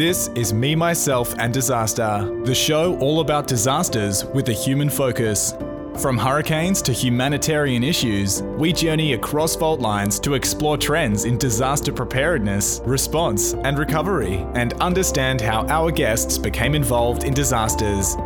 This 0.00 0.28
is 0.28 0.54
Me, 0.54 0.74
Myself, 0.74 1.34
and 1.36 1.52
Disaster, 1.52 2.26
the 2.44 2.54
show 2.54 2.98
all 3.00 3.20
about 3.20 3.46
disasters 3.46 4.24
with 4.24 4.48
a 4.48 4.52
human 4.54 4.88
focus. 4.88 5.52
From 5.98 6.16
hurricanes 6.16 6.80
to 6.80 6.92
humanitarian 6.92 7.84
issues, 7.84 8.42
we 8.56 8.72
journey 8.72 9.12
across 9.12 9.54
fault 9.54 9.80
lines 9.80 10.18
to 10.20 10.32
explore 10.32 10.78
trends 10.78 11.26
in 11.26 11.36
disaster 11.36 11.92
preparedness, 11.92 12.80
response, 12.86 13.52
and 13.52 13.78
recovery, 13.78 14.36
and 14.54 14.72
understand 14.80 15.42
how 15.42 15.66
our 15.66 15.90
guests 15.90 16.38
became 16.38 16.74
involved 16.74 17.24
in 17.24 17.34
disasters. 17.34 18.16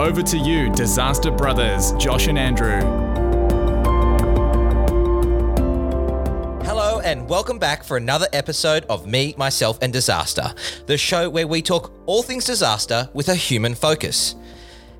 Over 0.00 0.20
to 0.20 0.36
you, 0.36 0.68
Disaster 0.70 1.30
Brothers, 1.30 1.92
Josh 1.92 2.26
and 2.26 2.36
Andrew. 2.36 3.05
And 7.06 7.28
welcome 7.28 7.56
back 7.56 7.84
for 7.84 7.96
another 7.96 8.26
episode 8.32 8.84
of 8.86 9.06
Me, 9.06 9.32
Myself, 9.38 9.78
and 9.80 9.92
Disaster, 9.92 10.52
the 10.86 10.98
show 10.98 11.30
where 11.30 11.46
we 11.46 11.62
talk 11.62 11.92
all 12.04 12.20
things 12.20 12.44
disaster 12.44 13.08
with 13.14 13.28
a 13.28 13.34
human 13.36 13.76
focus. 13.76 14.34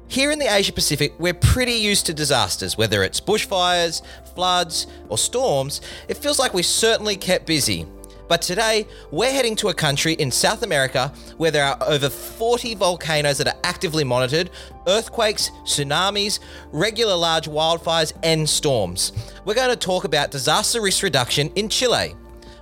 Here 0.06 0.30
in 0.30 0.38
the 0.38 0.46
Asia 0.46 0.73
Pacific, 0.73 1.15
we're 1.19 1.34
pretty 1.34 1.73
used 1.73 2.06
to 2.06 2.15
disasters, 2.15 2.79
whether 2.79 3.02
it's 3.02 3.20
bushfires, 3.20 4.02
floods, 4.37 4.87
or 5.09 5.19
storms. 5.19 5.80
It 6.06 6.16
feels 6.16 6.38
like 6.38 6.55
we 6.55 6.62
certainly 6.62 7.16
kept 7.16 7.45
busy. 7.45 7.87
But 8.29 8.43
today, 8.43 8.87
we're 9.12 9.30
heading 9.30 9.55
to 9.57 9.69
a 9.69 9.75
country 9.75 10.15
in 10.15 10.30
South 10.30 10.62
America 10.65 11.12
where 11.37 11.53
there 11.53 11.65
are 11.65 11.79
over 11.83 12.09
40 12.09 12.75
volcanoes 12.75 13.39
that 13.39 13.47
are 13.47 13.61
actively 13.62 14.02
monitored, 14.02 14.51
earthquakes, 14.89 15.51
tsunamis, 15.65 16.41
regular 16.73 17.15
large 17.15 17.49
wildfires, 17.49 18.12
and 18.25 18.49
storms. 18.49 19.12
We're 19.45 19.55
going 19.55 19.71
to 19.71 19.77
talk 19.77 20.05
about 20.05 20.33
disaster 20.33 20.80
risk 20.80 21.05
reduction 21.05 21.51
in 21.55 21.69
Chile, 21.69 22.16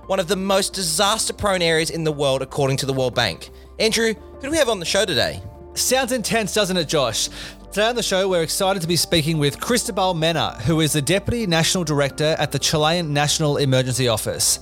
one 0.05 0.19
of 0.19 0.27
the 0.27 0.35
most 0.35 0.73
disaster 0.73 1.33
prone 1.33 1.63
areas 1.63 1.89
in 1.89 2.03
the 2.03 2.11
world, 2.11 2.43
according 2.43 2.77
to 2.77 2.85
the 2.85 2.93
World 2.93 3.15
Bank. 3.15 3.49
Andrew, 3.79 4.13
who 4.13 4.41
do 4.41 4.51
we 4.51 4.57
have 4.57 4.69
on 4.69 4.79
the 4.79 4.85
show 4.85 5.03
today? 5.03 5.41
Sounds 5.73 6.11
intense, 6.11 6.53
doesn't 6.53 6.77
it, 6.77 6.87
Josh? 6.87 7.27
Today 7.71 7.89
on 7.89 7.95
the 7.95 8.03
show, 8.03 8.29
we're 8.29 8.43
excited 8.43 8.81
to 8.83 8.87
be 8.87 8.95
speaking 8.95 9.39
with 9.39 9.59
Cristobal 9.59 10.13
Mena, 10.13 10.51
who 10.61 10.79
is 10.79 10.93
the 10.93 11.01
Deputy 11.01 11.45
National 11.47 11.83
Director 11.83 12.35
at 12.37 12.51
the 12.51 12.59
Chilean 12.59 13.11
National 13.11 13.57
Emergency 13.57 14.07
Office. 14.07 14.59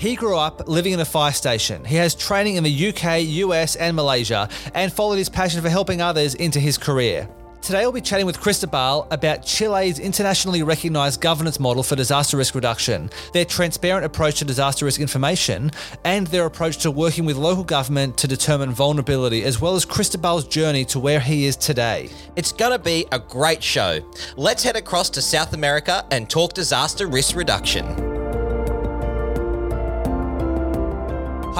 He 0.00 0.16
grew 0.16 0.38
up 0.38 0.66
living 0.66 0.94
in 0.94 1.00
a 1.00 1.04
fire 1.04 1.30
station. 1.30 1.84
He 1.84 1.96
has 1.96 2.14
training 2.14 2.56
in 2.56 2.64
the 2.64 2.88
UK, 2.88 3.20
US, 3.20 3.76
and 3.76 3.94
Malaysia, 3.94 4.48
and 4.74 4.90
followed 4.90 5.16
his 5.16 5.28
passion 5.28 5.60
for 5.60 5.68
helping 5.68 6.00
others 6.00 6.34
into 6.34 6.58
his 6.58 6.78
career. 6.78 7.28
Today, 7.60 7.82
we'll 7.82 7.92
be 7.92 8.00
chatting 8.00 8.24
with 8.24 8.40
Cristobal 8.40 9.06
about 9.10 9.44
Chile's 9.44 9.98
internationally 9.98 10.62
recognised 10.62 11.20
governance 11.20 11.60
model 11.60 11.82
for 11.82 11.96
disaster 11.96 12.38
risk 12.38 12.54
reduction, 12.54 13.10
their 13.34 13.44
transparent 13.44 14.06
approach 14.06 14.38
to 14.38 14.46
disaster 14.46 14.86
risk 14.86 15.02
information, 15.02 15.70
and 16.06 16.26
their 16.28 16.46
approach 16.46 16.78
to 16.78 16.90
working 16.90 17.26
with 17.26 17.36
local 17.36 17.62
government 17.62 18.16
to 18.16 18.26
determine 18.26 18.70
vulnerability, 18.70 19.44
as 19.44 19.60
well 19.60 19.76
as 19.76 19.84
Cristobal's 19.84 20.48
journey 20.48 20.86
to 20.86 20.98
where 20.98 21.20
he 21.20 21.44
is 21.44 21.56
today. 21.56 22.08
It's 22.36 22.52
going 22.52 22.72
to 22.72 22.78
be 22.78 23.04
a 23.12 23.18
great 23.18 23.62
show. 23.62 24.00
Let's 24.38 24.62
head 24.62 24.76
across 24.76 25.10
to 25.10 25.20
South 25.20 25.52
America 25.52 26.06
and 26.10 26.30
talk 26.30 26.54
disaster 26.54 27.06
risk 27.06 27.36
reduction. 27.36 28.09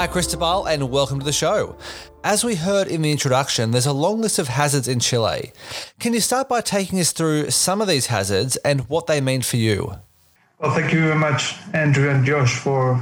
Hi, 0.01 0.07
Cristobal, 0.07 0.65
and 0.65 0.91
welcome 0.91 1.19
to 1.19 1.27
the 1.27 1.31
show. 1.31 1.77
As 2.25 2.43
we 2.43 2.55
heard 2.55 2.89
in 2.89 3.03
the 3.03 3.13
introduction, 3.13 3.71
there's 3.71 3.85
a 3.85 3.93
long 3.93 4.23
list 4.23 4.39
of 4.39 4.49
hazards 4.49 4.89
in 4.89 4.99
Chile. 4.99 5.53
Can 5.99 6.15
you 6.15 6.21
start 6.21 6.49
by 6.49 6.63
taking 6.63 6.99
us 6.99 7.13
through 7.13 7.51
some 7.51 7.83
of 7.83 7.87
these 7.87 8.07
hazards 8.07 8.57
and 8.65 8.89
what 8.89 9.07
they 9.07 9.21
mean 9.21 9.43
for 9.43 9.59
you? 9.59 9.99
Well, 10.59 10.75
thank 10.75 10.95
you 10.95 11.01
very 11.01 11.17
much, 11.17 11.55
Andrew 11.75 12.09
and 12.09 12.25
Josh, 12.25 12.57
for, 12.57 12.99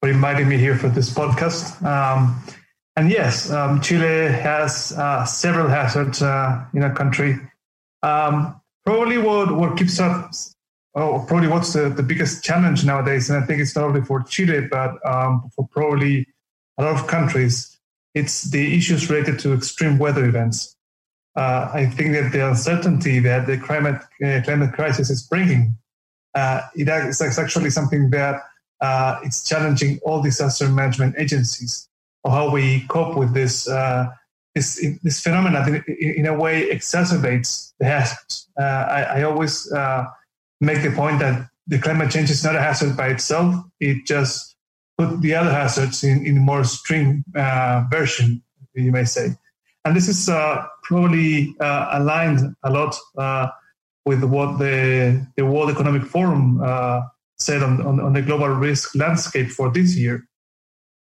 for 0.00 0.08
inviting 0.08 0.48
me 0.48 0.56
here 0.56 0.74
for 0.74 0.88
this 0.88 1.12
podcast. 1.12 1.84
Um, 1.84 2.42
and 2.96 3.10
yes, 3.10 3.50
um, 3.50 3.82
Chile 3.82 4.32
has 4.32 4.92
uh, 4.92 5.26
several 5.26 5.68
hazards 5.68 6.22
uh, 6.22 6.64
in 6.72 6.82
our 6.82 6.94
country. 6.94 7.36
Um, 8.02 8.58
probably 8.86 9.18
what, 9.18 9.54
what 9.54 9.76
keeps 9.76 10.00
us 10.00 10.54
oh, 10.94 11.24
probably 11.28 11.48
what's 11.48 11.74
the, 11.74 11.90
the 11.90 12.02
biggest 12.02 12.42
challenge 12.42 12.86
nowadays, 12.86 13.28
and 13.30 13.42
I 13.42 13.46
think 13.46 13.60
it's 13.60 13.76
not 13.76 13.84
only 13.84 14.00
for 14.00 14.22
Chile, 14.22 14.66
but 14.70 14.94
um, 15.06 15.50
for 15.54 15.68
probably 15.68 16.26
a 16.78 16.84
lot 16.84 16.94
of 16.94 17.06
countries, 17.06 17.76
it's 18.14 18.44
the 18.44 18.76
issues 18.76 19.10
related 19.10 19.38
to 19.40 19.52
extreme 19.52 19.98
weather 19.98 20.24
events. 20.24 20.76
Uh, 21.36 21.70
I 21.72 21.86
think 21.86 22.12
that 22.12 22.32
the 22.32 22.48
uncertainty 22.48 23.20
that 23.20 23.46
the 23.46 23.58
climate 23.58 24.00
uh, 24.24 24.40
climate 24.44 24.72
crisis 24.72 25.10
is 25.10 25.22
bringing, 25.22 25.76
uh, 26.34 26.62
it 26.74 26.88
is 26.88 27.38
actually 27.38 27.70
something 27.70 28.10
that 28.10 28.42
uh, 28.80 29.20
it's 29.22 29.44
challenging 29.48 29.98
all 30.02 30.22
disaster 30.22 30.68
management 30.68 31.14
agencies 31.18 31.88
or 32.24 32.32
how 32.32 32.50
we 32.50 32.86
cope 32.88 33.16
with 33.16 33.34
this. 33.34 33.68
Uh, 33.68 34.08
this, 34.54 34.84
this 35.04 35.20
phenomenon 35.20 35.84
in, 35.86 36.14
in, 36.16 36.26
a 36.26 36.34
way 36.34 36.68
exacerbates 36.68 37.74
the 37.78 37.84
hazards. 37.84 38.48
Uh, 38.58 38.64
I, 38.64 39.02
I, 39.02 39.22
always 39.22 39.70
make 40.60 40.82
the 40.82 40.90
point 40.96 41.20
that 41.20 41.48
the 41.68 41.78
climate 41.78 42.10
change 42.10 42.28
is 42.30 42.42
not 42.42 42.56
a 42.56 42.60
hazard 42.60 42.96
by 42.96 43.08
itself. 43.08 43.54
It 43.78 44.04
just 44.04 44.56
put 44.98 45.20
the 45.22 45.34
other 45.34 45.50
hazards 45.50 46.02
in, 46.02 46.26
in 46.26 46.36
a 46.38 46.40
more 46.40 46.60
extreme 46.60 47.24
uh, 47.36 47.84
version, 47.90 48.42
you 48.74 48.90
may 48.90 49.04
say. 49.04 49.30
And 49.84 49.96
this 49.96 50.08
is 50.08 50.28
uh, 50.28 50.66
probably 50.82 51.54
uh, 51.60 51.88
aligned 51.92 52.54
a 52.64 52.70
lot 52.70 52.96
uh, 53.16 53.48
with 54.04 54.24
what 54.24 54.58
the, 54.58 55.24
the 55.36 55.46
World 55.46 55.70
Economic 55.70 56.02
Forum 56.02 56.60
uh, 56.62 57.02
said 57.38 57.62
on, 57.62 57.80
on, 57.86 58.00
on, 58.00 58.12
the 58.12 58.22
global 58.22 58.48
risk 58.48 58.96
landscape 58.96 59.48
for 59.48 59.70
this 59.70 59.96
year, 59.96 60.26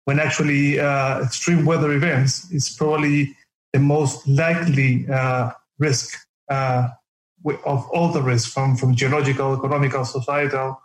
when 0.06 0.19
actually 0.19 0.80
uh, 0.80 1.22
extreme 1.22 1.66
weather 1.66 1.91
events 1.91 2.50
is 2.51 2.69
probably 2.69 3.35
the 3.74 3.80
most 3.80 4.25
likely 4.28 5.06
risk 5.78 6.18
of 6.50 7.90
all 7.90 8.12
the 8.12 8.22
risks 8.22 8.51
from, 8.51 8.78
from 8.78 8.96
geological, 8.96 9.53
economical, 9.56 10.06
societal. 10.06 10.81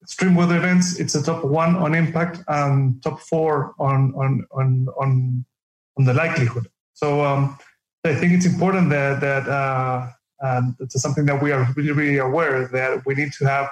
Uh, 0.00 0.04
extreme 0.04 0.34
weather 0.34 0.56
events, 0.56 0.98
it's 0.98 1.14
a 1.14 1.22
top 1.22 1.44
one 1.44 1.76
on 1.76 1.94
impact 1.94 2.40
and 2.48 3.02
top 3.02 3.20
four 3.20 3.74
on, 3.78 4.12
on, 4.14 4.46
on, 4.52 4.86
on, 4.98 5.44
on 5.98 6.04
the 6.04 6.14
likelihood. 6.14 6.66
So 6.94 7.24
um, 7.24 7.58
I 8.04 8.14
think 8.14 8.32
it's 8.32 8.46
important 8.46 8.90
that, 8.90 9.20
that 9.20 9.48
uh, 9.48 10.10
and 10.40 10.74
it's 10.80 11.00
something 11.00 11.26
that 11.26 11.42
we 11.42 11.52
are 11.52 11.66
really, 11.76 11.92
really 11.92 12.18
aware 12.18 12.68
that 12.68 13.04
we 13.06 13.14
need 13.14 13.32
to 13.34 13.44
have 13.44 13.70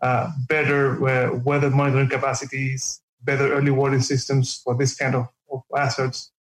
uh, 0.00 0.30
better 0.48 1.08
uh, 1.08 1.38
weather 1.38 1.70
monitoring 1.70 2.08
capacities, 2.08 3.00
better 3.22 3.52
early 3.52 3.70
warning 3.70 4.00
systems 4.00 4.60
for 4.62 4.74
this 4.74 4.94
kind 4.94 5.14
of, 5.14 5.28
of 5.50 5.62
hazards. 5.74 6.32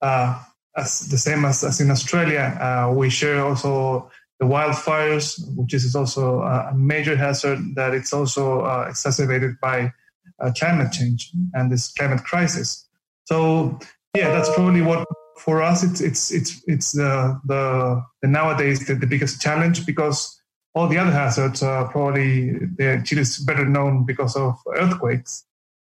Uh, 0.00 0.42
as 0.76 1.00
the 1.08 1.18
same 1.18 1.44
as, 1.44 1.62
as 1.62 1.80
in 1.80 1.90
Australia, 1.90 2.56
uh, 2.60 2.92
we 2.92 3.10
share 3.10 3.44
also 3.44 4.10
the 4.42 4.48
wildfires, 4.48 5.38
which 5.56 5.72
is 5.72 5.94
also 5.94 6.40
a 6.42 6.74
major 6.74 7.16
hazard 7.16 7.60
that 7.76 7.94
it's 7.94 8.12
also 8.12 8.62
uh, 8.62 8.86
exacerbated 8.88 9.52
by 9.60 9.92
uh, 10.40 10.50
climate 10.58 10.90
change 10.90 11.30
and 11.54 11.70
this 11.70 11.92
climate 11.92 12.24
crisis. 12.24 12.84
So 13.26 13.78
yeah, 14.16 14.30
that's 14.32 14.52
probably 14.52 14.82
what 14.82 15.06
for 15.38 15.62
us 15.62 15.84
it's 15.84 16.00
it's 16.00 16.32
it's 16.32 16.60
it's 16.66 16.90
the 16.90 17.40
the, 17.46 18.02
the 18.20 18.26
nowadays 18.26 18.84
the, 18.84 18.96
the, 18.96 19.06
biggest 19.06 19.40
challenge 19.40 19.86
because 19.86 20.36
all 20.74 20.88
the 20.88 20.98
other 20.98 21.12
hazards 21.12 21.62
are 21.62 21.88
probably 21.88 22.58
Chile 23.04 23.22
is 23.22 23.38
better 23.38 23.64
known 23.64 24.04
because 24.04 24.34
of 24.34 24.58
earthquakes. 24.74 25.44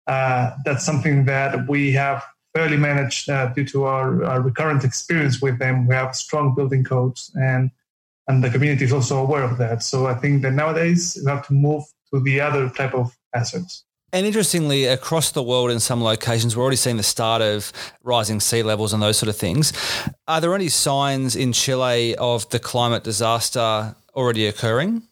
Uh, 0.06 0.50
that's 0.66 0.84
something 0.84 1.24
that 1.24 1.70
we 1.70 1.92
have 1.92 2.22
fairly 2.54 2.76
managed 2.76 3.30
uh, 3.30 3.46
due 3.54 3.64
to 3.64 3.84
our, 3.84 4.22
our 4.24 4.42
recurrent 4.42 4.84
experience 4.84 5.40
with 5.40 5.58
them. 5.58 5.86
We 5.86 5.94
have 5.94 6.14
strong 6.14 6.54
building 6.54 6.84
codes 6.84 7.32
and 7.34 7.70
and 8.28 8.42
the 8.42 8.50
community 8.50 8.84
is 8.84 8.92
also 8.92 9.18
aware 9.18 9.42
of 9.42 9.58
that. 9.58 9.82
So 9.82 10.06
I 10.06 10.14
think 10.14 10.42
that 10.42 10.52
nowadays 10.52 11.18
we 11.24 11.30
have 11.30 11.46
to 11.46 11.52
move 11.52 11.84
to 12.12 12.20
the 12.20 12.40
other 12.40 12.68
type 12.70 12.94
of 12.94 13.16
assets. 13.34 13.84
And 14.14 14.26
interestingly, 14.26 14.84
across 14.84 15.30
the 15.30 15.42
world 15.42 15.70
in 15.70 15.80
some 15.80 16.04
locations, 16.04 16.54
we're 16.54 16.62
already 16.62 16.76
seeing 16.76 16.98
the 16.98 17.02
start 17.02 17.40
of 17.40 17.72
rising 18.02 18.40
sea 18.40 18.62
levels 18.62 18.92
and 18.92 19.02
those 19.02 19.16
sort 19.16 19.30
of 19.30 19.36
things. 19.36 19.72
Are 20.28 20.40
there 20.40 20.54
any 20.54 20.68
signs 20.68 21.34
in 21.34 21.54
Chile 21.54 22.14
of 22.16 22.46
the 22.50 22.58
climate 22.58 23.04
disaster 23.04 23.96
already 24.14 24.46
occurring? 24.46 25.02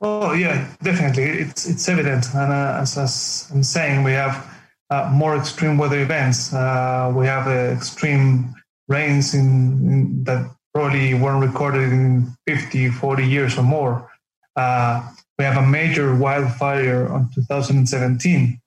Oh 0.00 0.32
yeah, 0.32 0.74
definitely. 0.82 1.24
It's 1.24 1.68
it's 1.68 1.88
evident, 1.88 2.26
and 2.34 2.52
uh, 2.52 2.78
as, 2.80 2.96
as, 2.96 3.50
I'm 3.52 3.64
saying, 3.64 4.04
we 4.04 4.12
have 4.12 4.46
uh, 4.90 5.10
more 5.12 5.36
extreme 5.36 5.76
weather 5.76 6.00
events. 6.00 6.54
Uh, 6.54 7.12
we 7.14 7.26
have 7.26 7.48
uh, 7.48 7.74
extreme 7.76 8.54
rains 8.86 9.34
in, 9.34 9.46
in, 9.90 10.24
that 10.24 10.50
probably 10.78 11.12
weren't 11.12 11.44
recorded 11.44 11.92
in 11.92 12.32
50, 12.46 12.90
40 12.90 13.26
years 13.26 13.58
or 13.58 13.64
more. 13.64 14.08
Uh, 14.54 15.02
we 15.36 15.44
have 15.44 15.56
a 15.56 15.66
major 15.66 16.14
wildfire 16.14 17.08
on 17.08 17.28
2017 17.34 18.60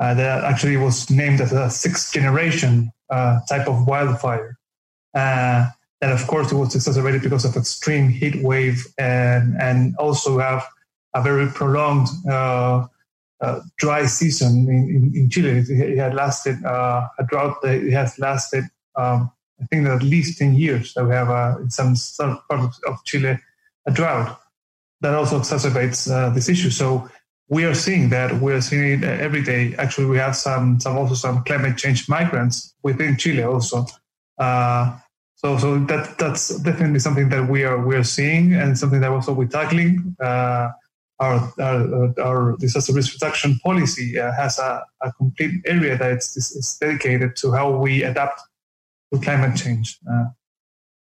uh, 0.00 0.14
that 0.14 0.42
actually 0.42 0.76
was 0.76 1.08
named 1.10 1.40
as 1.40 1.52
a 1.52 1.70
sixth 1.70 2.12
generation 2.12 2.90
uh, 3.08 3.38
type 3.48 3.68
of 3.68 3.86
wildfire. 3.86 4.58
Uh, 5.14 5.68
and 6.00 6.10
of 6.10 6.26
course, 6.26 6.50
it 6.50 6.56
was 6.56 6.74
exacerbated 6.74 7.22
because 7.22 7.44
of 7.44 7.54
extreme 7.54 8.08
heat 8.08 8.42
wave 8.42 8.84
and, 8.98 9.56
and 9.62 9.94
also 9.96 10.40
have 10.40 10.66
a 11.14 11.22
very 11.22 11.46
prolonged 11.46 12.08
uh, 12.28 12.84
uh, 13.40 13.60
dry 13.78 14.06
season 14.06 14.68
in, 14.68 14.90
in, 14.96 15.12
in, 15.14 15.30
Chile. 15.30 15.62
It, 15.68 15.98
had 15.98 16.14
lasted 16.14 16.64
uh, 16.64 17.06
a 17.16 17.22
drought. 17.22 17.58
It 17.62 17.92
has 17.92 18.18
lasted, 18.18 18.64
um, 18.96 19.30
I 19.60 19.66
think, 19.66 19.84
that 19.84 19.96
at 19.96 20.02
least 20.02 20.38
ten 20.38 20.54
years. 20.54 20.94
That 20.94 21.04
we 21.04 21.14
have 21.14 21.30
uh, 21.30 21.56
in 21.60 21.70
some, 21.70 21.96
parts 22.48 22.80
of 22.86 23.04
Chile 23.04 23.38
a 23.86 23.92
drought 23.92 24.40
that 25.00 25.14
also 25.14 25.38
exacerbates 25.38 26.10
uh, 26.10 26.30
this 26.30 26.48
issue. 26.48 26.70
So 26.70 27.08
we 27.48 27.64
are 27.64 27.74
seeing 27.74 28.08
that. 28.10 28.40
We 28.40 28.52
are 28.52 28.60
seeing 28.60 29.02
it 29.02 29.04
every 29.04 29.42
day. 29.42 29.74
Actually, 29.76 30.06
we 30.06 30.16
have 30.18 30.34
some, 30.34 30.80
some 30.80 30.96
also 30.96 31.14
some 31.14 31.44
climate 31.44 31.76
change 31.76 32.08
migrants 32.08 32.74
within 32.82 33.16
Chile 33.16 33.42
also. 33.42 33.86
Uh, 34.38 34.98
so, 35.36 35.58
so 35.58 35.78
that 35.80 36.16
that's 36.18 36.56
definitely 36.60 37.00
something 37.00 37.28
that 37.28 37.48
we 37.48 37.64
are 37.64 37.84
we 37.86 37.96
are 37.96 38.04
seeing, 38.04 38.54
and 38.54 38.78
something 38.78 39.00
that 39.00 39.10
also 39.10 39.32
we're 39.34 39.46
tackling. 39.46 40.16
Uh, 40.20 40.70
our, 41.20 41.52
our, 41.60 42.20
our 42.20 42.56
disaster 42.56 42.92
risk 42.92 43.12
reduction 43.12 43.58
policy 43.60 44.18
uh, 44.18 44.32
has 44.32 44.58
a, 44.58 44.84
a, 45.02 45.12
complete 45.12 45.62
area 45.66 45.96
that 45.96 46.16
is, 46.16 46.76
dedicated 46.80 47.36
to 47.36 47.52
how 47.52 47.70
we 47.70 48.02
adapt 48.02 48.40
to 49.14 49.24
climate 49.24 49.56
change. 49.56 49.98
Uh, 50.10 50.24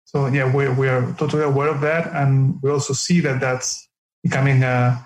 so 0.03 0.27
yeah, 0.27 0.53
we 0.53 0.69
we 0.69 0.87
are 0.87 1.13
totally 1.13 1.43
aware 1.43 1.69
of 1.69 1.81
that, 1.81 2.13
and 2.13 2.61
we 2.61 2.69
also 2.69 2.93
see 2.93 3.19
that 3.21 3.39
that's 3.39 3.87
becoming 4.21 4.63
a 4.63 5.03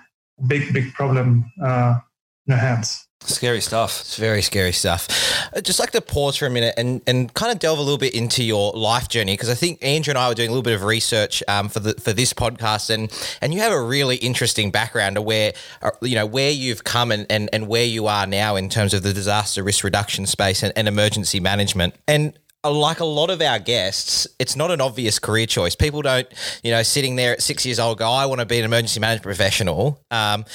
big 0.47 0.73
big 0.73 0.93
problem 0.93 1.51
uh, 1.63 1.99
in 2.45 2.53
our 2.53 2.59
hands. 2.59 3.07
Scary 3.21 3.61
stuff. 3.61 4.01
It's 4.01 4.17
very 4.17 4.41
scary 4.43 4.71
stuff. 4.71 5.07
I'd 5.53 5.65
just 5.65 5.79
like 5.79 5.91
to 5.91 6.01
pause 6.01 6.37
for 6.37 6.45
a 6.45 6.51
minute 6.51 6.75
and, 6.77 7.01
and 7.07 7.33
kind 7.33 7.51
of 7.51 7.57
delve 7.57 7.79
a 7.79 7.81
little 7.81 7.97
bit 7.97 8.13
into 8.13 8.43
your 8.43 8.71
life 8.73 9.09
journey 9.09 9.33
because 9.33 9.49
I 9.49 9.55
think 9.55 9.83
Andrew 9.83 10.11
and 10.11 10.19
I 10.19 10.29
were 10.29 10.35
doing 10.35 10.49
a 10.49 10.51
little 10.51 10.63
bit 10.63 10.75
of 10.75 10.83
research 10.83 11.41
um, 11.47 11.67
for 11.67 11.79
the 11.79 11.95
for 11.95 12.13
this 12.13 12.31
podcast 12.33 12.91
and 12.91 13.11
and 13.41 13.53
you 13.53 13.59
have 13.61 13.71
a 13.71 13.81
really 13.81 14.17
interesting 14.17 14.69
background 14.69 15.17
of 15.17 15.23
where 15.23 15.53
uh, 15.81 15.89
you 16.01 16.13
know 16.13 16.27
where 16.27 16.51
you've 16.51 16.83
come 16.83 17.11
and, 17.11 17.25
and, 17.29 17.49
and 17.51 17.67
where 17.67 17.85
you 17.85 18.05
are 18.05 18.27
now 18.27 18.55
in 18.55 18.69
terms 18.69 18.93
of 18.93 19.01
the 19.01 19.13
disaster 19.13 19.63
risk 19.63 19.83
reduction 19.83 20.27
space 20.27 20.61
and, 20.61 20.71
and 20.75 20.87
emergency 20.87 21.39
management 21.39 21.95
and 22.07 22.37
uh, 22.37 22.46
like 22.63 22.99
a 22.99 23.05
lot 23.05 23.29
of 23.29 23.41
our 23.41 23.59
guests, 23.59 24.27
it's 24.39 24.55
not 24.55 24.71
an 24.71 24.81
obvious 24.81 25.19
career 25.19 25.45
choice. 25.45 25.75
People 25.75 26.01
don't, 26.01 26.27
you 26.63 26.71
know, 26.71 26.83
sitting 26.83 27.15
there 27.15 27.33
at 27.33 27.41
six 27.41 27.65
years 27.65 27.79
old 27.79 27.99
go, 27.99 28.09
I 28.09 28.25
want 28.25 28.39
to 28.39 28.45
be 28.45 28.59
an 28.59 28.65
emergency 28.65 28.99
management 28.99 29.23
professional. 29.23 30.01
Um, 30.11 30.45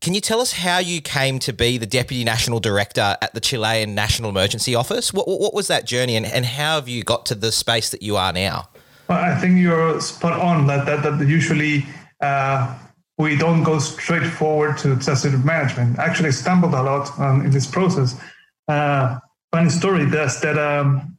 can 0.00 0.14
you 0.14 0.20
tell 0.20 0.40
us 0.40 0.52
how 0.52 0.78
you 0.78 1.00
came 1.00 1.38
to 1.40 1.52
be 1.52 1.78
the 1.78 1.86
Deputy 1.86 2.24
National 2.24 2.60
Director 2.60 3.16
at 3.22 3.34
the 3.34 3.40
Chilean 3.40 3.94
National 3.94 4.30
Emergency 4.30 4.74
Office? 4.74 5.12
What, 5.12 5.28
what 5.28 5.54
was 5.54 5.68
that 5.68 5.86
journey 5.86 6.16
and, 6.16 6.26
and 6.26 6.44
how 6.44 6.74
have 6.74 6.88
you 6.88 7.02
got 7.04 7.26
to 7.26 7.34
the 7.34 7.52
space 7.52 7.90
that 7.90 8.02
you 8.02 8.16
are 8.16 8.32
now? 8.32 8.68
Well, 9.08 9.18
I 9.18 9.34
think 9.36 9.58
you're 9.58 10.00
spot 10.00 10.38
on 10.40 10.66
that, 10.66 10.86
that, 10.86 11.02
that 11.02 11.26
usually 11.26 11.86
uh, 12.20 12.76
we 13.18 13.36
don't 13.36 13.62
go 13.62 13.78
straight 13.78 14.26
forward 14.26 14.78
to 14.78 14.96
disaster 14.96 15.30
management. 15.38 15.98
I 15.98 16.04
actually 16.04 16.32
stumbled 16.32 16.74
a 16.74 16.82
lot 16.82 17.18
um, 17.18 17.44
in 17.44 17.50
this 17.50 17.66
process. 17.66 18.20
Uh, 18.68 19.18
funny 19.52 19.70
story 19.70 20.06
that's 20.06 20.40
that 20.40 20.58
um, 20.58 21.11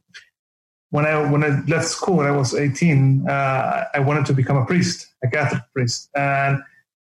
when 0.94 1.06
I 1.06 1.28
when 1.28 1.42
I 1.42 1.60
left 1.66 1.86
school 1.86 2.18
when 2.18 2.28
I 2.28 2.30
was 2.30 2.54
18, 2.54 3.28
uh, 3.28 3.84
I 3.92 3.98
wanted 3.98 4.26
to 4.26 4.32
become 4.32 4.56
a 4.56 4.64
priest, 4.64 5.12
a 5.24 5.28
Catholic 5.28 5.62
priest, 5.72 6.08
and 6.14 6.62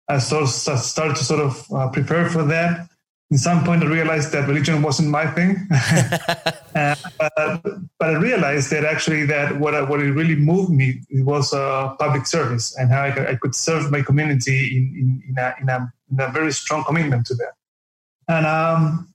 I 0.07 0.19
sort 0.19 0.43
of 0.43 0.49
started 0.49 1.15
to 1.15 1.23
sort 1.23 1.39
of 1.39 1.65
uh, 1.73 1.89
prepare 1.89 2.29
for 2.29 2.43
that. 2.43 2.87
At 3.33 3.39
some 3.39 3.63
point, 3.63 3.81
I 3.81 3.87
realized 3.87 4.33
that 4.33 4.47
religion 4.47 4.83
wasn't 4.83 5.09
my 5.09 5.25
thing, 5.25 5.67
uh, 6.75 6.95
but, 7.17 7.63
but, 7.97 8.09
I 8.11 8.17
realized 8.17 8.69
that 8.69 8.85
actually 8.85 9.25
that 9.25 9.57
what 9.57 9.73
I, 9.73 9.81
what 9.81 9.99
really 9.99 10.35
moved 10.35 10.69
me 10.69 11.01
was 11.13 11.51
uh, 11.51 11.95
public 11.95 12.27
service 12.27 12.77
and 12.77 12.91
how 12.91 13.01
I 13.01 13.11
could, 13.11 13.27
I 13.29 13.35
could 13.35 13.55
serve 13.55 13.89
my 13.89 14.03
community 14.03 14.77
in 14.77 14.83
in, 15.01 15.23
in, 15.29 15.37
a, 15.39 15.55
in, 15.59 15.69
a, 15.69 15.93
in 16.11 16.19
a 16.19 16.31
very 16.31 16.51
strong 16.51 16.83
commitment 16.83 17.25
to 17.27 17.33
that. 17.33 17.53
And 18.27 18.45
um, 18.45 19.10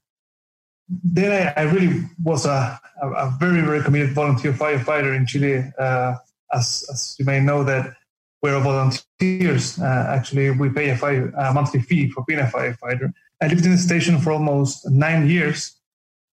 then 0.89 1.53
I, 1.57 1.61
I, 1.61 1.63
really 1.63 2.03
was 2.23 2.45
a, 2.45 2.79
a, 3.01 3.09
a, 3.09 3.37
very 3.39 3.61
very 3.61 3.83
committed 3.83 4.13
volunteer 4.13 4.53
firefighter 4.53 5.15
in 5.15 5.25
Chile. 5.25 5.71
Uh, 5.77 6.15
as, 6.53 6.85
as 6.91 7.15
you 7.19 7.25
may 7.25 7.39
know 7.39 7.63
that 7.63 7.93
we're 8.41 8.59
volunteers. 8.59 9.79
Uh, 9.79 10.05
actually, 10.09 10.51
we 10.51 10.69
pay 10.69 10.89
a, 10.89 10.97
five, 10.97 11.33
a, 11.35 11.53
monthly 11.53 11.81
fee 11.81 12.09
for 12.09 12.23
being 12.27 12.39
a 12.39 12.43
firefighter. 12.43 13.11
I 13.41 13.47
lived 13.47 13.65
in 13.65 13.71
the 13.71 13.77
station 13.77 14.19
for 14.19 14.31
almost 14.31 14.89
nine 14.89 15.27
years. 15.29 15.75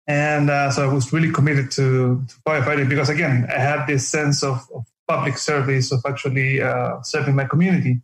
And 0.07 0.51
uh, 0.51 0.71
so 0.71 0.89
I 0.89 0.93
was 0.93 1.13
really 1.13 1.33
committed 1.33 1.71
to, 1.73 2.25
to, 2.29 2.35
firefighting 2.47 2.89
because, 2.89 3.09
again, 3.09 3.47
I 3.49 3.59
had 3.59 3.87
this 3.87 4.07
sense 4.07 4.43
of, 4.43 4.59
of 4.75 4.85
public 5.09 5.39
service, 5.39 5.93
of 5.93 6.03
actually 6.07 6.61
uh, 6.61 7.01
serving 7.03 7.35
my 7.35 7.47
community. 7.47 8.03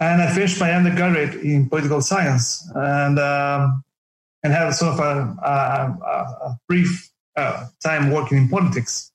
And 0.00 0.22
I 0.22 0.32
finished 0.32 0.58
my 0.58 0.72
undergraduate 0.72 1.34
in 1.42 1.68
political 1.68 2.00
science 2.00 2.66
and, 2.74 3.18
um, 3.18 3.84
and 4.42 4.52
had 4.52 4.70
sort 4.70 4.94
of 4.94 5.00
a, 5.00 5.36
a, 5.42 6.46
a 6.46 6.58
brief 6.68 7.10
uh, 7.36 7.66
time 7.82 8.10
working 8.10 8.38
in 8.38 8.48
politics 8.48 9.12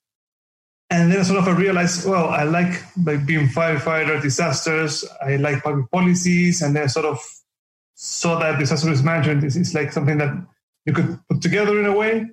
and 0.90 1.10
then 1.10 1.24
sort 1.24 1.38
of 1.40 1.48
I 1.48 1.52
realized, 1.52 2.06
well, 2.08 2.28
I 2.28 2.44
like 2.44 2.82
like 3.04 3.26
being 3.26 3.48
firefighter, 3.48 4.20
disasters. 4.20 5.04
I 5.20 5.36
like 5.36 5.62
public 5.62 5.90
policies, 5.90 6.62
and 6.62 6.76
then 6.76 6.88
sort 6.88 7.06
of 7.06 7.18
saw 7.94 8.38
that 8.38 8.58
disaster 8.58 8.90
risk 8.90 9.04
management 9.04 9.44
is, 9.44 9.56
is 9.56 9.74
like 9.74 9.92
something 9.92 10.18
that 10.18 10.34
you 10.84 10.92
could 10.92 11.18
put 11.28 11.40
together 11.40 11.80
in 11.80 11.86
a 11.86 11.92
way. 11.96 12.26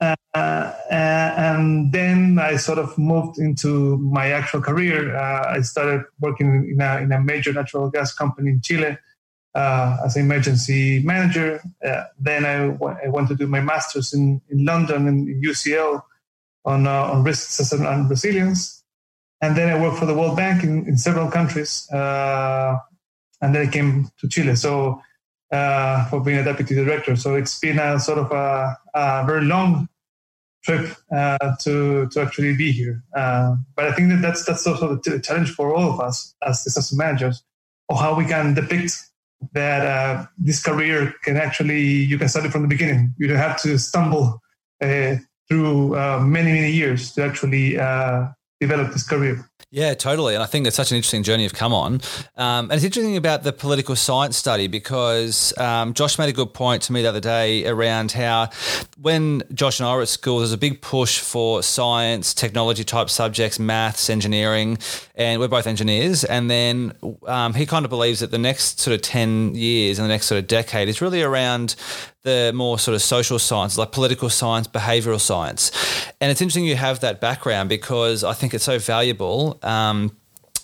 Uh, 0.00 0.72
and 0.90 1.90
then 1.90 2.38
I 2.38 2.56
sort 2.56 2.78
of 2.78 2.96
moved 2.98 3.38
into 3.38 3.96
my 3.96 4.30
actual 4.30 4.60
career. 4.60 5.16
Uh, 5.16 5.54
I 5.56 5.62
started 5.62 6.04
working 6.20 6.68
in 6.70 6.80
a, 6.82 6.98
in 6.98 7.10
a 7.10 7.20
major 7.20 7.52
natural 7.54 7.90
gas 7.90 8.12
company 8.12 8.50
in 8.50 8.60
Chile 8.60 8.98
uh, 9.56 9.96
as 10.04 10.16
an 10.16 10.22
emergency 10.26 11.02
manager. 11.02 11.62
Uh, 11.84 12.04
then 12.20 12.44
I, 12.44 12.68
w- 12.68 12.96
I 13.04 13.08
went 13.08 13.28
to 13.28 13.34
do 13.34 13.46
my 13.46 13.60
master's 13.60 14.12
in, 14.12 14.42
in 14.50 14.64
London 14.64 15.08
in 15.08 15.42
UCL 15.42 16.02
on, 16.66 16.86
uh, 16.86 17.12
on 17.12 17.24
risk 17.24 17.48
assessment 17.48 17.86
and 17.86 18.10
resilience. 18.10 18.84
And 19.40 19.56
then 19.56 19.68
I 19.74 19.80
worked 19.80 19.98
for 19.98 20.06
the 20.06 20.14
World 20.14 20.36
Bank 20.36 20.62
in, 20.62 20.86
in 20.86 20.98
several 20.98 21.30
countries. 21.30 21.90
Uh, 21.90 22.78
and 23.40 23.54
then 23.54 23.66
I 23.66 23.70
came 23.70 24.10
to 24.20 24.28
Chile. 24.28 24.56
So 24.56 25.00
uh, 25.50 26.04
for 26.06 26.20
being 26.20 26.38
a 26.38 26.44
deputy 26.44 26.74
director. 26.74 27.16
So 27.16 27.34
it's 27.34 27.58
been 27.58 27.78
a 27.78 27.98
sort 27.98 28.18
of 28.18 28.30
a, 28.32 28.76
a 28.94 29.24
very 29.26 29.44
long 29.44 29.88
trip 30.64 30.96
uh, 31.14 31.54
to 31.60 32.08
to 32.08 32.20
actually 32.20 32.56
be 32.56 32.72
here. 32.72 33.02
Uh, 33.14 33.56
but 33.76 33.86
I 33.86 33.92
think 33.92 34.10
that 34.10 34.22
that's 34.22 34.44
that's 34.44 34.66
also 34.66 34.96
the 34.96 35.20
challenge 35.20 35.52
for 35.52 35.74
all 35.74 35.92
of 35.92 36.00
us 36.00 36.34
as 36.42 36.64
disaster 36.64 36.96
managers, 36.96 37.44
or 37.88 37.96
how 37.96 38.14
we 38.16 38.26
can 38.26 38.54
depict 38.54 38.98
that 39.52 39.86
uh, 39.86 40.26
this 40.38 40.62
career 40.62 41.14
can 41.22 41.36
actually 41.36 41.82
you 41.82 42.18
can 42.18 42.28
start 42.28 42.46
it 42.46 42.52
from 42.52 42.62
the 42.62 42.68
beginning. 42.68 43.14
You 43.18 43.28
don't 43.28 43.36
have 43.36 43.60
to 43.62 43.78
stumble 43.78 44.42
uh, 44.82 45.16
through 45.48 45.96
uh, 45.96 46.20
many 46.20 46.52
many 46.52 46.72
years 46.72 47.12
to 47.12 47.24
actually 47.24 47.78
uh, 47.78 48.28
develop 48.60 48.92
this 48.92 49.06
career. 49.06 49.48
Yeah, 49.72 49.94
totally. 49.94 50.34
And 50.34 50.42
I 50.42 50.46
think 50.46 50.62
that's 50.64 50.76
such 50.76 50.92
an 50.92 50.96
interesting 50.96 51.24
journey 51.24 51.42
you've 51.42 51.52
come 51.52 51.74
on. 51.74 52.00
Um, 52.36 52.70
and 52.70 52.72
it's 52.74 52.84
interesting 52.84 53.16
about 53.16 53.42
the 53.42 53.52
political 53.52 53.96
science 53.96 54.36
study 54.36 54.68
because 54.68 55.56
um, 55.58 55.92
Josh 55.92 56.18
made 56.20 56.28
a 56.28 56.32
good 56.32 56.54
point 56.54 56.82
to 56.82 56.92
me 56.92 57.02
the 57.02 57.08
other 57.08 57.20
day 57.20 57.66
around 57.66 58.12
how 58.12 58.50
when 58.96 59.42
Josh 59.52 59.80
and 59.80 59.88
I 59.88 59.96
were 59.96 60.02
at 60.02 60.08
school, 60.08 60.38
there's 60.38 60.52
a 60.52 60.58
big 60.58 60.82
push 60.82 61.18
for 61.18 61.64
science, 61.64 62.32
technology 62.32 62.84
type 62.84 63.10
subjects, 63.10 63.58
maths, 63.58 64.08
engineering, 64.08 64.78
and 65.16 65.40
we're 65.40 65.48
both 65.48 65.66
engineers. 65.66 66.22
And 66.22 66.48
then 66.48 66.92
um, 67.26 67.52
he 67.52 67.66
kind 67.66 67.84
of 67.84 67.90
believes 67.90 68.20
that 68.20 68.30
the 68.30 68.38
next 68.38 68.78
sort 68.78 68.94
of 68.94 69.02
10 69.02 69.56
years 69.56 69.98
and 69.98 70.04
the 70.04 70.12
next 70.12 70.26
sort 70.26 70.38
of 70.38 70.46
decade 70.46 70.88
is 70.88 71.02
really 71.02 71.22
around 71.22 71.74
the 72.26 72.50
more 72.52 72.76
sort 72.76 72.96
of 72.96 73.02
social 73.02 73.38
sciences, 73.38 73.78
like 73.78 73.92
political 73.92 74.28
science, 74.28 74.66
behavioral 74.66 75.20
science. 75.20 75.70
And 76.20 76.30
it's 76.30 76.40
interesting 76.40 76.64
you 76.64 76.74
have 76.74 76.98
that 77.00 77.20
background 77.20 77.68
because 77.68 78.24
I 78.24 78.32
think 78.32 78.52
it's 78.52 78.64
so 78.64 78.80
valuable. 78.80 79.60
Um, 79.62 80.16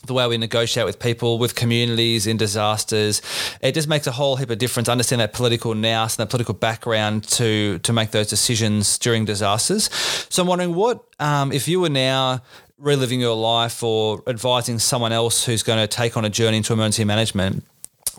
the 0.05 0.13
way 0.13 0.27
we 0.27 0.37
negotiate 0.37 0.85
with 0.85 0.99
people, 0.99 1.39
with 1.39 1.55
communities 1.55 2.27
in 2.27 2.37
disasters, 2.37 3.23
it 3.61 3.73
just 3.75 3.87
makes 3.87 4.09
a 4.09 4.11
whole 4.11 4.35
heap 4.35 4.51
of 4.51 4.59
difference. 4.59 4.89
Understand 4.89 5.21
that 5.21 5.33
political 5.33 5.77
nous 5.77 6.19
and 6.19 6.27
that 6.27 6.31
political 6.31 6.55
background 6.55 7.23
to 7.39 7.79
to 7.79 7.93
make 7.93 8.11
those 8.11 8.27
decisions 8.27 8.99
during 8.99 9.25
disasters. 9.25 9.89
So 10.29 10.43
I'm 10.43 10.49
wondering, 10.49 10.75
what 10.75 11.05
um, 11.21 11.53
if 11.53 11.69
you 11.69 11.79
were 11.79 11.89
now 11.89 12.43
reliving 12.77 13.21
your 13.21 13.37
life 13.37 13.85
or 13.85 14.21
advising 14.27 14.81
someone 14.81 15.13
else 15.13 15.47
who's 15.47 15.63
going 15.63 15.79
to 15.79 15.87
take 15.87 16.17
on 16.17 16.25
a 16.25 16.31
journey 16.31 16.57
into 16.57 16.73
emergency 16.73 17.05
management? 17.05 17.65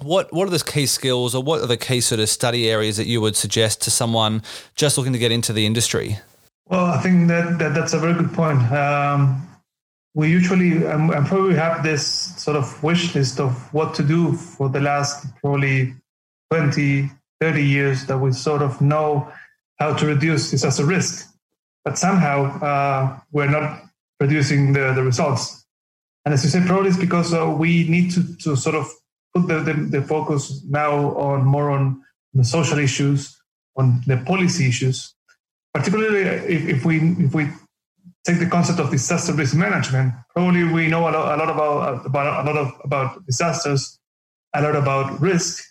What 0.03 0.31
what 0.33 0.47
are 0.47 0.51
the 0.51 0.63
key 0.63 0.85
skills 0.85 1.33
or 1.35 1.43
what 1.43 1.61
are 1.61 1.67
the 1.67 1.77
key 1.77 2.01
sort 2.01 2.19
of 2.19 2.29
study 2.29 2.69
areas 2.69 2.97
that 2.97 3.07
you 3.07 3.21
would 3.21 3.35
suggest 3.35 3.81
to 3.83 3.91
someone 3.91 4.41
just 4.75 4.97
looking 4.97 5.13
to 5.13 5.19
get 5.19 5.31
into 5.31 5.53
the 5.53 5.65
industry? 5.65 6.19
Well, 6.67 6.85
I 6.85 7.01
think 7.01 7.27
that, 7.27 7.59
that 7.59 7.73
that's 7.73 7.93
a 7.93 7.99
very 7.99 8.13
good 8.13 8.33
point. 8.33 8.59
Um, 8.71 9.47
we 10.15 10.29
usually 10.29 10.85
and 10.85 11.09
probably 11.25 11.55
have 11.55 11.83
this 11.83 12.05
sort 12.41 12.55
of 12.55 12.81
wish 12.83 13.15
list 13.15 13.39
of 13.39 13.73
what 13.73 13.93
to 13.95 14.03
do 14.03 14.33
for 14.33 14.69
the 14.69 14.79
last 14.79 15.25
probably 15.41 15.95
20, 16.51 17.09
30 17.41 17.63
years 17.63 18.05
that 18.05 18.19
we 18.19 18.31
sort 18.31 18.61
of 18.61 18.79
know 18.79 19.31
how 19.79 19.93
to 19.93 20.05
reduce 20.05 20.51
this 20.51 20.63
as 20.63 20.79
a 20.79 20.85
risk. 20.85 21.33
But 21.83 21.97
somehow 21.97 22.59
uh, 22.59 23.19
we're 23.31 23.49
not 23.49 23.81
producing 24.19 24.73
the, 24.73 24.93
the 24.93 25.03
results. 25.03 25.65
And 26.25 26.33
as 26.33 26.43
you 26.43 26.49
say, 26.49 26.65
probably 26.65 26.89
it's 26.89 26.97
because 26.97 27.33
uh, 27.33 27.53
we 27.57 27.89
need 27.89 28.11
to, 28.11 28.37
to 28.37 28.55
sort 28.55 28.75
of 28.75 28.89
put 29.33 29.47
the, 29.47 29.59
the, 29.59 29.73
the, 29.73 30.01
focus 30.01 30.63
now 30.69 31.15
on 31.15 31.45
more 31.45 31.69
on 31.71 32.01
the 32.33 32.43
social 32.43 32.79
issues, 32.79 33.35
on 33.75 34.01
the 34.05 34.17
policy 34.17 34.67
issues. 34.67 35.15
Particularly 35.73 36.21
if, 36.21 36.77
if 36.77 36.85
we 36.85 36.97
if 37.17 37.33
we 37.33 37.49
take 38.25 38.39
the 38.39 38.45
concept 38.45 38.79
of 38.79 38.91
disaster 38.91 39.33
risk 39.33 39.55
management, 39.55 40.13
probably 40.33 40.63
we 40.63 40.87
know 40.87 41.01
a 41.01 41.11
lot, 41.11 41.35
a 41.35 41.37
lot 41.37 41.49
about, 41.49 42.05
about 42.05 42.45
a 42.45 42.51
lot 42.51 42.57
of 42.57 42.73
about 42.83 43.25
disasters, 43.25 43.99
a 44.53 44.61
lot 44.61 44.75
about 44.75 45.19
risk, 45.19 45.63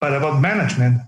but 0.00 0.12
about 0.12 0.40
management, 0.40 1.00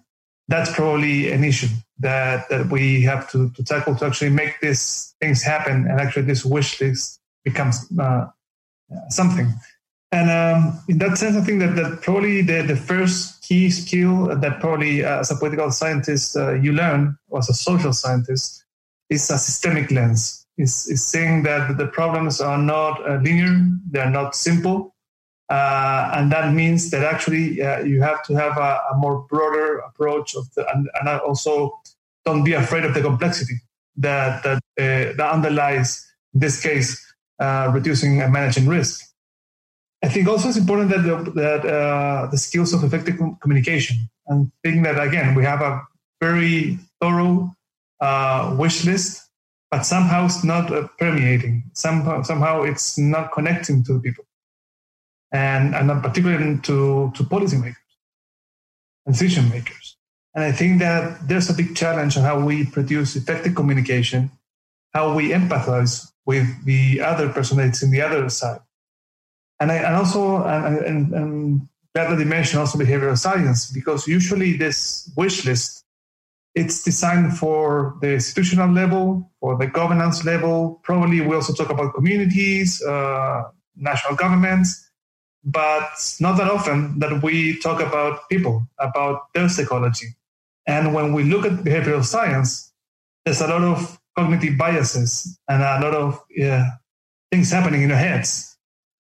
that's 0.48 0.72
probably 0.74 1.30
an 1.30 1.44
issue 1.44 1.68
that, 2.00 2.48
that 2.48 2.68
we 2.70 3.02
have 3.02 3.30
to, 3.30 3.50
to 3.50 3.62
tackle 3.62 3.94
to 3.96 4.06
actually 4.06 4.30
make 4.30 4.60
these 4.60 5.14
things 5.20 5.42
happen 5.42 5.86
and 5.86 6.00
actually 6.00 6.22
this 6.22 6.44
wish 6.44 6.80
list 6.80 7.20
becomes 7.44 7.86
uh, 7.98 8.26
something. 9.08 9.52
And 10.12 10.30
um, 10.30 10.78
in 10.88 10.98
that 10.98 11.16
sense, 11.16 11.36
I 11.36 11.40
think 11.40 11.60
that, 11.60 11.74
that 11.74 12.02
probably 12.02 12.42
the, 12.42 12.62
the 12.62 12.76
first 12.76 13.42
key 13.42 13.70
skill 13.70 14.36
that 14.36 14.60
probably 14.60 15.02
uh, 15.02 15.20
as 15.20 15.30
a 15.30 15.36
political 15.36 15.70
scientist 15.70 16.36
uh, 16.36 16.52
you 16.52 16.72
learn, 16.72 17.16
or 17.30 17.38
as 17.38 17.48
a 17.48 17.54
social 17.54 17.94
scientist, 17.94 18.62
is 19.08 19.30
a 19.30 19.38
systemic 19.38 19.90
lens. 19.90 20.46
Is, 20.58 20.86
is 20.86 21.02
saying 21.02 21.44
that 21.44 21.78
the 21.78 21.86
problems 21.86 22.42
are 22.42 22.58
not 22.58 23.08
uh, 23.08 23.16
linear, 23.22 23.58
they 23.90 24.00
are 24.00 24.10
not 24.10 24.36
simple, 24.36 24.94
uh, 25.48 26.12
and 26.14 26.30
that 26.30 26.52
means 26.52 26.90
that 26.90 27.02
actually 27.04 27.62
uh, 27.62 27.80
you 27.80 28.02
have 28.02 28.22
to 28.24 28.34
have 28.34 28.58
a, 28.58 28.80
a, 28.92 28.96
more 28.96 29.26
broader 29.30 29.78
approach 29.78 30.36
of 30.36 30.44
the, 30.54 30.66
and, 30.74 30.90
and 31.00 31.08
also 31.20 31.72
don't 32.26 32.44
be 32.44 32.52
afraid 32.52 32.84
of 32.84 32.92
the 32.92 33.00
complexity 33.00 33.54
that 33.96 34.42
that, 34.42 34.58
uh, 34.78 35.16
that 35.16 35.30
underlies 35.32 36.06
in 36.34 36.40
this 36.40 36.62
case 36.62 37.02
reducing 37.70 38.20
and 38.20 38.32
managing 38.32 38.68
risk. 38.68 39.11
I 40.04 40.08
think 40.08 40.26
also 40.28 40.48
it's 40.48 40.58
important 40.58 40.90
that 40.90 41.02
the, 41.02 41.30
that 41.32 41.64
uh, 41.64 42.26
the 42.26 42.38
skills 42.38 42.72
of 42.72 42.82
effective 42.82 43.20
communication 43.40 44.10
and 44.26 44.50
thinking 44.62 44.82
that 44.82 45.00
again 45.00 45.34
we 45.34 45.44
have 45.44 45.60
a 45.60 45.82
very 46.20 46.78
thorough 47.00 47.54
uh, 48.00 48.56
wish 48.58 48.84
list, 48.84 49.30
but 49.70 49.86
somehow 49.86 50.24
it's 50.24 50.42
not 50.42 50.72
uh, 50.72 50.88
permeating. 50.98 51.64
Somehow 51.74 52.22
somehow 52.22 52.62
it's 52.62 52.98
not 52.98 53.32
connecting 53.32 53.84
to 53.84 54.00
people, 54.00 54.24
and 55.32 55.74
and 55.74 55.86
not 55.86 56.02
particularly 56.02 56.58
to 56.62 57.12
to 57.14 57.22
policymakers 57.24 57.76
decision 59.06 59.48
makers. 59.48 59.96
And 60.34 60.44
I 60.44 60.52
think 60.52 60.78
that 60.78 61.28
there's 61.28 61.50
a 61.50 61.54
big 61.54 61.76
challenge 61.76 62.16
on 62.16 62.22
how 62.22 62.38
we 62.40 62.64
produce 62.64 63.16
effective 63.16 63.54
communication, 63.54 64.30
how 64.94 65.14
we 65.14 65.30
empathize 65.30 66.10
with 66.24 66.46
the 66.64 67.00
other 67.00 67.28
person 67.28 67.58
that's 67.58 67.82
in 67.82 67.90
the 67.90 68.00
other 68.00 68.28
side 68.30 68.60
and 69.62 69.70
I 69.70 69.76
and 69.76 69.96
also 69.96 70.44
and, 70.44 70.78
and, 70.78 71.14
and 71.14 71.68
glad 71.94 72.10
that 72.10 72.18
you 72.18 72.26
mentioned 72.26 72.60
also 72.60 72.78
behavioral 72.78 73.16
science 73.16 73.70
because 73.70 74.08
usually 74.08 74.56
this 74.56 75.10
wish 75.16 75.44
list 75.44 75.84
it's 76.54 76.84
designed 76.84 77.38
for 77.38 77.96
the 78.02 78.12
institutional 78.12 78.68
level, 78.70 79.30
for 79.40 79.56
the 79.56 79.66
governance 79.66 80.22
level. 80.22 80.80
Probably 80.82 81.22
we 81.22 81.34
also 81.34 81.54
talk 81.54 81.70
about 81.70 81.94
communities, 81.94 82.82
uh, 82.82 83.44
national 83.74 84.16
governments, 84.16 84.90
but 85.42 85.88
not 86.20 86.36
that 86.36 86.50
often 86.50 86.98
that 86.98 87.22
we 87.22 87.58
talk 87.60 87.80
about 87.80 88.28
people, 88.28 88.66
about 88.78 89.32
their 89.32 89.48
psychology. 89.48 90.08
And 90.66 90.92
when 90.92 91.14
we 91.14 91.24
look 91.24 91.46
at 91.46 91.64
behavioral 91.64 92.04
science, 92.04 92.70
there's 93.24 93.40
a 93.40 93.46
lot 93.46 93.62
of 93.62 93.98
cognitive 94.18 94.58
biases 94.58 95.38
and 95.48 95.62
a 95.62 95.80
lot 95.80 95.94
of 95.94 96.20
things 97.30 97.50
happening 97.50 97.82
in 97.82 97.90
our 97.92 97.96
heads 97.96 98.51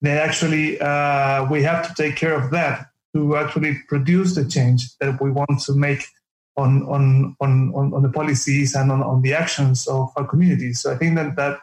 then 0.03 0.17
actually 0.17 0.79
uh, 0.79 1.50
we 1.50 1.63
have 1.63 1.88
to 1.88 1.93
take 1.95 2.15
care 2.17 2.36
of 2.36 2.51
that 2.51 2.88
to 3.15 3.38
actually 3.38 3.79
produce 3.88 4.36
the 4.36 4.45
change 4.45 4.81
that 5.00 5.19
we 5.22 5.31
want 5.31 5.60
to 5.62 5.74
make 5.74 6.03
on 6.57 6.83
on 6.83 7.36
on 7.39 7.74
on, 7.74 8.03
the 8.03 8.10
policies 8.10 8.75
and 8.75 8.91
on, 8.91 9.01
on 9.01 9.22
the 9.22 9.33
actions 9.33 9.88
of 9.88 10.12
our 10.17 10.27
communities. 10.27 10.81
So 10.81 10.91
I 10.91 10.98
think 10.98 11.15
that 11.15 11.36
that 11.38 11.57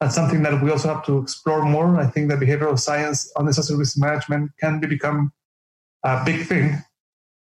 that's 0.00 0.14
something 0.14 0.42
that 0.44 0.62
we 0.62 0.70
also 0.70 0.94
have 0.94 1.04
to 1.06 1.18
explore 1.18 1.64
more. 1.64 2.00
I 2.00 2.06
think 2.06 2.30
that 2.30 2.38
behavioral 2.38 2.78
science 2.78 3.30
on 3.36 3.46
disaster 3.46 3.76
risk 3.76 3.98
management 3.98 4.52
can 4.60 4.80
be 4.80 4.86
become 4.86 5.32
a 6.04 6.24
big 6.24 6.46
thing, 6.46 6.78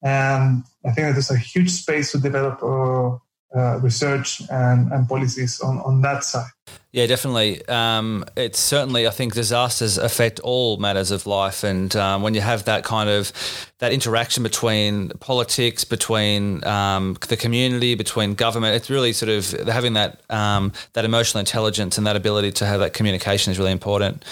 and 0.02 0.64
I 0.86 0.92
think 0.92 1.08
that 1.08 1.14
there's 1.14 1.32
a 1.32 1.38
huge 1.38 1.70
space 1.72 2.14
to 2.14 2.18
develop 2.18 2.64
uh, 2.64 3.18
uh, 3.56 3.80
research 3.80 4.42
and, 4.52 4.92
and 4.92 5.08
policies 5.08 5.60
on, 5.62 5.80
on 5.80 6.02
that 6.02 6.24
side. 6.24 6.50
Yeah, 6.92 7.06
definitely. 7.06 7.64
Um, 7.68 8.26
it's 8.36 8.60
certainly, 8.60 9.08
I 9.08 9.12
think, 9.12 9.36
disasters 9.36 10.00
affect 10.00 10.40
all 10.40 10.78
matters 10.78 11.12
of 11.12 11.28
life, 11.28 11.64
and 11.64 11.96
um, 11.96 12.24
when 12.24 12.34
you 12.34 12.42
have 12.42 12.66
that 12.66 12.84
kind 12.84 13.10
of 13.10 13.32
that 13.78 13.94
interaction 13.94 14.42
between 14.42 15.10
politics, 15.20 15.84
between 15.84 16.64
um, 16.66 17.16
the 17.28 17.38
community, 17.38 17.94
between 17.94 18.34
government, 18.34 18.76
it's 18.76 18.90
really 18.90 19.14
sort 19.14 19.30
of 19.30 19.68
having 19.68 19.94
that 19.94 20.22
um, 20.32 20.72
that 20.94 21.06
emotional 21.06 21.40
intelligence 21.40 22.00
and 22.00 22.08
that 22.08 22.16
ability 22.16 22.52
to 22.54 22.66
have 22.66 22.80
that 22.80 22.94
communication 22.94 23.52
is 23.52 23.60
really 23.60 23.72
important. 23.72 24.26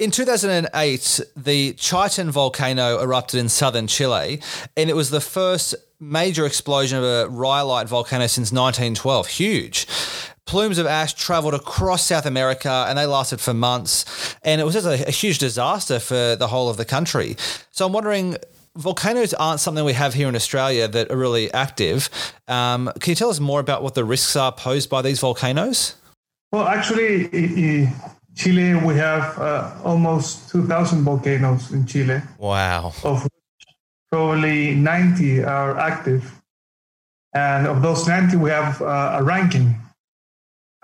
In 0.00 0.10
2008, 0.10 1.20
the 1.36 1.74
Chaitén 1.74 2.30
volcano 2.30 3.00
erupted 3.00 3.38
in 3.38 3.48
southern 3.48 3.86
Chile, 3.86 4.40
and 4.76 4.90
it 4.90 4.96
was 4.96 5.10
the 5.10 5.20
first 5.20 5.76
major 6.02 6.44
explosion 6.44 6.98
of 6.98 7.04
a 7.04 7.28
rhyolite 7.28 7.88
volcano 7.88 8.26
since 8.26 8.50
1912. 8.50 9.28
Huge. 9.28 9.86
Plumes 10.44 10.78
of 10.78 10.86
ash 10.86 11.14
traveled 11.14 11.54
across 11.54 12.04
South 12.04 12.26
America 12.26 12.84
and 12.88 12.98
they 12.98 13.06
lasted 13.06 13.40
for 13.40 13.54
months. 13.54 14.36
And 14.42 14.60
it 14.60 14.64
was 14.64 14.74
just 14.74 14.86
a, 14.86 15.06
a 15.06 15.12
huge 15.12 15.38
disaster 15.38 16.00
for 16.00 16.34
the 16.36 16.48
whole 16.48 16.68
of 16.68 16.76
the 16.76 16.84
country. 16.84 17.36
So 17.70 17.86
I'm 17.86 17.92
wondering 17.92 18.36
volcanoes 18.76 19.32
aren't 19.34 19.60
something 19.60 19.84
we 19.84 19.92
have 19.92 20.14
here 20.14 20.28
in 20.28 20.34
Australia 20.34 20.88
that 20.88 21.10
are 21.10 21.16
really 21.16 21.52
active. 21.52 22.10
Um, 22.48 22.90
can 22.98 23.12
you 23.12 23.16
tell 23.16 23.30
us 23.30 23.38
more 23.38 23.60
about 23.60 23.84
what 23.84 23.94
the 23.94 24.04
risks 24.04 24.34
are 24.34 24.50
posed 24.50 24.90
by 24.90 25.02
these 25.02 25.20
volcanoes? 25.20 25.94
Well, 26.50 26.66
actually, 26.66 27.26
in 27.26 27.94
Chile, 28.34 28.74
we 28.74 28.94
have 28.96 29.38
uh, 29.38 29.72
almost 29.84 30.50
2,000 30.50 31.02
volcanoes 31.02 31.70
in 31.72 31.86
Chile. 31.86 32.20
Wow. 32.38 32.92
Of 33.04 33.26
probably 34.12 34.74
90 34.74 35.42
are 35.42 35.78
active. 35.78 36.30
And 37.34 37.66
of 37.66 37.80
those 37.80 38.06
90, 38.06 38.36
we 38.36 38.50
have 38.50 38.82
uh, 38.82 39.16
a 39.18 39.22
ranking. 39.22 39.74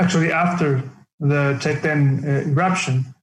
Actually, 0.01 0.33
after 0.33 0.83
the 1.21 1.59
Chaitén 1.61 2.25
uh, 2.25 2.49
eruption, 2.49 3.15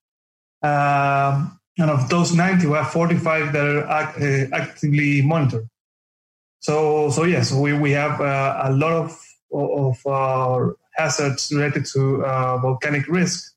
uh, 0.62 1.48
and 1.80 1.90
of 1.90 2.08
those 2.10 2.36
90, 2.36 2.68
we 2.68 2.74
have 2.74 2.92
45 2.92 3.52
that 3.54 3.66
are 3.66 3.88
act, 3.88 4.22
uh, 4.22 4.56
actively 4.56 5.24
monitored. 5.24 5.68
So, 6.60 7.10
so 7.10 7.24
yes, 7.24 7.52
we, 7.52 7.74
we 7.74 7.92
have 7.92 8.22
uh, 8.22 8.62
a 8.64 8.72
lot 8.74 8.92
of, 8.92 9.20
of 9.52 10.06
uh, 10.06 10.72
hazards 10.94 11.52
related 11.52 11.86
to 11.94 12.18
volcanic 12.62 13.08
risk. 13.08 13.54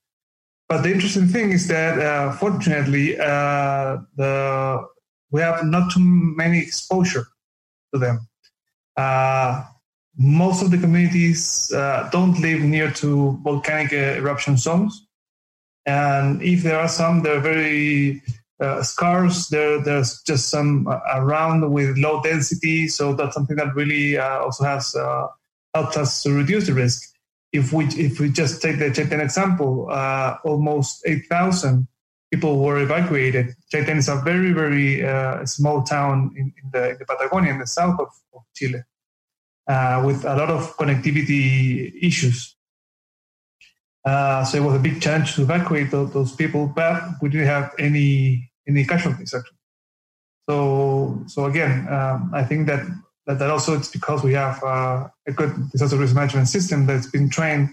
But 0.69 0.83
the 0.83 0.93
interesting 0.93 1.29
thing 1.29 1.53
is 1.53 1.69
that, 1.69 2.37
fortunately, 2.39 3.17
the 3.17 4.87
we 5.31 5.41
have 5.41 5.65
not 5.65 5.93
too 5.93 6.01
many 6.01 6.59
exposure 6.59 7.27
to 7.93 7.99
them. 7.99 8.27
Uh, 8.97 9.65
most 10.17 10.63
of 10.63 10.71
the 10.71 10.79
communities 10.79 11.73
uh, 11.73 12.09
don't 12.11 12.41
live 12.41 12.61
near 12.63 12.91
to 12.91 13.39
volcanic 13.43 13.93
uh, 13.93 14.19
eruption 14.19 14.57
zones, 14.57 15.07
and 15.87 16.43
if 16.43 16.63
there 16.63 16.79
are 16.79 16.89
some, 16.89 17.23
they're 17.23 17.41
very 17.41 18.21
uh, 18.61 18.83
scarce. 18.83 19.47
There, 19.49 19.81
there's 19.81 20.23
just 20.23 20.49
some 20.49 20.89
uh, 20.89 20.99
around 21.15 21.71
with 21.71 21.97
low 21.99 22.21
density, 22.23 22.89
so 22.89 23.15
that's 23.15 23.35
something 23.35 23.57
that 23.57 23.75
really 23.77 24.19
uh, 24.19 24.41
also 24.41 24.65
has 24.65 24.97
helped 25.75 25.97
us 25.97 26.23
to 26.25 26.33
reduce 26.33 26.67
the 26.67 26.75
risk. 26.75 27.09
If 27.53 27.73
we 27.73 27.87
if 27.87 28.19
we 28.19 28.31
just 28.31 28.61
take 28.61 28.79
the 28.79 28.87
Chaitén 28.87 29.23
example, 29.23 29.89
almost 30.45 31.03
eight 31.07 31.27
thousand 31.31 31.87
people 32.31 32.59
were 32.59 32.79
evacuated. 32.79 33.55
Chaitén 33.73 33.97
is 33.97 34.09
a 34.09 34.17
very, 34.17 34.53
very 34.53 35.05
uh, 35.07 35.45
small 35.47 35.83
town 35.83 36.33
in, 36.37 36.53
in, 36.63 36.71
the, 36.73 36.91
in, 36.91 36.97
the, 36.99 37.05
Patagonia, 37.05 37.53
in 37.53 37.59
the 37.59 37.67
south 37.67 37.99
of, 38.01 38.09
of 38.35 38.43
Chile, 38.55 38.83
uh, 39.69 40.03
with 40.05 40.25
a 40.25 40.37
lot 40.37 40.51
of 40.51 40.77
connectivity 40.77 41.93
issues. 42.03 42.57
Uh, 44.05 44.45
so 44.45 44.59
it 44.59 44.65
was 44.65 44.77
a 44.77 44.79
big 44.79 45.01
challenge 45.01 45.35
to 45.35 45.43
evacuate 45.43 45.91
those, 45.91 46.13
those, 46.13 46.35
people, 46.35 46.67
but 46.67 47.03
we 47.21 47.29
didn't 47.29 47.47
have 47.47 47.75
any 47.79 48.51
any 48.67 48.85
casualties 48.85 49.35
actually. 49.35 49.59
So, 50.49 51.25
so 51.27 51.45
again, 51.47 51.87
um, 51.89 52.31
I 52.35 52.43
think 52.45 52.67
that, 52.69 52.87
that, 53.27 53.39
that 53.39 53.51
also 53.51 53.77
it's 53.77 53.89
because 53.89 54.23
we 54.23 54.33
have 54.35 54.63
uh, 54.63 55.09
a 55.27 55.33
good 55.33 55.71
disaster 55.71 55.97
risk 55.97 56.15
management 56.15 56.49
system 56.49 56.87
that's 56.87 57.07
been 57.07 57.29
trained 57.29 57.71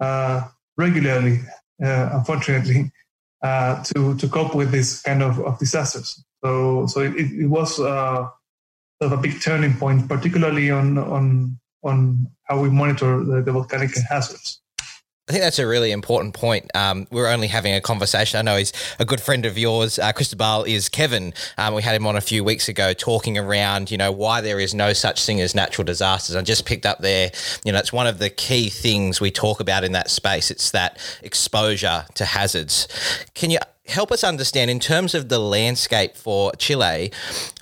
uh, 0.00 0.42
regularly, 0.76 1.40
uh, 1.84 2.10
unfortunately, 2.12 2.90
uh, 3.46 3.82
to 3.88 4.16
to 4.20 4.26
cope 4.28 4.54
with 4.54 4.70
this 4.70 5.02
kind 5.02 5.22
of, 5.22 5.38
of 5.48 5.58
disasters. 5.58 6.08
So 6.42 6.86
so 6.86 7.00
it, 7.00 7.14
it 7.44 7.48
was 7.58 7.78
uh, 7.78 8.28
sort 8.98 9.12
of 9.12 9.18
a 9.18 9.22
big 9.26 9.40
turning 9.40 9.74
point, 9.74 10.08
particularly 10.08 10.70
on 10.70 10.98
on 10.98 11.58
on 11.82 12.26
how 12.48 12.60
we 12.60 12.70
monitor 12.70 13.12
the, 13.24 13.42
the 13.42 13.52
volcanic 13.52 13.90
hazards. 14.10 14.60
I 15.28 15.32
think 15.32 15.42
that's 15.42 15.58
a 15.58 15.66
really 15.66 15.90
important 15.90 16.34
point. 16.34 16.70
Um, 16.76 17.08
we're 17.10 17.26
only 17.26 17.48
having 17.48 17.74
a 17.74 17.80
conversation. 17.80 18.38
I 18.38 18.42
know 18.42 18.56
he's 18.56 18.72
a 19.00 19.04
good 19.04 19.20
friend 19.20 19.44
of 19.44 19.58
yours. 19.58 19.98
Uh, 19.98 20.12
Cristobal 20.12 20.62
is 20.62 20.88
Kevin. 20.88 21.34
Um, 21.58 21.74
we 21.74 21.82
had 21.82 21.96
him 21.96 22.06
on 22.06 22.14
a 22.14 22.20
few 22.20 22.44
weeks 22.44 22.68
ago 22.68 22.92
talking 22.92 23.36
around, 23.36 23.90
you 23.90 23.98
know, 23.98 24.12
why 24.12 24.40
there 24.40 24.60
is 24.60 24.72
no 24.72 24.92
such 24.92 25.26
thing 25.26 25.40
as 25.40 25.52
natural 25.52 25.84
disasters. 25.84 26.36
I 26.36 26.42
just 26.42 26.64
picked 26.64 26.86
up 26.86 27.00
there, 27.00 27.32
you 27.64 27.72
know, 27.72 27.78
it's 27.80 27.92
one 27.92 28.06
of 28.06 28.20
the 28.20 28.30
key 28.30 28.68
things 28.68 29.20
we 29.20 29.32
talk 29.32 29.58
about 29.58 29.82
in 29.82 29.90
that 29.92 30.10
space. 30.10 30.52
It's 30.52 30.70
that 30.70 30.96
exposure 31.22 32.06
to 32.14 32.24
hazards. 32.24 32.86
Can 33.34 33.50
you 33.50 33.58
help 33.88 34.12
us 34.12 34.24
understand 34.24 34.70
in 34.70 34.80
terms 34.80 35.14
of 35.14 35.28
the 35.28 35.38
landscape 35.38 36.16
for 36.16 36.52
Chile? 36.52 37.10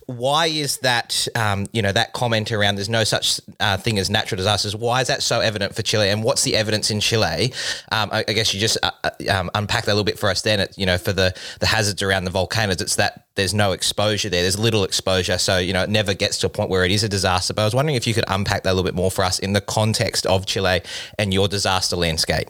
why 0.07 0.47
is 0.47 0.79
that 0.79 1.27
um, 1.35 1.67
you 1.73 1.81
know 1.81 1.93
that 1.93 2.13
comment 2.13 2.53
around 2.53 2.75
there's 2.77 2.89
no 2.89 3.05
such 3.05 3.41
uh, 3.61 3.77
thing 3.77 3.99
as 3.99 4.11
natural 4.11 4.37
disasters 4.37 4.77
why 4.77 5.01
is 5.01 5.09
that 5.09 5.23
so 5.23 5.41
evident 5.41 5.75
for 5.75 5.83
chile 5.83 6.09
and 6.09 6.23
what's 6.23 6.43
the 6.43 6.57
evidence 6.57 6.91
in 6.91 7.01
chile? 7.01 7.53
Um, 7.91 8.11
I, 8.13 8.25
I, 8.29 8.33
guess 8.33 8.53
you 8.53 8.61
just 8.61 8.77
uh, 8.83 8.91
uh, 9.03 9.11
um, 9.31 9.51
unpack 9.55 9.85
that 9.85 9.93
a 9.93 9.95
little 9.95 10.05
bit 10.05 10.19
for 10.19 10.29
us 10.29 10.43
then 10.43 10.61
it, 10.61 10.77
you 10.77 10.87
know 10.87 10.99
for 10.99 11.13
the 11.13 11.35
the 11.61 11.67
hazards 11.67 12.03
around 12.03 12.25
the 12.25 12.31
volcanoes. 12.31 12.81
It's 12.81 12.97
that 12.97 13.27
there's 13.35 13.55
no 13.55 13.73
exposure 13.73 14.29
there. 14.29 14.43
There's 14.43 14.59
little 14.59 14.85
exposure. 14.85 15.39
So 15.39 15.59
you 15.59 15.73
know 15.73 15.83
it 15.83 15.91
never 15.91 16.15
gets 16.15 16.39
to 16.39 16.47
a 16.47 16.51
point 16.51 16.71
where 16.71 16.85
it 16.85 16.91
is 16.91 17.03
a 17.03 17.09
disaster. 17.09 17.55
But 17.55 17.63
i 17.63 17.65
was 17.65 17.75
wondering 17.75 17.97
if 17.97 18.07
you 18.07 18.15
could 18.15 18.25
unpack 18.29 18.65
that 18.65 18.71
a 18.71 18.75
little 18.75 18.85
bit 18.85 18.95
more 18.95 19.11
for 19.11 19.25
us 19.25 19.39
in 19.39 19.53
the 19.53 19.61
context 19.61 20.27
of 20.27 20.47
chile 20.47 20.83
and 21.19 21.33
your 21.33 21.49
disaster 21.49 21.97
landscape. 21.97 22.49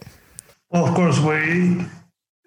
Well 0.69 0.85
of 0.85 0.95
course 0.95 1.19
we 1.19 1.85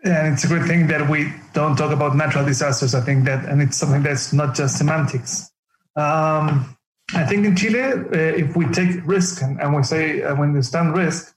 and 0.04 0.32
it's 0.32 0.44
a 0.44 0.48
good 0.48 0.66
thing 0.66 0.86
that 0.88 1.08
we 1.08 1.32
don't 1.54 1.76
talk 1.76 1.92
about 1.92 2.16
natural 2.16 2.44
disasters. 2.44 2.94
I 2.94 3.00
think 3.00 3.24
that, 3.24 3.44
and 3.44 3.60
it's 3.60 3.76
something 3.76 4.02
that's 4.02 4.32
not 4.32 4.54
just 4.54 4.78
semantics. 4.78 5.50
Um, 5.96 6.76
I 7.14 7.24
think 7.24 7.46
in 7.46 7.56
Chile, 7.56 7.80
uh, 7.80 8.06
if 8.12 8.54
we 8.54 8.66
take 8.66 9.04
risk 9.06 9.42
and, 9.42 9.60
and 9.60 9.74
we 9.74 9.82
say 9.82 10.22
uh, 10.22 10.36
when 10.36 10.52
we 10.52 10.62
stand 10.62 10.96
risk, 10.96 11.34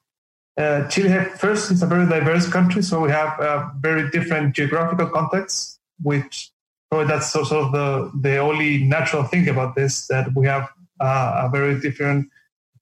uh, 0.57 0.87
Chile 0.89 1.09
have, 1.09 1.31
first 1.39 1.71
is 1.71 1.81
a 1.81 1.87
very 1.87 2.07
diverse 2.07 2.47
country, 2.49 2.81
so 2.81 2.99
we 2.99 3.09
have 3.09 3.39
a 3.39 3.71
very 3.79 4.09
different 4.11 4.53
geographical 4.53 5.07
context, 5.07 5.79
which 6.01 6.51
probably 6.89 7.07
that's 7.07 7.31
sort 7.31 7.51
of 7.51 7.71
the 7.71 8.11
the 8.19 8.37
only 8.37 8.83
natural 8.83 9.23
thing 9.23 9.47
about 9.47 9.75
this 9.75 10.07
that 10.07 10.27
we 10.35 10.45
have 10.45 10.69
uh, 10.99 11.43
a 11.45 11.49
very 11.49 11.79
different 11.79 12.27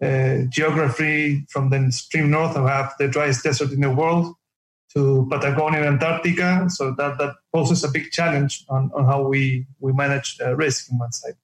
uh, 0.01 0.39
geography 0.49 1.45
from 1.49 1.69
the 1.69 1.77
extreme 1.77 2.31
north. 2.31 2.57
We 2.57 2.67
have 2.67 2.93
the 2.97 3.07
driest 3.07 3.43
desert 3.43 3.71
in 3.71 3.81
the 3.81 3.91
world 3.91 4.35
to 4.93 5.27
Patagonia 5.29 5.79
and 5.79 6.01
Antarctica. 6.01 6.69
So 6.69 6.93
that, 6.97 7.17
that 7.17 7.35
poses 7.53 7.83
a 7.83 7.89
big 7.89 8.11
challenge 8.11 8.65
on, 8.69 8.91
on 8.95 9.05
how 9.05 9.27
we, 9.27 9.67
we 9.79 9.93
manage 9.93 10.37
uh, 10.41 10.55
risk 10.55 10.91
in 10.91 10.97
one 10.97 11.11
side. 11.11 11.35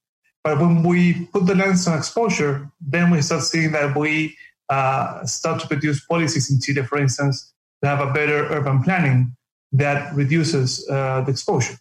But 0.44 0.60
when 0.60 0.84
we 0.84 1.26
put 1.34 1.46
the 1.46 1.56
lens 1.56 1.88
on 1.88 1.98
exposure, 1.98 2.70
then 2.80 3.10
we 3.10 3.22
start 3.22 3.44
seeing 3.44 3.72
that 3.72 3.96
we 3.96 4.38
uh, 4.70 5.26
start 5.26 5.62
to 5.62 5.68
produce 5.68 6.06
policies 6.06 6.52
in 6.52 6.60
Chile, 6.62 6.86
for 6.86 6.98
instance, 6.98 7.54
to 7.82 7.90
have 7.90 8.00
a 8.00 8.12
better 8.14 8.46
urban 8.48 8.84
planning 8.84 9.36
that 9.72 10.14
reduces 10.16 10.88
uh, 10.90 11.22
the 11.22 11.32
exposure. 11.32 11.76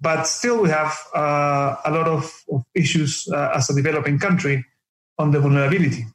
But 0.00 0.24
still, 0.24 0.62
we 0.62 0.70
have 0.70 0.96
uh, 1.14 1.76
a 1.84 1.90
lot 1.90 2.06
of, 2.06 2.32
of 2.50 2.64
issues 2.74 3.28
uh, 3.30 3.52
as 3.54 3.68
a 3.68 3.74
developing 3.74 4.18
country 4.18 4.64
on 5.18 5.30
the 5.30 5.40
vulnerability. 5.40 6.06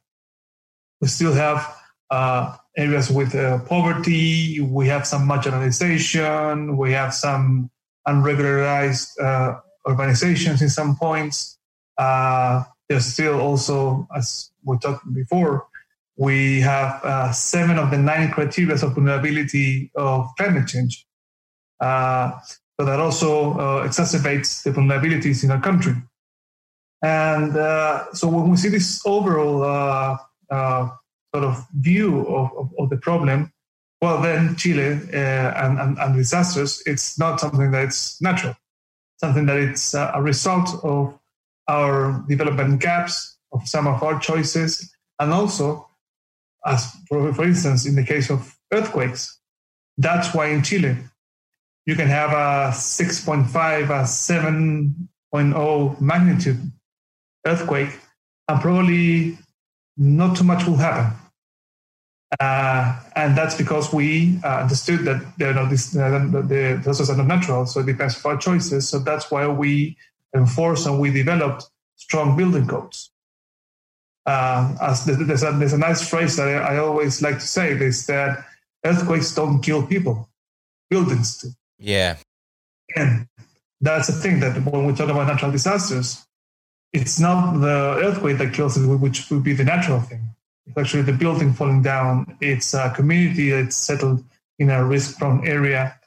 We 1.02 1.08
still 1.08 1.34
have 1.34 1.76
uh, 2.10 2.56
areas 2.78 3.10
with 3.10 3.36
uh, 3.36 3.60
poverty. 3.60 4.60
We 4.60 4.88
have 4.88 5.08
some 5.08 5.28
marginalization. 5.28 6.78
We 6.78 6.92
have 6.92 7.14
some 7.14 7.70
unregularized 8.08 9.20
uh, 9.22 9.60
urbanizations 9.88 10.62
in 10.62 10.70
some 10.70 10.96
points. 10.96 11.58
Uh, 11.98 12.64
there's 12.88 13.06
still 13.06 13.40
also, 13.40 14.08
as 14.16 14.52
we 14.64 14.78
talked 14.78 15.12
before, 15.14 15.68
we 16.18 16.62
have 16.62 17.04
uh, 17.04 17.32
seven 17.32 17.78
of 17.78 17.92
the 17.92 17.98
nine 17.98 18.32
criteria 18.32 18.76
of 18.76 18.94
vulnerability 18.94 19.92
of 19.96 20.30
climate 20.38 20.68
change. 20.68 21.06
Uh, 21.80 22.32
so 22.80 22.86
that 22.86 23.00
also 23.00 23.54
exacerbates 23.84 24.64
the 24.64 24.72
vulnerabilities 24.72 25.44
in 25.44 25.52
our 25.52 25.62
country. 25.62 25.96
And 27.02 27.54
so 28.16 28.28
when 28.28 28.50
we 28.50 28.58
see 28.58 28.70
this 28.70 29.02
overall 29.06 30.20
sort 31.36 31.44
of 31.44 31.68
view 31.74 32.22
of, 32.28 32.50
of, 32.58 32.70
of 32.80 32.90
the 32.90 32.96
problem, 32.96 33.52
well, 34.02 34.22
then 34.22 34.56
Chile 34.56 35.02
uh, 35.14 35.52
and, 35.64 35.80
and, 35.80 35.98
and, 35.98 36.16
disasters, 36.16 36.82
it's 36.86 37.20
not 37.20 37.42
something 37.42 37.72
that's 37.72 38.22
natural, 38.22 38.56
something 39.18 39.46
that 39.48 39.58
it's 39.58 39.94
a 39.94 40.22
result 40.22 40.70
of 40.84 41.20
our 41.68 42.24
development 42.30 42.80
gaps, 42.80 43.38
of 43.52 43.68
some 43.68 43.86
of 43.86 44.02
our 44.02 44.18
choices, 44.20 44.96
and 45.20 45.34
also, 45.34 45.90
as 46.66 46.90
for, 47.10 47.34
for 47.34 47.44
instance, 47.44 47.86
in 47.86 47.96
the 47.96 48.06
case 48.06 48.30
of 48.30 48.58
earthquakes, 48.72 49.38
that's 49.98 50.34
why 50.34 50.48
in 50.48 50.64
Chile 50.64 50.96
you 51.86 51.96
can 51.96 52.08
have 52.08 52.32
a 52.32 52.72
6.5, 52.72 53.46
a 53.90 54.04
7.0 54.06 56.02
magnitude 56.02 56.72
earthquake, 57.46 58.00
and 58.48 58.62
probably 58.62 59.38
not 59.98 60.38
too 60.38 60.46
much 60.46 60.66
will 60.66 60.78
happen 60.78 61.12
uh, 62.40 63.00
and 63.16 63.38
that's 63.38 63.56
because 63.56 63.94
we 63.94 64.40
uh, 64.44 64.62
understood 64.62 65.02
that 65.02 65.22
you 65.38 65.54
know, 65.54 65.68
this, 65.68 65.96
uh, 65.96 66.10
the 66.10 66.80
processes 66.84 67.10
are 67.10 67.18
not 67.18 67.28
natural, 67.28 67.66
so 67.66 67.80
it 67.80 67.86
depends 67.86 68.24
on 68.24 68.32
our 68.32 68.38
choices. 68.38 68.90
So 68.90 69.00
that's 69.00 69.30
why 69.32 69.48
we 69.48 69.98
enforce 70.36 70.86
and 70.86 71.00
we 71.00 71.12
developed 71.12 71.70
strong 71.96 72.36
building 72.36 72.68
codes. 72.68 73.12
Uh, 74.26 74.76
as 74.82 75.06
there's 75.06 75.44
a, 75.44 75.52
there's 75.52 75.74
a 75.74 75.78
nice 75.78 76.08
phrase 76.08 76.36
that 76.38 76.48
I, 76.48 76.76
I 76.76 76.78
always 76.80 77.22
like 77.22 77.36
to 77.36 77.48
say 77.48 77.72
is 77.72 78.08
that 78.08 78.44
earthquakes 78.84 79.36
don't 79.36 79.62
kill 79.62 79.86
people, 79.86 80.28
buildings 80.90 81.38
do. 81.38 81.50
Yeah. 81.78 82.18
And 82.96 83.28
that's 83.82 84.08
the 84.08 84.14
thing 84.14 84.40
that 84.40 84.58
when 84.66 84.86
we 84.86 84.94
talk 84.94 85.10
about 85.10 85.28
natural 85.28 85.52
disasters, 85.52 86.26
it's 86.92 87.20
not 87.20 87.60
the 87.60 88.00
earthquake 88.04 88.40
that 88.40 88.54
kills 88.54 88.78
it, 88.78 88.88
which 88.88 89.30
would 89.30 89.44
be 89.44 89.54
the 89.54 89.64
natural 89.64 90.00
thing 90.02 90.36
it's 90.68 90.78
actually 90.78 91.04
the 91.04 91.14
building 91.14 91.54
falling 91.54 91.82
down. 91.82 92.38
It's 92.42 92.74
a 92.74 92.92
community 92.96 93.50
that's 93.52 93.76
settled 93.76 94.24
in 94.60 94.70
a 94.70 94.86
risk-prone 94.86 95.48
area. 95.48 96.00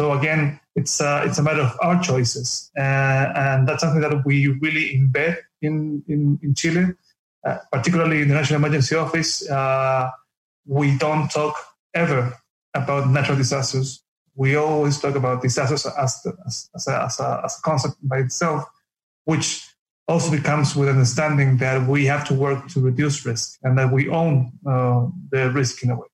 So 0.00 0.12
again, 0.12 0.60
it's 0.74 1.00
a, 1.00 1.22
it's 1.24 1.38
a 1.38 1.42
matter 1.42 1.62
of 1.62 1.76
our 1.80 2.00
choices, 2.02 2.70
uh, 2.76 2.80
and 2.80 3.66
that's 3.66 3.80
something 3.82 4.02
that 4.02 4.24
we 4.26 4.46
really 4.46 4.94
embed 4.98 5.38
in 5.62 6.02
in, 6.06 6.38
in 6.42 6.54
Chile, 6.54 6.88
uh, 7.46 7.58
particularly 7.72 8.22
in 8.22 8.28
the 8.28 8.34
National 8.34 8.60
Emergency 8.60 8.94
Office. 8.94 9.48
Uh, 9.48 10.10
we 10.66 10.98
don't 10.98 11.30
talk 11.30 11.54
ever 11.94 12.36
about 12.74 13.08
natural 13.08 13.38
disasters. 13.38 14.02
We 14.34 14.56
always 14.56 15.00
talk 15.00 15.14
about 15.14 15.40
disasters 15.40 15.86
as, 15.86 16.26
as, 16.44 16.68
as, 16.74 16.88
a, 16.88 17.02
as, 17.04 17.20
a, 17.20 17.40
as 17.44 17.58
a 17.58 17.62
concept 17.62 17.96
by 18.02 18.18
itself, 18.18 18.64
which 19.24 19.65
also 20.08 20.30
becomes 20.30 20.76
with 20.76 20.88
understanding 20.88 21.56
that 21.56 21.88
we 21.88 22.06
have 22.06 22.26
to 22.28 22.34
work 22.34 22.68
to 22.68 22.80
reduce 22.80 23.26
risk 23.26 23.58
and 23.62 23.76
that 23.78 23.92
we 23.92 24.08
own 24.08 24.52
uh, 24.66 25.06
the 25.30 25.50
risk 25.50 25.82
in 25.82 25.90
a 25.90 25.96
way. 25.96 26.06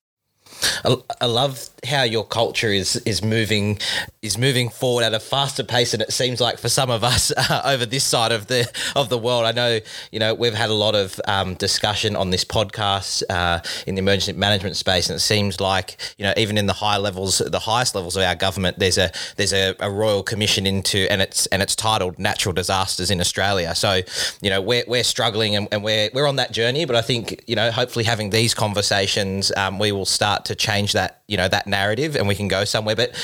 I, 1.20 1.26
love 1.26 1.68
how 1.84 2.02
your 2.02 2.24
culture 2.24 2.68
is 2.68 2.96
is 2.96 3.22
moving 3.22 3.78
is 4.20 4.38
moving 4.38 4.68
forward 4.68 5.04
at 5.04 5.14
a 5.14 5.20
faster 5.20 5.64
pace 5.64 5.92
than 5.92 6.00
it 6.00 6.12
seems 6.12 6.40
like 6.40 6.58
for 6.58 6.68
some 6.68 6.90
of 6.90 7.02
us 7.02 7.32
uh, 7.36 7.62
over 7.64 7.86
this 7.86 8.04
side 8.04 8.32
of 8.32 8.46
the 8.46 8.70
of 8.94 9.08
the 9.08 9.18
world. 9.18 9.44
I 9.44 9.52
know 9.52 9.80
you 10.10 10.18
know 10.18 10.34
we've 10.34 10.54
had 10.54 10.70
a 10.70 10.74
lot 10.74 10.94
of 10.94 11.20
um, 11.26 11.54
discussion 11.54 12.16
on 12.16 12.30
this 12.30 12.44
podcast 12.44 13.22
uh, 13.30 13.60
in 13.86 13.94
the 13.94 14.00
emergency 14.00 14.32
management 14.32 14.76
space, 14.76 15.08
and 15.08 15.16
it 15.16 15.20
seems 15.20 15.60
like 15.60 15.96
you 16.18 16.24
know 16.24 16.34
even 16.36 16.58
in 16.58 16.66
the 16.66 16.72
high 16.72 16.98
levels, 16.98 17.38
the 17.38 17.58
highest 17.58 17.94
levels 17.94 18.16
of 18.16 18.22
our 18.22 18.34
government, 18.34 18.78
there's 18.78 18.98
a 18.98 19.10
there's 19.36 19.52
a, 19.52 19.74
a 19.80 19.90
royal 19.90 20.22
commission 20.22 20.66
into 20.66 21.10
and 21.10 21.22
it's 21.22 21.46
and 21.46 21.62
it's 21.62 21.74
titled 21.74 22.18
natural 22.18 22.52
disasters 22.52 23.10
in 23.10 23.20
Australia. 23.20 23.74
So 23.74 24.00
you 24.40 24.50
know 24.50 24.60
we're 24.60 24.84
we're 24.86 25.04
struggling 25.04 25.56
and, 25.56 25.68
and 25.72 25.82
we're 25.82 26.10
we're 26.12 26.26
on 26.26 26.36
that 26.36 26.52
journey, 26.52 26.84
but 26.84 26.96
I 26.96 27.02
think 27.02 27.42
you 27.46 27.56
know 27.56 27.70
hopefully 27.70 28.04
having 28.04 28.30
these 28.30 28.54
conversations, 28.54 29.52
um, 29.56 29.78
we 29.78 29.92
will 29.92 30.06
start 30.06 30.41
to 30.46 30.54
change 30.54 30.92
that 30.92 31.22
you 31.28 31.36
know 31.36 31.48
that 31.48 31.66
narrative 31.66 32.16
and 32.16 32.28
we 32.28 32.34
can 32.34 32.48
go 32.48 32.64
somewhere. 32.64 32.96
But 32.96 33.14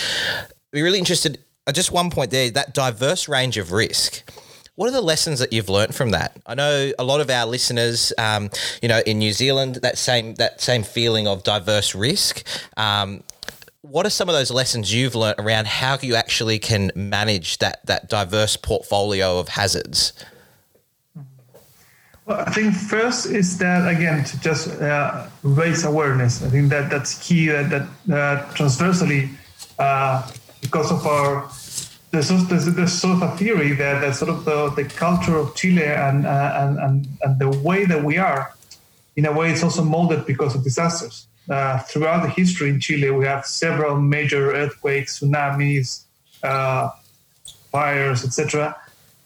be 0.73 0.83
really 0.83 0.99
interested. 0.99 1.39
Uh, 1.67 1.73
just 1.73 1.93
one 1.93 2.11
point 2.11 2.31
there: 2.31 2.51
that 2.51 2.75
diverse 2.75 3.29
range 3.29 3.57
of 3.57 3.73
risk. 3.73 4.29
What 4.75 4.89
are 4.89 4.93
the 4.93 5.01
lessons 5.01 5.41
that 5.41 5.53
you've 5.53 5.69
learned 5.69 5.95
from 5.97 6.11
that? 6.11 6.41
I 6.47 6.55
know 6.55 6.93
a 7.01 7.03
lot 7.03 7.21
of 7.21 7.29
our 7.31 7.47
listeners, 7.47 8.13
um, 8.17 8.49
you 8.81 8.89
know, 8.89 9.01
in 9.05 9.19
New 9.19 9.33
Zealand, 9.33 9.77
that 9.83 9.99
same 9.99 10.35
that 10.35 10.61
same 10.61 10.85
feeling 10.85 11.27
of 11.27 11.43
diverse 11.43 11.95
risk. 11.97 12.47
Um, 12.77 13.25
what 13.83 14.07
are 14.07 14.11
some 14.11 14.29
of 14.29 14.35
those 14.35 14.51
lessons 14.51 14.93
you've 14.95 15.15
learned 15.15 15.41
around 15.41 15.67
how 15.67 15.99
you 16.01 16.15
actually 16.15 16.59
can 16.59 16.93
manage 16.95 17.59
that 17.59 17.85
that 17.87 18.09
diverse 18.09 18.57
portfolio 18.57 19.39
of 19.41 19.49
hazards? 19.49 20.13
Well, 22.29 22.41
I 22.41 22.51
think 22.51 22.75
first 22.75 23.25
is 23.27 23.57
that 23.57 23.89
again 23.89 24.23
to 24.23 24.41
just 24.41 24.69
uh, 24.83 25.29
raise 25.43 25.85
awareness. 25.85 26.43
I 26.43 26.51
think 26.51 26.69
that 26.69 26.91
that's 26.91 27.27
key. 27.27 27.47
That 27.49 27.71
that 27.71 27.89
uh, 28.15 28.53
transversally, 28.53 29.31
uh, 29.79 30.31
because 30.61 30.93
of 30.93 31.07
our 31.07 31.49
there's, 32.11 32.29
there's, 32.49 32.67
there's 32.67 32.93
sort 32.93 33.17
of 33.17 33.23
a 33.23 33.37
theory 33.39 33.73
that 33.73 34.01
that 34.03 34.15
sort 34.15 34.31
of 34.31 34.45
the, 34.45 34.71
the 34.77 34.85
culture 34.85 35.37
of 35.39 35.55
Chile 35.55 35.85
and, 35.85 36.27
uh, 36.27 36.53
and 36.63 36.79
and 36.79 37.09
and 37.23 37.39
the 37.39 37.49
way 37.67 37.87
that 37.87 38.05
we 38.05 38.19
are, 38.19 38.55
in 39.17 39.25
a 39.25 39.33
way, 39.33 39.51
it's 39.51 39.63
also 39.63 39.83
molded 39.83 40.27
because 40.27 40.55
of 40.55 40.63
disasters. 40.63 41.27
uh, 41.49 41.79
throughout 41.81 42.23
the 42.23 42.29
history 42.29 42.69
in 42.69 42.81
Chile, 42.81 43.11
we 43.11 43.25
have 43.25 43.47
several 43.47 43.99
major 44.01 44.53
earthquakes, 44.53 45.21
tsunamis, 45.21 46.05
uh, 46.43 46.91
fires, 47.73 48.25
etc. 48.25 48.77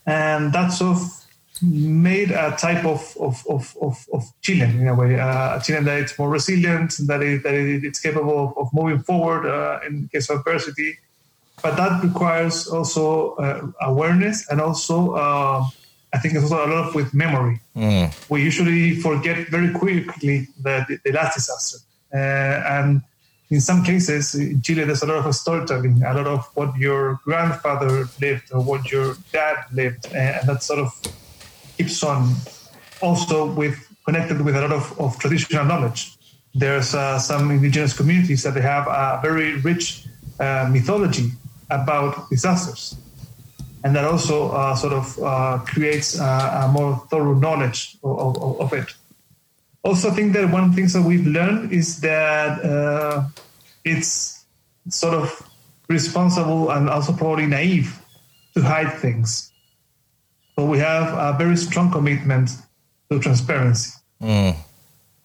And 0.07 0.53
that 0.53 0.69
sort 0.69 0.99
of 0.99 1.22
made 1.61 2.31
a 2.31 2.57
type 2.57 2.85
of, 2.85 3.17
of, 3.21 3.45
of, 3.49 3.77
of, 3.81 4.07
of 4.13 4.25
Chilean 4.41 4.81
in 4.81 4.89
a 4.89 4.95
way, 4.95 5.19
uh, 5.19 5.59
a 5.59 5.61
Chilean 5.63 5.85
that 5.85 6.01
it's 6.01 6.19
more 6.19 6.31
resilient, 6.31 6.95
that, 7.07 7.23
it, 7.23 7.43
that 7.43 7.55
it, 7.55 7.85
it's 7.85 8.01
capable 8.01 8.55
of 8.57 8.73
moving 8.73 9.01
forward 9.01 9.47
uh, 9.47 9.81
in 9.87 10.09
case 10.13 10.31
of 10.31 10.39
adversity. 10.39 10.99
But 11.63 11.77
that 11.77 12.03
requires 12.03 12.67
also 12.67 13.35
uh, 13.35 13.71
awareness 13.83 14.49
and 14.49 14.61
also, 14.61 15.13
uh, 15.13 15.65
I 16.13 16.19
think, 16.19 16.35
it's 16.35 16.45
also 16.45 16.57
a 16.57 16.67
lot 16.67 16.89
of 16.89 16.95
with 16.95 17.15
memory. 17.15 17.61
Mm. 17.77 18.31
We 18.31 18.43
usually 18.43 18.97
forget 18.97 19.49
very 19.49 19.73
quickly 19.73 20.49
the, 20.61 20.99
the 21.05 21.13
last 21.13 21.35
disaster. 21.35 21.79
Uh, 22.13 22.17
and 22.19 23.03
in 23.51 23.61
some 23.61 23.85
cases, 23.85 24.35
in 24.35 24.63
Chile, 24.63 24.85
there's 24.85 25.03
a 25.03 25.07
lot 25.07 25.27
of 25.27 25.35
storytelling, 25.35 26.03
a 26.03 26.15
lot 26.15 26.27
of 26.27 26.49
what 26.55 26.77
your 26.77 27.21
grandfather 27.25 28.09
lived 28.21 28.51
or 28.53 28.61
what 28.63 28.91
your 28.91 29.17
dad 29.33 29.57
lived, 29.73 30.07
and 30.07 30.49
that 30.49 30.63
sort 30.63 30.81
of 30.81 30.93
keeps 31.83 32.03
on 32.03 32.35
also 33.01 33.53
with 33.53 33.77
connected 34.05 34.41
with 34.41 34.57
a 34.57 34.61
lot 34.61 34.73
of, 34.73 34.99
of 35.01 35.19
traditional 35.19 35.65
knowledge. 35.65 36.17
There's 36.55 36.95
uh, 36.95 37.19
some 37.19 37.51
indigenous 37.51 37.97
communities 37.97 38.43
that 38.43 38.55
they 38.55 38.61
have 38.61 38.87
a 38.87 39.21
very 39.23 39.57
rich 39.61 40.07
uh, 40.39 40.69
mythology 40.71 41.31
about 41.71 42.29
disasters, 42.31 42.97
and 43.85 43.97
that 43.97 44.05
also 44.05 44.51
uh, 44.51 44.75
sort 44.75 44.93
of 44.93 45.19
uh, 45.23 45.59
creates 45.65 46.19
a 46.19 46.69
more 46.73 46.97
thorough 47.11 47.35
knowledge 47.35 47.97
of, 48.03 48.37
of, 48.37 48.61
of 48.61 48.73
it 48.73 48.95
also 49.85 50.11
think 50.11 50.33
that 50.33 50.51
one 50.51 50.65
of 50.65 50.71
the 50.71 50.77
things 50.77 50.93
that 50.93 51.03
we've 51.03 51.27
learned 51.27 51.73
is 51.73 52.01
that 52.01 52.65
uh, 52.65 53.25
it's 53.85 54.45
sort 54.89 55.15
of 55.15 55.43
responsible 55.89 56.71
and 56.71 56.89
also 56.89 57.13
probably 57.13 57.47
naive 57.47 58.01
to 58.55 58.63
hide 58.63 58.93
things. 58.95 59.52
So 60.63 60.69
we 60.69 60.79
have 60.79 61.09
a 61.19 61.37
very 61.37 61.57
strong 61.57 61.91
commitment 61.91 62.51
to 63.11 63.19
transparency. 63.19 63.99
Mm. 64.23 64.55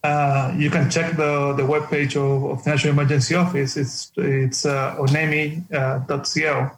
Uh, 0.03 0.51
you 0.57 0.71
can 0.71 0.89
check 0.89 1.15
the, 1.15 1.53
the 1.53 1.61
webpage 1.61 2.15
of, 2.15 2.43
of 2.49 2.63
the 2.63 2.71
National 2.71 2.93
Emergency 2.93 3.35
Office. 3.35 3.77
It's 3.77 4.11
it's 4.17 4.65
uh, 4.65 4.95
onemi.co, 4.97 6.53
uh, 6.57 6.69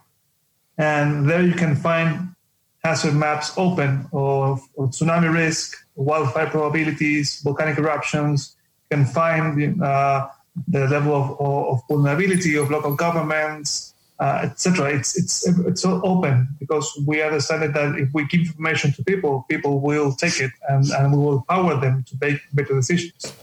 and 0.77 1.29
there 1.29 1.41
you 1.41 1.53
can 1.53 1.77
find 1.77 2.35
hazard 2.83 3.15
maps 3.15 3.53
open 3.55 4.09
of, 4.11 4.59
of 4.77 4.89
tsunami 4.91 5.33
risk, 5.33 5.77
wildfire 5.95 6.47
probabilities, 6.47 7.39
volcanic 7.41 7.77
eruptions, 7.77 8.57
You 8.91 8.97
can 8.97 9.05
find 9.05 9.81
uh, 9.81 10.27
the 10.67 10.85
level 10.85 11.15
of, 11.15 11.27
of, 11.39 11.81
vulnerability 11.87 12.57
of 12.57 12.69
local 12.69 12.93
governments, 12.95 13.93
uh, 14.19 14.41
etc. 14.43 14.93
It's 14.93 15.17
it's 15.17 15.47
it's 15.47 15.85
all 15.85 16.01
open 16.03 16.49
because 16.59 16.87
we 17.07 17.21
understand 17.21 17.73
that 17.73 17.95
if 17.95 18.09
we 18.13 18.25
give 18.25 18.41
information 18.41 18.91
to 18.93 19.03
people, 19.03 19.45
people 19.49 19.79
will 19.79 20.13
take 20.13 20.39
it 20.41 20.51
and, 20.67 20.85
and 20.91 21.13
we 21.13 21.17
will 21.17 21.37
empower 21.37 21.79
them 21.79 22.03
to 22.09 22.17
make 22.19 22.41
better 22.53 22.75
decisions. 22.75 23.33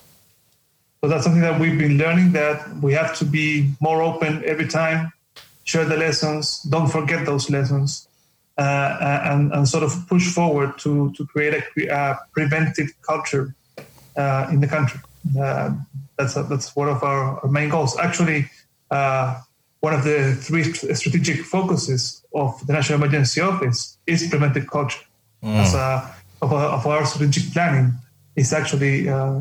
So 1.00 1.08
that's 1.08 1.24
something 1.24 1.42
that 1.42 1.60
we've 1.60 1.78
been 1.78 1.98
learning 1.98 2.32
that 2.32 2.78
we 2.82 2.92
have 2.92 3.16
to 3.18 3.24
be 3.24 3.70
more 3.80 4.02
open 4.02 4.42
every 4.44 4.66
time, 4.66 5.12
share 5.64 5.84
the 5.84 5.96
lessons, 5.96 6.62
don't 6.62 6.88
forget 6.88 7.24
those 7.24 7.48
lessons, 7.48 8.08
uh, 8.58 8.62
uh, 8.62 9.20
and, 9.24 9.52
and, 9.52 9.68
sort 9.68 9.84
of 9.84 9.94
push 10.08 10.32
forward 10.32 10.78
to, 10.78 11.12
to 11.12 11.26
create 11.26 11.54
a, 11.54 11.86
a 11.94 12.18
preventive 12.32 12.88
culture 13.02 13.54
uh, 14.16 14.48
in 14.50 14.60
the 14.60 14.66
country. 14.66 14.98
that's, 16.16 16.36
a, 16.36 16.42
that's 16.44 16.74
one 16.74 16.88
of 16.88 17.02
our, 17.02 17.38
our 17.40 17.50
main 17.50 17.68
goals. 17.68 17.96
Actually, 17.98 18.50
one 19.80 19.92
of 19.92 20.04
the 20.04 20.34
three 20.34 20.64
strategic 20.72 21.44
focuses 21.44 22.22
of 22.34 22.64
the 22.66 22.72
National 22.72 22.98
Emergency 23.00 23.40
Office 23.40 23.98
is 24.06 24.26
preventive 24.28 24.66
culture. 24.68 25.04
Mm. 25.42 25.56
As 25.56 25.74
a, 25.74 26.14
of, 26.42 26.52
a, 26.52 26.56
of, 26.56 26.86
our 26.86 27.04
strategic 27.04 27.52
planning 27.52 27.92
is 28.34 28.52
actually 28.52 29.08
uh, 29.08 29.40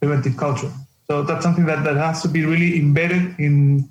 preventive 0.00 0.36
culture. 0.36 0.72
So 1.08 1.22
that's 1.22 1.42
something 1.42 1.66
that, 1.66 1.84
that 1.84 1.96
has 1.96 2.22
to 2.22 2.28
be 2.28 2.44
really 2.44 2.78
embedded 2.78 3.38
in 3.38 3.88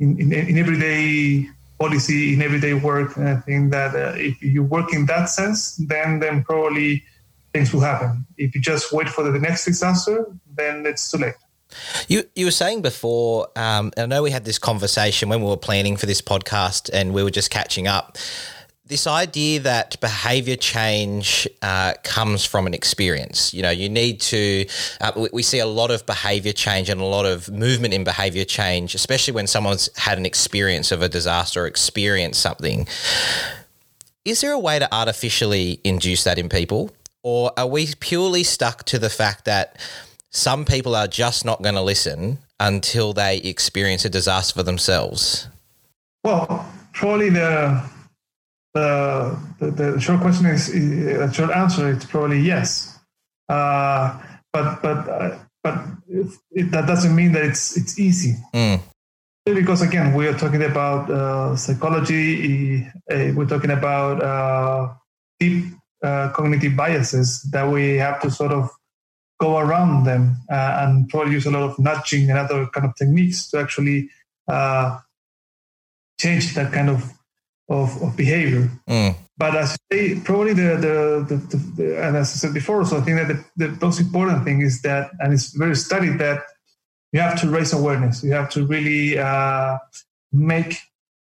in, 0.00 0.20
in, 0.20 0.32
in 0.32 0.58
everyday 0.58 1.48
policy 1.78 2.34
in 2.34 2.42
everyday 2.42 2.74
work. 2.74 3.16
And 3.16 3.28
I 3.28 3.36
think 3.36 3.70
that 3.72 3.94
uh, 3.94 4.14
if 4.16 4.42
you 4.42 4.62
work 4.62 4.92
in 4.92 5.06
that 5.06 5.28
sense, 5.28 5.76
then 5.76 6.20
then 6.20 6.44
probably 6.44 7.04
things 7.52 7.72
will 7.72 7.80
happen. 7.92 8.26
If 8.36 8.54
you 8.54 8.60
just 8.60 8.92
wait 8.92 9.08
for 9.08 9.22
the 9.24 9.38
next 9.38 9.64
disaster, 9.64 10.26
then 10.54 10.86
it's 10.86 11.10
too 11.10 11.18
late. 11.18 11.34
You 12.08 12.24
you 12.34 12.46
were 12.46 12.52
saying 12.52 12.82
before, 12.82 13.48
um, 13.56 13.92
I 13.96 14.06
know 14.06 14.22
we 14.22 14.30
had 14.30 14.44
this 14.44 14.58
conversation 14.58 15.28
when 15.28 15.40
we 15.40 15.48
were 15.48 15.56
planning 15.56 15.96
for 15.96 16.06
this 16.06 16.20
podcast, 16.20 16.90
and 16.92 17.12
we 17.12 17.22
were 17.22 17.30
just 17.30 17.50
catching 17.50 17.86
up 17.88 18.18
this 18.92 19.06
idea 19.06 19.58
that 19.60 19.98
behavior 20.00 20.54
change 20.54 21.48
uh, 21.62 21.94
comes 22.02 22.44
from 22.44 22.66
an 22.66 22.74
experience. 22.74 23.54
You 23.54 23.62
know, 23.62 23.70
you 23.70 23.88
need 23.88 24.20
to, 24.20 24.66
uh, 25.00 25.12
we, 25.16 25.28
we, 25.32 25.42
see 25.42 25.60
a 25.60 25.66
lot 25.66 25.90
of 25.90 26.04
behavior 26.04 26.52
change 26.52 26.90
and 26.90 27.00
a 27.00 27.04
lot 27.04 27.24
of 27.24 27.50
movement 27.50 27.94
in 27.94 28.04
behavior 28.04 28.44
change, 28.44 28.94
especially 28.94 29.32
when 29.32 29.46
someone's 29.46 29.88
had 29.96 30.18
an 30.18 30.26
experience 30.26 30.92
of 30.92 31.00
a 31.00 31.08
disaster 31.08 31.62
or 31.62 31.66
experienced 31.66 32.42
something. 32.42 32.86
Is 34.26 34.42
there 34.42 34.52
a 34.52 34.58
way 34.58 34.78
to 34.78 34.94
artificially 34.94 35.80
induce 35.84 36.24
that 36.24 36.38
in 36.38 36.50
people? 36.50 36.90
Or 37.22 37.52
are 37.56 37.66
we 37.66 37.94
purely 37.98 38.42
stuck 38.42 38.84
to 38.84 38.98
the 38.98 39.10
fact 39.10 39.46
that 39.46 39.78
some 40.32 40.64
people 40.64 40.94
are 40.94 41.06
just 41.06 41.44
not 41.44 41.62
going 41.62 41.74
to 41.74 41.82
listen 41.82 42.38
until 42.58 43.12
they 43.12 43.38
experience 43.38 44.04
a 44.04 44.08
disaster 44.08 44.54
for 44.54 44.62
themselves? 44.62 45.48
Well, 46.24 46.66
probably 46.92 47.30
the 47.30 47.82
the, 48.74 49.38
the, 49.58 49.70
the 49.70 50.00
short 50.00 50.20
question 50.22 50.46
is, 50.46 50.72
the 50.72 51.30
short 51.32 51.50
answer 51.50 51.90
is 51.90 52.04
probably 52.06 52.40
yes. 52.40 52.98
Uh, 53.48 54.18
but 54.52 54.80
but 54.80 55.08
uh, 55.08 55.38
but 55.62 55.84
it, 56.52 56.70
that 56.70 56.86
doesn't 56.86 57.14
mean 57.14 57.32
that 57.32 57.44
it's 57.44 57.76
it's 57.76 57.98
easy. 57.98 58.36
Mm. 58.54 58.80
Because 59.44 59.82
again, 59.82 60.14
we 60.14 60.26
are 60.28 60.38
talking 60.38 60.62
about 60.62 61.10
uh, 61.10 61.56
psychology. 61.56 62.86
Uh, 63.10 63.32
we're 63.34 63.46
talking 63.46 63.70
about 63.70 64.22
uh, 64.22 64.94
deep 65.40 65.64
uh, 66.02 66.30
cognitive 66.30 66.76
biases 66.76 67.42
that 67.50 67.68
we 67.68 67.96
have 67.96 68.20
to 68.22 68.30
sort 68.30 68.52
of 68.52 68.70
go 69.46 69.50
around 69.64 70.04
them 70.10 70.22
and 70.48 71.08
probably 71.10 71.32
use 71.38 71.46
a 71.50 71.54
lot 71.56 71.64
of 71.68 71.74
nudging 71.78 72.24
and 72.30 72.38
other 72.44 72.60
kind 72.74 72.86
of 72.88 72.92
techniques 73.00 73.38
to 73.50 73.54
actually 73.64 73.98
change 76.22 76.44
that 76.56 76.68
kind 76.76 76.90
of 76.94 77.00
of, 77.68 78.02
of 78.02 78.16
behavior. 78.16 78.70
Mm. 78.88 79.14
But 79.38 79.56
as 79.56 79.70
I 79.72 79.76
say, 79.94 80.20
probably 80.20 80.52
the, 80.52 80.70
the, 80.86 80.96
the, 81.28 81.56
the, 81.76 82.04
and 82.04 82.16
as 82.16 82.28
I 82.34 82.36
said 82.42 82.54
before, 82.54 82.84
so 82.84 82.98
I 82.98 83.00
think 83.00 83.16
that 83.20 83.28
the, 83.32 83.68
the 83.68 83.86
most 83.86 83.98
important 84.00 84.44
thing 84.44 84.60
is 84.60 84.82
that, 84.82 85.10
and 85.20 85.32
it's 85.32 85.48
very 85.64 85.74
studied 85.74 86.18
that 86.18 86.38
you 87.12 87.20
have 87.20 87.40
to 87.40 87.48
raise 87.48 87.72
awareness. 87.72 88.22
You 88.22 88.32
have 88.32 88.50
to 88.50 88.66
really 88.66 89.18
uh, 89.18 89.78
make 90.32 90.76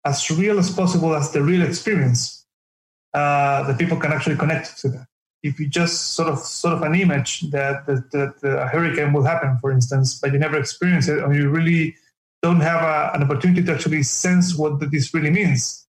as 0.05 0.31
real 0.31 0.59
as 0.59 0.71
possible 0.71 1.14
as 1.14 1.33
the 1.33 1.42
real 1.42 1.62
experience 1.62 2.47
uh, 3.14 3.66
that 3.66 3.79
people 3.79 3.99
can 3.99 4.12
actually 4.12 4.37
connect 4.37 4.79
to 4.81 4.88
that. 4.90 5.06
If 5.47 5.61
you 5.61 5.69
just 5.69 6.15
sort 6.15 6.29
of 6.29 6.39
sort 6.39 6.75
of 6.75 6.83
an 6.83 6.95
image 6.95 7.51
that, 7.51 7.87
that, 7.87 8.11
that 8.13 8.35
a 8.43 8.67
hurricane 8.67 9.13
will 9.13 9.25
happen, 9.25 9.59
for 9.61 9.71
instance, 9.71 10.19
but 10.19 10.33
you 10.33 10.39
never 10.39 10.59
experience 10.59 11.09
it, 11.09 11.23
or 11.23 11.33
you 11.35 11.49
really 11.49 11.97
don't 12.43 12.61
have 12.61 12.83
a, 12.83 13.15
an 13.15 13.23
opportunity 13.23 13.63
to 13.63 13.75
actually 13.75 14.03
sense 14.03 14.57
what 14.57 14.79
this 14.91 15.13
really 15.15 15.31
means, 15.31 15.87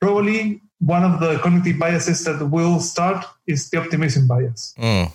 probably 0.00 0.60
one 0.78 1.04
of 1.04 1.20
the 1.20 1.38
cognitive 1.38 1.78
biases 1.78 2.24
that 2.24 2.44
will 2.46 2.80
start 2.80 3.24
is 3.46 3.70
the 3.70 3.78
optimism 3.78 4.26
bias. 4.26 4.74
Mm. 4.78 5.12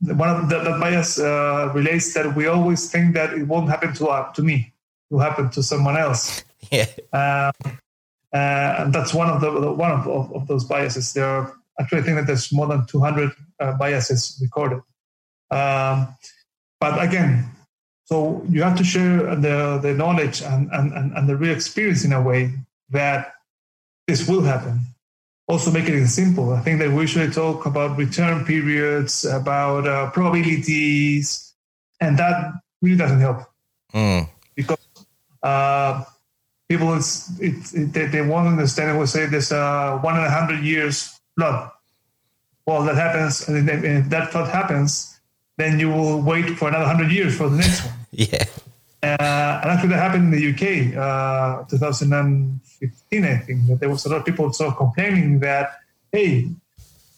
One 0.00 0.28
of 0.28 0.48
the, 0.48 0.58
that 0.58 0.80
bias 0.80 1.18
uh, 1.18 1.70
relates 1.74 2.12
that 2.14 2.34
we 2.36 2.46
always 2.46 2.90
think 2.90 3.14
that 3.14 3.32
it 3.32 3.44
won't 3.44 3.68
happen 3.68 3.94
to 3.94 4.08
uh, 4.08 4.32
to 4.32 4.42
me, 4.42 4.74
it 5.10 5.14
will 5.14 5.20
happen 5.20 5.50
to 5.50 5.62
someone 5.62 5.96
else. 5.96 6.44
Yeah. 6.70 6.86
Um, 7.12 7.52
uh, 8.32 8.74
and 8.78 8.92
that's 8.92 9.12
one 9.12 9.28
of 9.28 9.42
the 9.42 9.50
one 9.70 9.92
of, 9.92 10.08
of, 10.08 10.32
of, 10.34 10.46
those 10.48 10.64
biases. 10.64 11.12
There 11.12 11.26
are 11.26 11.54
actually 11.80 12.00
I 12.00 12.02
think 12.02 12.16
that 12.16 12.26
there's 12.26 12.52
more 12.52 12.66
than 12.66 12.86
200 12.86 13.30
uh, 13.60 13.72
biases 13.72 14.38
recorded. 14.42 14.80
Um, 15.50 16.14
but 16.80 17.02
again, 17.02 17.50
so 18.04 18.44
you 18.48 18.62
have 18.62 18.76
to 18.76 18.84
share 18.84 19.34
the 19.36 19.78
the 19.82 19.94
knowledge 19.94 20.42
and, 20.42 20.68
and, 20.72 21.12
and 21.16 21.28
the 21.28 21.36
real 21.36 21.54
experience 21.54 22.04
in 22.04 22.12
a 22.12 22.20
way 22.20 22.52
that 22.90 23.34
this 24.06 24.28
will 24.28 24.42
happen. 24.42 24.80
Also, 25.46 25.70
make 25.70 25.88
it 25.88 26.06
simple. 26.08 26.52
I 26.52 26.60
think 26.60 26.78
that 26.78 26.90
we 26.90 27.06
should 27.06 27.32
talk 27.32 27.66
about 27.66 27.98
return 27.98 28.44
periods, 28.44 29.24
about 29.24 29.86
uh, 29.86 30.10
probabilities, 30.10 31.52
and 32.00 32.18
that 32.18 32.52
really 32.80 32.96
doesn't 32.96 33.20
help 33.20 33.44
mm. 33.92 34.28
because 34.54 34.78
uh, 35.42 36.02
people 36.68 36.94
it's, 36.94 37.30
it's, 37.40 37.74
it, 37.74 37.92
they, 37.92 38.06
they 38.06 38.22
won't 38.22 38.48
understand. 38.48 38.90
and 38.90 38.98
will 38.98 39.06
say 39.06 39.26
there's 39.26 39.52
a 39.52 39.98
one 40.02 40.16
in 40.16 40.24
a 40.24 40.30
hundred 40.30 40.64
years 40.64 41.13
flood. 41.36 41.70
Well, 42.66 42.82
that 42.84 42.96
happens, 42.96 43.46
and 43.48 43.68
if 43.68 44.08
that 44.08 44.32
flood 44.32 44.48
happens, 44.48 45.20
then 45.56 45.78
you 45.78 45.90
will 45.90 46.20
wait 46.22 46.56
for 46.58 46.68
another 46.68 46.86
100 46.86 47.12
years 47.12 47.36
for 47.36 47.48
the 47.48 47.58
next 47.58 47.84
one. 47.84 47.94
yeah. 48.10 48.44
Uh, 49.02 49.60
and 49.62 49.70
actually, 49.70 49.90
that 49.90 50.00
happened 50.00 50.32
in 50.32 50.40
the 50.40 50.50
UK, 50.50 50.96
uh, 50.96 51.64
2015, 51.68 53.24
I 53.24 53.36
think, 53.38 53.66
that 53.66 53.80
there 53.80 53.90
was 53.90 54.06
a 54.06 54.08
lot 54.08 54.20
of 54.20 54.24
people 54.24 54.50
sort 54.52 54.70
of 54.70 54.78
complaining 54.78 55.40
that, 55.40 55.78
hey, 56.10 56.48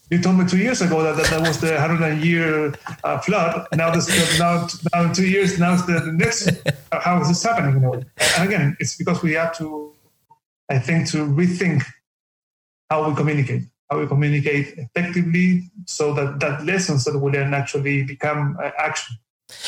you 0.09 0.21
told 0.21 0.37
me 0.37 0.45
two 0.45 0.57
years 0.57 0.81
ago 0.81 1.03
that 1.03 1.17
that, 1.17 1.27
that 1.27 1.41
was 1.41 1.59
the 1.59 1.71
100 1.71 2.23
year 2.23 2.73
uh, 3.03 3.19
flood. 3.19 3.67
Now 3.73 3.91
this 3.91 4.07
now 4.39 4.67
now 4.93 5.03
in 5.03 5.13
two 5.13 5.27
years 5.27 5.59
now 5.59 5.73
it's 5.73 5.85
the, 5.85 5.99
the 5.99 6.13
next. 6.13 6.49
How 6.91 7.21
is 7.21 7.27
this 7.27 7.43
happening? 7.43 7.75
You 7.75 7.79
know, 7.81 7.93
and 7.93 8.47
again, 8.47 8.77
it's 8.79 8.95
because 8.95 9.21
we 9.21 9.33
have 9.33 9.57
to, 9.57 9.93
I 10.69 10.79
think, 10.79 11.09
to 11.09 11.17
rethink 11.17 11.83
how 12.89 13.09
we 13.09 13.15
communicate, 13.15 13.63
how 13.89 13.99
we 13.99 14.07
communicate 14.07 14.77
effectively, 14.77 15.69
so 15.85 16.13
that 16.13 16.39
that 16.39 16.65
lessons 16.65 17.05
that 17.05 17.17
will 17.17 17.31
then 17.31 17.53
actually 17.53 18.03
become 18.03 18.57
uh, 18.61 18.71
action. 18.77 19.17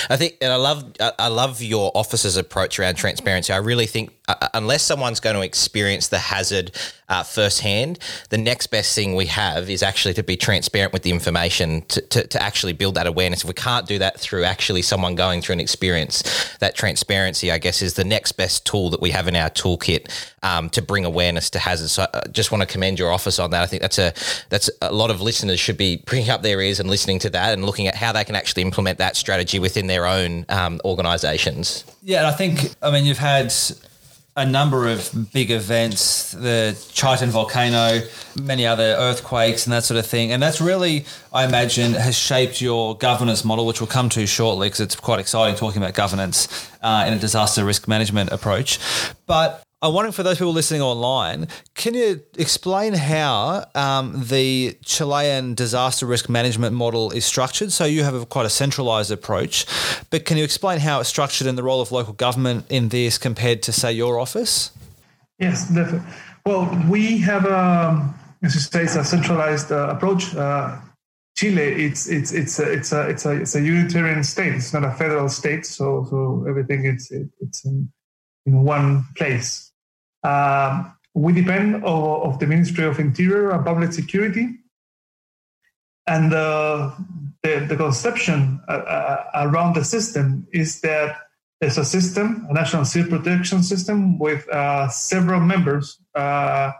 I 0.10 0.18
think, 0.18 0.36
and 0.42 0.52
I 0.52 0.58
love, 0.58 0.92
I 1.00 1.30
love 1.30 1.62
your 1.62 1.92
officer's 1.96 2.36
approach 2.36 2.78
around 2.80 2.96
transparency. 2.96 3.54
I 3.54 3.58
really 3.58 3.86
think, 3.86 4.12
uh, 4.30 4.48
unless 4.54 4.84
someone's 4.84 5.20
going 5.20 5.36
to 5.36 5.42
experience 5.42 6.08
the 6.08 6.20
hazard 6.20 6.72
uh, 7.10 7.24
firsthand, 7.24 7.98
the 8.30 8.38
next 8.38 8.68
best 8.68 8.94
thing 8.94 9.16
we 9.16 9.26
have 9.26 9.70
is 9.70 9.82
actually 9.82 10.14
to 10.14 10.22
be 10.22 10.38
transparent 10.38 10.94
with 10.94 11.02
the 11.02 11.12
information 11.12 11.82
to, 11.88 12.02
to, 12.02 12.28
to, 12.28 12.42
actually 12.42 12.74
build 12.74 12.94
that 12.94 13.08
awareness. 13.08 13.42
If 13.42 13.48
we 13.48 13.54
can't 13.54 13.88
do 13.88 13.98
that 13.98 14.20
through 14.20 14.44
actually 14.44 14.84
someone 14.84 15.16
going 15.16 15.42
through 15.42 15.54
an 15.54 15.60
experience, 15.60 16.24
that 16.60 16.76
transparency, 16.76 17.52
I 17.52 17.58
guess, 17.58 17.82
is 17.82 17.96
the 17.96 18.04
next 18.04 18.34
best 18.34 18.66
tool 18.66 18.92
that 18.92 19.02
we 19.02 19.10
have 19.10 19.28
in 19.28 19.36
our 19.36 19.50
toolkit 19.50 20.08
um, 20.44 20.70
to 20.70 20.82
bring 20.82 21.04
awareness 21.04 21.50
to 21.52 21.60
hazards. 21.60 21.94
So 21.94 22.06
I 22.14 22.28
just 22.32 22.52
want 22.52 22.62
to 22.62 22.68
commend 22.68 23.00
your 23.00 23.12
office 23.12 23.40
on 23.40 23.50
that. 23.52 23.64
I 23.64 23.66
think 23.66 23.82
that's 23.82 23.98
a 23.98 24.14
that's 24.50 24.70
a 24.82 24.94
lot 24.94 25.10
of 25.10 25.22
listeners 25.22 25.60
should 25.60 25.78
be 25.78 25.98
bringing 26.06 26.30
up 26.30 26.44
their 26.44 26.62
ears 26.62 26.80
and 26.80 26.90
listening 26.90 27.18
to 27.20 27.30
that 27.32 27.54
and 27.54 27.66
looking 27.66 27.88
at 27.88 27.96
how 27.96 28.12
they 28.12 28.24
can 28.24 28.36
actually 28.36 28.62
implement 28.62 29.00
that 29.00 29.16
strategy 29.16 29.58
within 29.58 29.88
their 29.88 30.06
own 30.06 30.46
um, 30.50 30.80
organisations. 30.86 31.84
Yeah, 32.04 32.20
and 32.20 32.28
I 32.28 32.32
think 32.32 32.76
I 32.84 32.92
mean 32.92 33.06
you've 33.06 33.18
had 33.18 33.52
a 34.40 34.46
number 34.46 34.88
of 34.88 35.32
big 35.34 35.52
events, 35.52 36.32
the 36.32 36.74
Chaitén 36.94 37.28
volcano, 37.28 38.02
many 38.42 38.66
other 38.66 38.96
earthquakes, 38.98 39.66
and 39.66 39.74
that 39.74 39.84
sort 39.84 40.00
of 40.00 40.06
thing. 40.06 40.32
And 40.32 40.42
that's 40.42 40.62
really, 40.62 41.06
I 41.34 41.44
imagine, 41.44 41.92
has 41.92 42.18
shaped 42.18 42.62
your 42.62 42.98
governance 42.98 43.44
model, 43.44 43.66
which 43.66 43.82
we'll 43.82 43.88
come 43.88 44.08
to 44.10 44.26
shortly 44.26 44.68
because 44.68 44.80
it's 44.80 44.96
quite 44.96 45.20
exciting 45.20 45.58
talking 45.58 45.82
about 45.82 45.94
governance 45.94 46.70
uh, 46.82 47.04
in 47.06 47.14
a 47.14 47.20
disaster 47.20 47.66
risk 47.66 47.90
management 47.90 48.32
approach. 48.32 48.80
But 49.28 49.62
I'm 49.82 49.94
wondering 49.94 50.12
for 50.12 50.24
those 50.24 50.38
people 50.38 50.52
listening 50.52 50.82
online, 50.82 51.48
can 51.74 51.94
you 51.94 52.22
explain 52.38 52.94
how 52.94 53.66
um, 53.76 54.26
the 54.26 54.78
Chilean 54.84 55.54
disaster 55.54 56.06
risk 56.06 56.28
management 56.28 56.76
model 56.76 57.12
is 57.12 57.24
structured? 57.24 57.72
So 57.72 57.86
you 57.86 58.04
have 58.04 58.14
a, 58.14 58.26
quite 58.26 58.46
a 58.46 58.50
centralized 58.50 59.10
approach, 59.10 59.66
but 60.10 60.26
can 60.26 60.36
you 60.36 60.44
explain 60.44 60.80
how 60.80 61.00
it's 61.00 61.08
structured 61.08 61.48
and 61.48 61.58
the 61.58 61.64
role 61.64 61.80
of 61.80 61.94
local 61.94 62.12
government 62.12 62.66
in 62.70 62.90
this 62.90 63.18
compared 63.18 63.64
to, 63.64 63.72
say, 63.72 63.94
your 63.94 64.20
office? 64.20 64.72
Yes, 65.40 65.70
definitely. 65.70 66.12
Well, 66.46 66.66
we 66.90 67.20
have, 67.20 67.46
a, 67.46 68.14
as 68.44 68.56
you 68.56 68.60
say, 68.60 68.84
it's 68.84 68.98
a 68.98 69.06
centralized 69.06 69.72
uh, 69.72 69.88
approach. 69.88 70.36
Uh, 70.36 70.78
Chile, 71.38 71.86
it's 71.86 72.10
it's 72.10 72.34
it's 72.34 72.60
a, 72.60 72.70
it's 72.70 72.92
a 72.92 73.08
it's 73.08 73.26
a 73.26 73.32
it's 73.32 73.56
a 73.56 73.62
unitarian 73.62 74.26
state. 74.26 74.54
It's 74.56 74.74
not 74.74 74.84
a 74.84 74.92
federal 74.92 75.30
state, 75.30 75.66
so 75.66 76.06
so 76.10 76.46
everything 76.50 76.84
it's 76.84 77.10
it, 77.12 77.30
it's 77.40 77.64
in, 77.64 77.90
in 78.46 78.64
one 78.64 79.06
place. 79.16 79.69
Um, 80.24 80.94
we 81.14 81.34
depend 81.34 81.76
of, 81.76 81.84
of, 82.24 82.40
the 82.40 82.48
Ministry 82.48 82.86
of 82.86 83.00
Interior 83.00 83.52
and 83.52 83.66
Public 83.66 83.94
Security. 83.94 84.60
And 86.08 86.34
uh, 86.34 86.92
the, 87.44 87.66
the 87.68 87.76
conception 87.76 88.62
uh, 88.68 88.72
uh, 88.72 89.26
around 89.36 89.76
the 89.76 89.84
system 89.84 90.48
is 90.52 90.82
that 90.82 91.18
there's 91.62 91.78
a 91.78 91.86
system, 91.86 92.48
a 92.50 92.54
national 92.54 92.86
civil 92.86 93.20
protection 93.20 93.64
system 93.64 94.18
with 94.18 94.48
uh, 94.50 94.88
several 94.90 95.42
members 95.42 96.00
uh, 96.16 96.72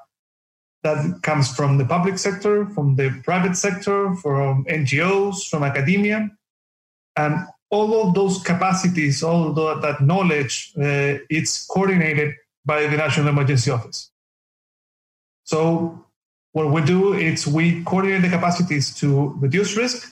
that 0.84 1.22
comes 1.22 1.54
from 1.54 1.78
the 1.78 1.86
public 1.86 2.18
sector, 2.18 2.66
from 2.68 2.96
the 2.96 3.22
private 3.24 3.58
sector, 3.58 4.16
from 4.16 4.66
NGOs, 4.66 5.50
from 5.50 5.64
academia. 5.64 6.30
And 7.18 7.46
all 7.70 8.08
of 8.08 8.16
those 8.16 8.42
capacities, 8.42 9.22
all 9.22 9.58
of 9.58 9.82
that 9.82 10.02
knowledge, 10.02 10.72
uh, 10.78 11.20
it's 11.30 11.66
coordinated 11.66 12.36
by 12.66 12.88
the 12.88 12.98
National 12.98 13.28
Emergency 13.28 13.72
Office. 13.72 14.12
So 15.44 16.06
what 16.52 16.72
we 16.72 16.82
do 16.84 17.14
is 17.14 17.48
we 17.48 17.84
coordinate 17.84 18.22
the 18.24 18.30
capacities 18.30 18.94
to 18.96 19.34
reduce 19.40 19.76
risk 19.78 20.12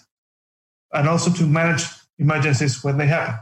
and 0.94 1.08
also 1.08 1.32
to 1.32 1.44
manage 1.46 1.84
emergencies 2.18 2.84
when 2.84 2.98
they 2.98 3.08
happen. 3.08 3.40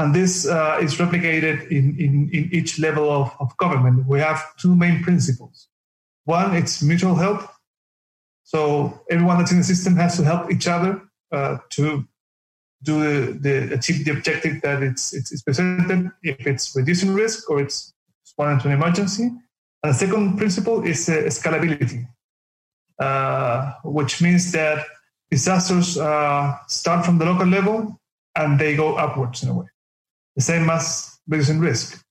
And 0.00 0.14
this 0.14 0.46
uh, 0.46 0.78
is 0.80 0.94
replicated 0.96 1.68
in, 1.68 1.96
in, 1.98 2.30
in 2.32 2.48
each 2.52 2.78
level 2.78 3.10
of, 3.10 3.34
of 3.40 3.56
government. 3.56 4.06
We 4.06 4.20
have 4.20 4.42
two 4.56 4.76
main 4.76 5.02
principles. 5.02 5.68
One, 6.24 6.54
it's 6.54 6.82
mutual 6.82 7.16
help. 7.16 7.48
So 8.44 9.02
everyone 9.10 9.38
that's 9.38 9.50
in 9.50 9.58
the 9.58 9.64
system 9.64 9.96
has 9.96 10.16
to 10.16 10.24
help 10.24 10.52
each 10.52 10.68
other 10.68 11.02
uh, 11.32 11.58
to 11.70 12.06
do 12.82 13.00
the, 13.00 13.38
the, 13.40 13.74
achieve 13.74 14.04
the 14.04 14.12
objective 14.12 14.62
that 14.62 14.82
it's, 14.82 15.12
it's, 15.12 15.32
it's 15.32 15.42
presented. 15.42 16.10
If 16.22 16.46
it's 16.46 16.76
reducing 16.76 17.12
risk 17.12 17.50
or 17.50 17.60
it's 17.60 17.92
one 18.38 18.58
to 18.60 18.68
an 18.68 18.74
emergency. 18.74 19.24
And 19.82 19.92
the 19.92 19.94
second 19.94 20.38
principle 20.38 20.82
is 20.84 21.08
uh, 21.08 21.12
scalability, 21.26 22.06
uh, 22.98 23.72
which 23.84 24.22
means 24.22 24.52
that 24.52 24.86
disasters 25.30 25.98
uh, 25.98 26.56
start 26.66 27.04
from 27.04 27.18
the 27.18 27.24
local 27.24 27.46
level 27.46 28.00
and 28.34 28.58
they 28.58 28.76
go 28.76 28.96
upwards 28.96 29.42
in 29.42 29.48
a 29.50 29.54
way. 29.54 29.66
The 30.36 30.42
same 30.42 30.70
as 30.70 31.18
reducing 31.26 31.60
risk. 31.60 32.02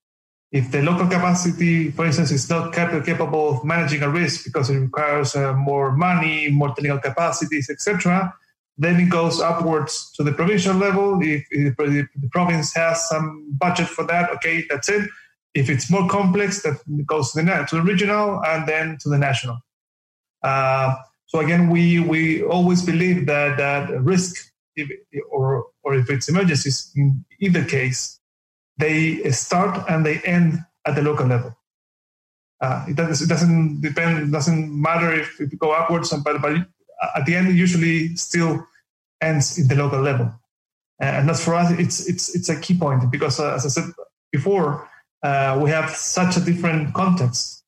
If 0.52 0.72
the 0.72 0.82
local 0.82 1.08
capacity, 1.08 1.92
for 1.92 2.06
instance, 2.06 2.32
is 2.32 2.50
not 2.50 2.74
capable 2.74 3.50
of 3.50 3.66
managing 3.66 4.02
a 4.02 4.10
risk 4.10 4.46
because 4.46 4.70
it 4.70 4.80
requires 4.80 5.36
uh, 5.36 5.54
more 5.54 5.92
money, 5.92 6.50
more 6.50 6.70
technical 6.70 7.00
capacities, 7.00 7.70
etc., 7.70 8.34
then 8.78 9.00
it 9.00 9.10
goes 9.10 9.42
upwards 9.42 10.12
to 10.14 10.24
the 10.24 10.32
provincial 10.32 10.76
level. 10.76 11.20
If 11.22 11.48
the 11.50 12.30
province 12.32 12.74
has 12.76 13.10
some 13.10 13.52
budget 13.58 13.88
for 13.88 14.06
that, 14.06 14.30
okay, 14.36 14.66
that's 14.70 14.88
it 14.88 15.10
if 15.58 15.70
it's 15.70 15.90
more 15.90 16.08
complex, 16.08 16.62
that 16.64 16.78
goes 17.06 17.32
to 17.32 17.42
the, 17.42 17.66
to 17.70 17.76
the 17.78 17.82
regional 17.82 18.42
and 18.46 18.68
then 18.68 18.98
to 19.02 19.10
the 19.10 19.18
national. 19.18 19.58
Uh, 20.44 20.96
so 21.26 21.40
again, 21.40 21.70
we 21.70 22.00
we 22.00 22.44
always 22.44 22.82
believe 22.86 23.26
that 23.26 23.58
that 23.58 23.84
risk, 24.02 24.34
if, 24.76 24.88
or 25.32 25.66
or 25.84 25.96
if 25.96 26.10
it's 26.10 26.30
emergencies, 26.30 26.92
in 26.96 27.26
either 27.40 27.64
case, 27.66 28.20
they 28.78 29.30
start 29.32 29.74
and 29.90 30.06
they 30.06 30.20
end 30.20 30.60
at 30.86 30.96
the 30.96 31.02
local 31.02 31.26
level. 31.26 31.52
Uh, 32.62 32.86
it, 32.90 32.96
does, 32.96 33.22
it 33.22 33.30
doesn't 33.30 33.82
depend. 33.82 34.30
It 34.30 34.32
Doesn't 34.32 34.82
matter 34.82 35.14
if, 35.14 35.40
if 35.42 35.52
you 35.52 35.58
go 35.58 35.72
upwards, 35.72 36.14
but 36.24 36.42
but 36.42 36.54
at 37.16 37.26
the 37.26 37.36
end, 37.36 37.48
it 37.50 37.56
usually 37.56 38.16
still 38.16 38.66
ends 39.22 39.58
in 39.58 39.68
the 39.68 39.76
local 39.76 40.02
level. 40.02 40.32
And 41.00 41.28
that's 41.28 41.44
for 41.44 41.54
us, 41.56 41.72
it's 41.78 42.08
it's 42.08 42.36
it's 42.36 42.50
a 42.50 42.60
key 42.60 42.78
point 42.78 43.12
because, 43.12 43.40
uh, 43.40 43.54
as 43.56 43.66
I 43.66 43.70
said 43.70 43.90
before, 44.32 44.88
uh, 45.24 45.60
we 45.62 45.70
have 45.70 45.90
such 45.90 46.38
a 46.38 46.42
different 46.42 46.94
context 46.94 47.64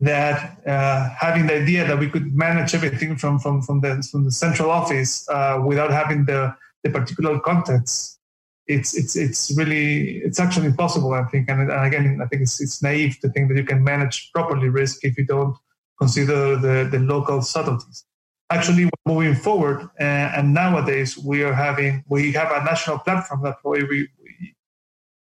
that 0.00 0.58
uh, 0.66 1.08
having 1.18 1.46
the 1.46 1.62
idea 1.62 1.86
that 1.86 1.98
we 1.98 2.08
could 2.08 2.34
manage 2.34 2.74
everything 2.74 3.16
from 3.16 3.38
from 3.38 3.62
from 3.62 3.80
the 3.80 4.06
from 4.10 4.24
the 4.24 4.32
central 4.32 4.70
office 4.70 5.28
uh, 5.28 5.62
without 5.64 5.90
having 5.90 6.24
the 6.24 6.54
the 6.82 6.90
particular 6.90 7.40
context, 7.40 8.18
it's 8.66 8.96
it's 8.96 9.16
it's 9.16 9.54
really 9.56 10.18
it's 10.18 10.40
actually 10.40 10.66
impossible. 10.66 11.12
I 11.12 11.24
think, 11.24 11.48
and, 11.48 11.70
and 11.70 11.86
again, 11.86 12.20
I 12.22 12.26
think 12.26 12.42
it's 12.42 12.60
it's 12.60 12.82
naive 12.82 13.18
to 13.20 13.28
think 13.30 13.48
that 13.48 13.56
you 13.56 13.64
can 13.64 13.82
manage 13.84 14.30
properly 14.32 14.68
risk 14.68 15.04
if 15.04 15.16
you 15.16 15.26
don't 15.26 15.56
consider 15.98 16.56
the 16.56 16.88
the 16.90 16.98
local 16.98 17.42
subtleties. 17.42 18.04
Actually, 18.50 18.90
moving 19.06 19.34
forward, 19.34 19.88
uh, 19.98 20.36
and 20.36 20.52
nowadays 20.52 21.16
we 21.16 21.42
are 21.42 21.54
having 21.54 22.04
we 22.08 22.32
have 22.32 22.50
a 22.52 22.64
national 22.64 22.98
platform 22.98 23.42
that 23.42 23.56
we 23.64 24.08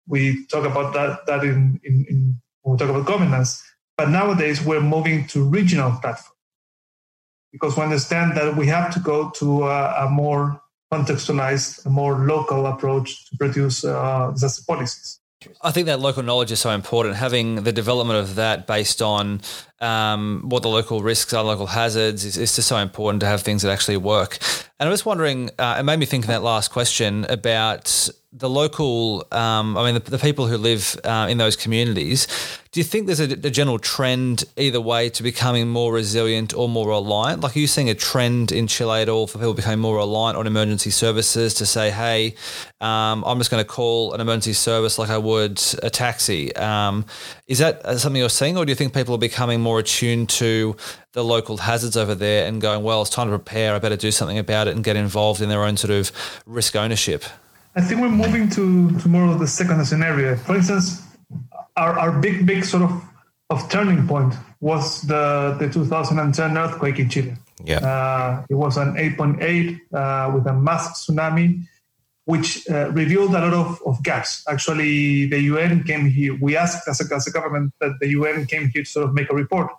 we 0.07 0.45
talk 0.47 0.65
about 0.65 0.93
that 0.93 1.25
that 1.27 1.43
in, 1.43 1.79
in, 1.83 2.05
in 2.09 2.41
when 2.61 2.73
we 2.73 2.77
talk 2.77 2.89
about 2.89 3.05
governance. 3.05 3.63
But 3.97 4.09
nowadays 4.09 4.63
we're 4.63 4.81
moving 4.81 5.27
to 5.27 5.43
regional 5.43 5.91
platforms 6.01 6.33
because 7.51 7.77
we 7.77 7.83
understand 7.83 8.35
that 8.35 8.57
we 8.57 8.67
have 8.67 8.91
to 8.95 8.99
go 8.99 9.29
to 9.31 9.63
a, 9.65 10.05
a 10.05 10.09
more 10.09 10.59
contextualized, 10.91 11.85
a 11.85 11.89
more 11.89 12.25
local 12.25 12.65
approach 12.65 13.29
to 13.29 13.37
produce 13.37 13.85
uh, 13.85 14.31
disaster 14.31 14.63
policies. 14.67 15.19
I 15.61 15.71
think 15.71 15.87
that 15.87 15.99
local 15.99 16.23
knowledge 16.23 16.51
is 16.51 16.59
so 16.59 16.69
important. 16.69 17.15
Having 17.15 17.63
the 17.63 17.71
development 17.71 18.19
of 18.19 18.35
that 18.35 18.65
based 18.65 19.01
on 19.01 19.41
um, 19.83 20.43
what 20.45 20.63
the 20.63 20.69
local 20.69 21.01
risks 21.01 21.33
are, 21.33 21.43
local 21.43 21.67
hazards, 21.67 22.23
is, 22.23 22.37
is, 22.37 22.55
just 22.55 22.67
so 22.67 22.77
important 22.77 23.19
to 23.19 23.27
have 23.27 23.41
things 23.41 23.61
that 23.63 23.71
actually 23.71 23.97
work. 23.97 24.37
And 24.79 24.87
I 24.87 24.91
was 24.91 25.05
wondering, 25.05 25.49
uh, 25.59 25.77
it 25.79 25.83
made 25.83 25.99
me 25.99 26.05
think 26.05 26.23
of 26.23 26.29
that 26.29 26.41
last 26.41 26.71
question 26.71 27.25
about 27.29 28.09
the 28.35 28.49
local, 28.49 29.27
um, 29.31 29.77
I 29.77 29.85
mean, 29.85 29.93
the, 29.93 30.11
the, 30.11 30.17
people 30.17 30.47
who 30.47 30.57
live 30.57 30.99
uh, 31.03 31.27
in 31.29 31.37
those 31.37 31.55
communities, 31.55 32.27
do 32.71 32.79
you 32.79 32.83
think 32.83 33.05
there's 33.05 33.19
a, 33.19 33.31
a, 33.31 33.51
general 33.51 33.77
trend 33.77 34.43
either 34.57 34.81
way 34.81 35.09
to 35.11 35.21
becoming 35.21 35.69
more 35.69 35.93
resilient 35.93 36.55
or 36.55 36.67
more 36.67 36.87
reliant? 36.87 37.41
Like, 37.41 37.55
are 37.55 37.59
you 37.59 37.67
seeing 37.67 37.91
a 37.91 37.93
trend 37.93 38.51
in 38.51 38.65
Chile 38.65 39.03
at 39.03 39.09
all 39.09 39.27
for 39.27 39.37
people 39.37 39.53
becoming 39.53 39.77
more 39.77 39.97
reliant 39.97 40.35
on 40.39 40.47
emergency 40.47 40.89
services 40.89 41.53
to 41.55 41.67
say, 41.67 41.91
hey, 41.91 42.33
um, 42.81 43.23
I'm 43.27 43.37
just 43.37 43.51
going 43.51 43.63
to 43.63 43.69
call 43.69 44.13
an 44.13 44.21
emergency 44.21 44.53
service 44.53 44.97
like 44.97 45.11
I 45.11 45.19
would 45.19 45.61
a 45.83 45.91
taxi? 45.91 46.55
Um, 46.55 47.05
is 47.45 47.59
that 47.59 47.99
something 47.99 48.19
you're 48.19 48.29
seeing, 48.29 48.57
or 48.57 48.65
do 48.65 48.71
you 48.71 48.75
think 48.75 48.95
people 48.95 49.13
are 49.13 49.19
becoming 49.19 49.61
more 49.61 49.72
attuned 49.79 50.29
to 50.29 50.75
the 51.13 51.23
local 51.23 51.57
hazards 51.57 51.95
over 51.95 52.15
there 52.15 52.47
and 52.47 52.61
going, 52.61 52.83
well, 52.83 53.01
it's 53.01 53.09
time 53.09 53.27
to 53.29 53.37
prepare, 53.37 53.75
I 53.75 53.79
better 53.79 53.95
do 53.95 54.11
something 54.11 54.37
about 54.37 54.67
it 54.67 54.75
and 54.75 54.83
get 54.83 54.95
involved 54.95 55.41
in 55.41 55.49
their 55.49 55.63
own 55.63 55.77
sort 55.77 55.91
of 55.91 56.11
risk 56.45 56.75
ownership? 56.75 57.23
I 57.75 57.81
think 57.81 58.01
we're 58.01 58.09
moving 58.09 58.49
to, 58.49 58.99
to 58.99 59.07
more 59.07 59.31
of 59.31 59.39
the 59.39 59.47
second 59.47 59.83
scenario. 59.85 60.35
For 60.35 60.55
instance, 60.55 61.01
our, 61.75 61.97
our 61.97 62.11
big, 62.11 62.45
big 62.45 62.65
sort 62.65 62.83
of, 62.83 63.03
of 63.49 63.69
turning 63.69 64.07
point 64.07 64.33
was 64.59 65.01
the, 65.01 65.55
the 65.59 65.69
2010 65.69 66.57
earthquake 66.57 66.99
in 66.99 67.09
Chile. 67.09 67.35
Yeah. 67.63 67.79
Uh, 67.79 68.45
it 68.49 68.55
was 68.55 68.77
an 68.77 68.95
8.8 68.95 69.79
uh, 69.93 70.31
with 70.33 70.47
a 70.47 70.53
massive 70.53 71.15
tsunami, 71.15 71.65
which 72.25 72.67
uh, 72.69 72.89
revealed 72.91 73.31
a 73.31 73.39
lot 73.39 73.53
of, 73.53 73.81
of 73.85 74.01
gaps. 74.03 74.43
Actually, 74.47 75.25
the 75.25 75.39
UN 75.41 75.83
came 75.83 76.09
here. 76.09 76.37
We 76.39 76.55
asked 76.55 76.87
as 76.87 77.01
a, 77.01 77.15
as 77.15 77.27
a 77.27 77.31
government 77.31 77.73
that 77.81 77.97
the 77.99 78.09
UN 78.09 78.45
came 78.45 78.69
here 78.69 78.83
to 78.83 78.89
sort 78.89 79.07
of 79.07 79.13
make 79.13 79.29
a 79.29 79.35
report, 79.35 79.71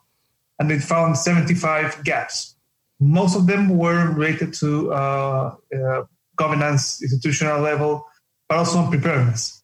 and 0.58 0.70
it 0.70 0.82
found 0.82 1.16
75 1.16 2.04
gaps. 2.04 2.56
Most 3.00 3.36
of 3.36 3.46
them 3.46 3.76
were 3.76 4.12
related 4.12 4.52
to 4.54 4.92
uh, 4.92 5.54
uh, 5.74 6.04
governance, 6.36 7.02
institutional 7.02 7.60
level, 7.60 8.06
but 8.48 8.58
also 8.58 8.78
on 8.78 8.90
preparedness. 8.90 9.62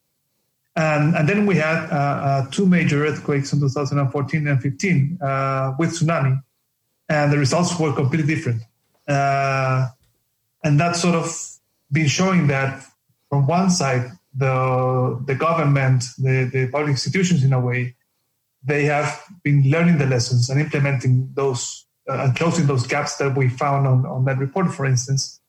And, 0.76 1.14
and 1.14 1.28
then 1.28 1.46
we 1.46 1.56
had 1.56 1.90
uh, 1.90 1.94
uh, 1.94 2.50
two 2.50 2.64
major 2.64 3.04
earthquakes 3.04 3.52
in 3.52 3.60
2014 3.60 4.46
and 4.46 4.62
15 4.62 5.18
uh, 5.20 5.74
with 5.78 5.90
tsunami, 5.90 6.42
and 7.08 7.32
the 7.32 7.38
results 7.38 7.78
were 7.78 7.92
completely 7.92 8.34
different. 8.34 8.62
And 10.62 10.78
that 10.78 10.94
sort 10.96 11.14
of 11.14 11.26
been 11.92 12.08
showing 12.08 12.46
that 12.48 12.84
from 13.28 13.46
one 13.46 13.70
side, 13.70 14.10
the 14.34 15.20
the 15.26 15.34
government, 15.34 16.04
the, 16.18 16.48
the 16.52 16.68
public 16.68 16.90
institutions, 16.90 17.44
in 17.44 17.52
a 17.52 17.60
way, 17.60 17.94
they 18.62 18.84
have 18.84 19.20
been 19.42 19.70
learning 19.70 19.98
the 19.98 20.06
lessons 20.06 20.50
and 20.50 20.60
implementing 20.60 21.30
those 21.34 21.86
uh, 22.08 22.24
and 22.24 22.36
closing 22.36 22.66
those 22.66 22.86
gaps 22.86 23.16
that 23.16 23.36
we 23.36 23.48
found 23.48 23.86
on, 23.86 24.06
on 24.06 24.24
that 24.24 24.38
report, 24.38 24.72
for 24.72 24.84
instance. 24.86 25.40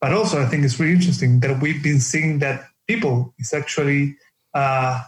But 0.00 0.12
also, 0.12 0.40
I 0.40 0.46
think 0.46 0.64
it's 0.64 0.80
really 0.80 0.94
interesting 0.94 1.40
that 1.40 1.60
we've 1.60 1.82
been 1.82 2.00
seeing 2.00 2.38
that 2.38 2.64
people 2.86 3.34
is 3.38 3.52
actually 3.52 4.16
uh, 4.54 5.02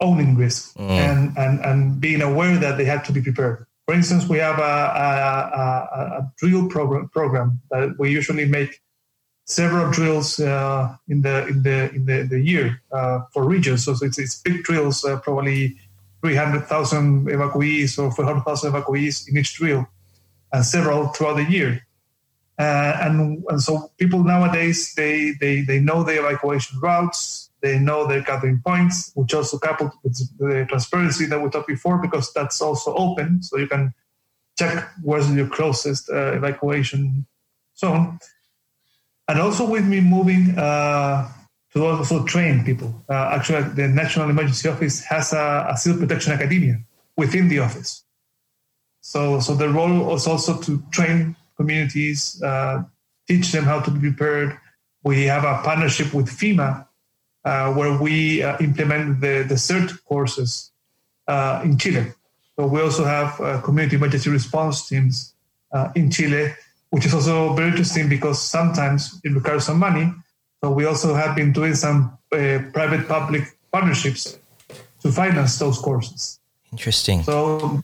owning 0.00 0.36
risk 0.36 0.76
mm. 0.76 0.90
and, 0.90 1.36
and, 1.38 1.60
and 1.60 2.00
being 2.00 2.20
aware 2.20 2.58
that 2.58 2.76
they 2.76 2.84
have 2.84 3.04
to 3.06 3.12
be 3.12 3.22
prepared. 3.22 3.66
For 3.86 3.94
instance, 3.94 4.28
we 4.28 4.38
have 4.38 4.58
a, 4.58 4.62
a, 4.62 5.50
a, 5.60 6.00
a 6.18 6.32
drill 6.36 6.68
program, 6.68 7.08
program 7.08 7.60
that 7.70 7.98
we 7.98 8.10
usually 8.10 8.44
make 8.44 8.80
several 9.46 9.90
drills 9.92 10.38
uh, 10.40 10.96
in 11.08 11.22
the 11.22 11.46
in 11.46 11.62
the 11.62 11.90
in 11.94 12.04
the, 12.04 12.26
the 12.28 12.40
year 12.40 12.82
uh, 12.92 13.20
for 13.32 13.44
regions. 13.48 13.84
So 13.84 13.94
it's, 14.02 14.18
it's 14.18 14.42
big 14.42 14.62
drills, 14.64 15.04
uh, 15.04 15.18
probably 15.20 15.78
300,000 16.20 17.26
evacuees 17.26 17.98
or 17.98 18.10
400,000 18.10 18.72
evacuees 18.72 19.28
in 19.28 19.38
each 19.38 19.54
drill, 19.54 19.86
and 20.52 20.64
several 20.64 21.08
throughout 21.08 21.36
the 21.36 21.44
year. 21.44 21.86
Uh, 22.58 22.98
and, 23.02 23.44
and 23.48 23.62
so 23.62 23.90
people 23.98 24.24
nowadays 24.24 24.94
they, 24.94 25.32
they 25.40 25.60
they 25.60 25.78
know 25.78 26.02
the 26.02 26.18
evacuation 26.18 26.80
routes, 26.80 27.50
they 27.60 27.78
know 27.78 28.06
their 28.06 28.22
gathering 28.22 28.60
points, 28.66 29.12
which 29.14 29.34
also 29.34 29.58
coupled 29.58 29.92
with 30.02 30.18
the 30.38 30.66
transparency 30.68 31.26
that 31.26 31.40
we 31.40 31.50
talked 31.50 31.68
before, 31.68 31.98
because 31.98 32.32
that's 32.32 32.60
also 32.60 32.94
open, 32.94 33.42
so 33.42 33.58
you 33.58 33.68
can 33.68 33.94
check 34.58 34.88
where's 35.02 35.30
your 35.32 35.48
closest 35.48 36.08
uh, 36.10 36.32
evacuation 36.32 37.26
zone. 37.76 38.18
And 39.28 39.40
also 39.40 39.68
with 39.68 39.84
me 39.84 40.00
moving 40.00 40.56
uh, 40.58 41.28
to 41.72 41.86
also 41.86 42.24
train 42.24 42.64
people. 42.64 43.04
Uh, 43.08 43.32
actually, 43.34 43.62
the 43.74 43.88
National 43.88 44.30
Emergency 44.30 44.68
Office 44.68 45.04
has 45.04 45.32
a, 45.32 45.66
a 45.70 45.76
civil 45.76 46.00
protection 46.00 46.32
academia 46.32 46.78
within 47.16 47.48
the 47.48 47.58
office. 47.58 48.04
So, 49.00 49.40
so 49.40 49.54
the 49.54 49.68
role 49.68 50.14
is 50.14 50.26
also 50.26 50.60
to 50.62 50.82
train 50.90 51.36
communities, 51.56 52.40
uh, 52.42 52.84
teach 53.26 53.52
them 53.52 53.64
how 53.64 53.80
to 53.80 53.90
be 53.90 54.00
prepared. 54.10 54.58
We 55.02 55.24
have 55.24 55.44
a 55.44 55.62
partnership 55.62 56.12
with 56.14 56.28
FEMA 56.28 56.86
uh, 57.44 57.72
where 57.74 57.96
we 57.96 58.42
uh, 58.42 58.58
implement 58.58 59.20
the, 59.20 59.44
the 59.48 59.54
CERT 59.54 60.02
courses 60.04 60.72
uh, 61.28 61.62
in 61.64 61.78
Chile. 61.78 62.12
So 62.56 62.66
we 62.66 62.80
also 62.80 63.04
have 63.04 63.62
community 63.62 63.96
emergency 63.96 64.30
response 64.30 64.88
teams 64.88 65.34
in 65.94 66.10
Chile, 66.10 66.54
which 66.96 67.04
is 67.04 67.12
also 67.12 67.52
very 67.52 67.68
interesting 67.68 68.08
because 68.08 68.40
sometimes 68.40 69.20
it 69.22 69.28
requires 69.34 69.66
some 69.66 69.78
money. 69.78 70.10
So 70.64 70.70
we 70.70 70.86
also 70.86 71.12
have 71.12 71.36
been 71.36 71.52
doing 71.52 71.74
some 71.74 72.16
uh, 72.32 72.60
private-public 72.72 73.42
partnerships 73.70 74.38
to 75.02 75.12
finance 75.12 75.58
those 75.58 75.76
courses. 75.76 76.40
Interesting. 76.72 77.22
So 77.22 77.82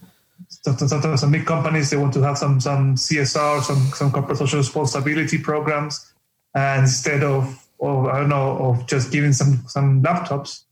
sometimes 0.49 1.21
some 1.21 1.31
big 1.31 1.45
companies 1.45 1.91
they 1.91 1.99
want 1.99 2.15
to 2.15 2.23
have 2.23 2.39
some 2.39 2.59
some 2.59 2.95
CSR, 2.95 3.61
some 3.61 3.83
some 3.93 4.11
corporate 4.11 4.39
social 4.39 4.61
responsibility 4.61 5.37
programs, 5.37 6.15
and 6.55 6.85
instead 6.85 7.23
of 7.23 7.69
of 7.83 8.07
I 8.07 8.21
don't 8.21 8.31
know 8.31 8.57
of 8.67 8.87
just 8.87 9.13
giving 9.13 9.35
some 9.35 9.63
some 9.69 10.03
laptops, 10.03 10.65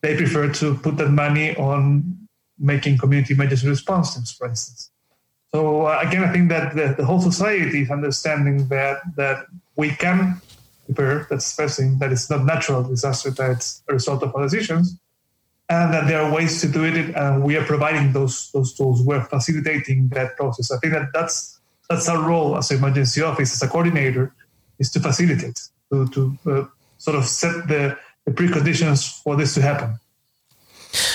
they 0.00 0.16
prefer 0.16 0.50
to 0.50 0.76
put 0.78 0.96
that 0.96 1.10
money 1.10 1.54
on 1.56 2.26
making 2.58 2.96
community 2.96 3.34
emergency 3.34 3.68
response 3.68 4.14
teams, 4.14 4.32
for 4.32 4.48
instance. 4.48 4.91
So 5.54 5.86
uh, 5.86 5.98
again, 6.02 6.24
I 6.24 6.32
think 6.32 6.48
that 6.48 6.74
the, 6.74 6.94
the, 6.96 7.04
whole 7.04 7.20
society 7.20 7.82
is 7.82 7.90
understanding 7.90 8.68
that 8.68 9.00
that 9.16 9.46
we 9.76 9.90
can 9.90 10.40
prepare. 10.86 11.26
That's 11.28 11.54
the 11.54 11.62
first 11.62 11.78
thing. 11.78 11.98
That 11.98 12.10
it's 12.10 12.30
not 12.30 12.44
natural 12.44 12.82
disaster. 12.82 13.30
That 13.30 13.50
it's 13.50 13.82
a 13.88 13.92
result 13.92 14.22
of 14.22 14.34
our 14.34 14.42
decisions 14.42 14.98
and 15.72 15.92
that 15.94 16.06
there 16.06 16.20
are 16.20 16.32
ways 16.32 16.60
to 16.60 16.68
do 16.68 16.84
it, 16.84 17.14
and 17.16 17.42
we 17.42 17.56
are 17.56 17.64
providing 17.64 18.12
those 18.12 18.50
those 18.52 18.74
tools. 18.74 19.02
We're 19.02 19.24
facilitating 19.24 20.08
that 20.08 20.36
process. 20.36 20.70
I 20.70 20.78
think 20.78 20.92
that 20.92 21.08
that's 21.14 21.60
that's 21.88 22.08
our 22.08 22.22
role 22.28 22.56
as 22.56 22.70
an 22.70 22.78
emergency 22.78 23.22
office, 23.22 23.52
as 23.54 23.62
a 23.62 23.68
coordinator, 23.68 24.34
is 24.78 24.90
to 24.92 25.00
facilitate, 25.00 25.60
to 25.90 26.08
to 26.08 26.38
uh, 26.46 26.64
sort 26.98 27.16
of 27.16 27.24
set 27.24 27.68
the, 27.68 27.96
the 28.26 28.32
preconditions 28.32 29.22
for 29.22 29.36
this 29.36 29.54
to 29.54 29.62
happen. 29.62 29.98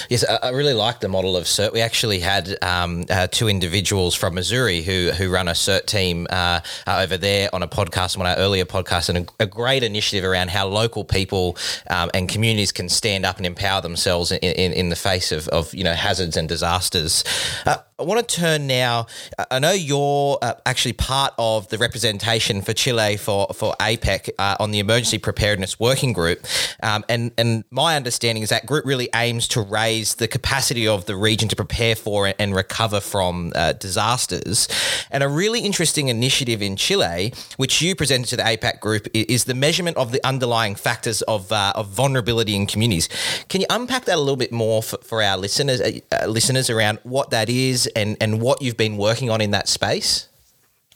Yes, 0.09 0.23
I 0.25 0.49
really 0.49 0.73
like 0.73 0.99
the 0.99 1.07
model 1.07 1.35
of 1.35 1.45
CERT. 1.45 1.73
We 1.73 1.81
actually 1.81 2.19
had 2.19 2.57
um, 2.63 3.05
uh, 3.09 3.27
two 3.27 3.47
individuals 3.47 4.15
from 4.15 4.35
Missouri 4.35 4.81
who 4.81 5.11
who 5.11 5.29
run 5.29 5.47
a 5.47 5.51
CERT 5.51 5.85
team 5.85 6.27
uh, 6.29 6.61
uh, 6.85 6.99
over 7.03 7.17
there 7.17 7.49
on 7.53 7.63
a 7.63 7.67
podcast, 7.67 8.17
one 8.17 8.25
of 8.25 8.37
our 8.37 8.43
earlier 8.43 8.65
podcasts, 8.65 9.09
and 9.09 9.29
a, 9.39 9.43
a 9.43 9.45
great 9.45 9.83
initiative 9.83 10.23
around 10.23 10.49
how 10.49 10.67
local 10.67 11.03
people 11.03 11.57
um, 11.89 12.09
and 12.13 12.29
communities 12.29 12.71
can 12.71 12.89
stand 12.89 13.25
up 13.25 13.37
and 13.37 13.45
empower 13.45 13.81
themselves 13.81 14.31
in, 14.31 14.39
in, 14.39 14.73
in 14.73 14.89
the 14.89 14.95
face 14.95 15.31
of, 15.31 15.47
of 15.49 15.73
you 15.73 15.83
know 15.83 15.93
hazards 15.93 16.37
and 16.37 16.47
disasters. 16.47 17.23
Uh, 17.65 17.77
I 17.99 18.03
want 18.03 18.27
to 18.27 18.35
turn 18.35 18.67
now. 18.67 19.07
I 19.49 19.57
know 19.57 19.71
you're 19.71 20.37
uh, 20.39 20.53
actually 20.67 20.93
part 20.93 21.33
of 21.39 21.67
the 21.69 21.79
representation 21.79 22.61
for 22.61 22.73
Chile 22.73 23.17
for 23.17 23.47
for 23.55 23.73
APEC 23.79 24.29
uh, 24.37 24.55
on 24.59 24.69
the 24.69 24.77
Emergency 24.77 25.17
Preparedness 25.17 25.79
Working 25.79 26.13
Group, 26.13 26.45
um, 26.83 27.03
and 27.09 27.31
and 27.39 27.63
my 27.71 27.95
understanding 27.95 28.43
is 28.43 28.49
that 28.49 28.67
group 28.67 28.85
really 28.85 29.09
aims 29.15 29.47
to 29.49 29.61
raise 29.69 30.15
the 30.15 30.27
capacity 30.27 30.87
of 30.87 31.05
the 31.05 31.15
region 31.15 31.49
to 31.49 31.55
prepare 31.55 31.95
for 31.95 32.33
and 32.39 32.55
recover 32.55 32.99
from 32.99 33.51
uh, 33.55 33.73
disasters. 33.73 34.67
And 35.11 35.23
a 35.23 35.27
really 35.27 35.61
interesting 35.61 36.07
initiative 36.07 36.61
in 36.61 36.75
Chile, 36.75 37.33
which 37.57 37.81
you 37.81 37.95
presented 37.95 38.29
to 38.29 38.37
the 38.37 38.43
APEC 38.43 38.79
group, 38.79 39.07
is 39.13 39.45
the 39.45 39.53
measurement 39.53 39.97
of 39.97 40.11
the 40.11 40.25
underlying 40.25 40.75
factors 40.75 41.21
of 41.23 41.51
uh, 41.51 41.73
of 41.75 41.87
vulnerability 41.89 42.55
in 42.55 42.65
communities. 42.65 43.09
Can 43.49 43.61
you 43.61 43.67
unpack 43.69 44.05
that 44.05 44.15
a 44.15 44.19
little 44.19 44.35
bit 44.35 44.51
more 44.51 44.81
for, 44.81 44.97
for 45.03 45.21
our 45.21 45.37
listeners 45.37 45.81
uh, 45.81 46.25
listeners 46.27 46.69
around 46.69 46.99
what 47.03 47.31
that 47.31 47.49
is? 47.49 47.87
and, 47.97 48.17
and 48.21 48.41
what 48.41 48.61
you've 48.61 48.77
been 48.77 48.97
working 48.97 49.29
on 49.29 49.41
in 49.41 49.51
that 49.51 49.67
space? 49.67 50.27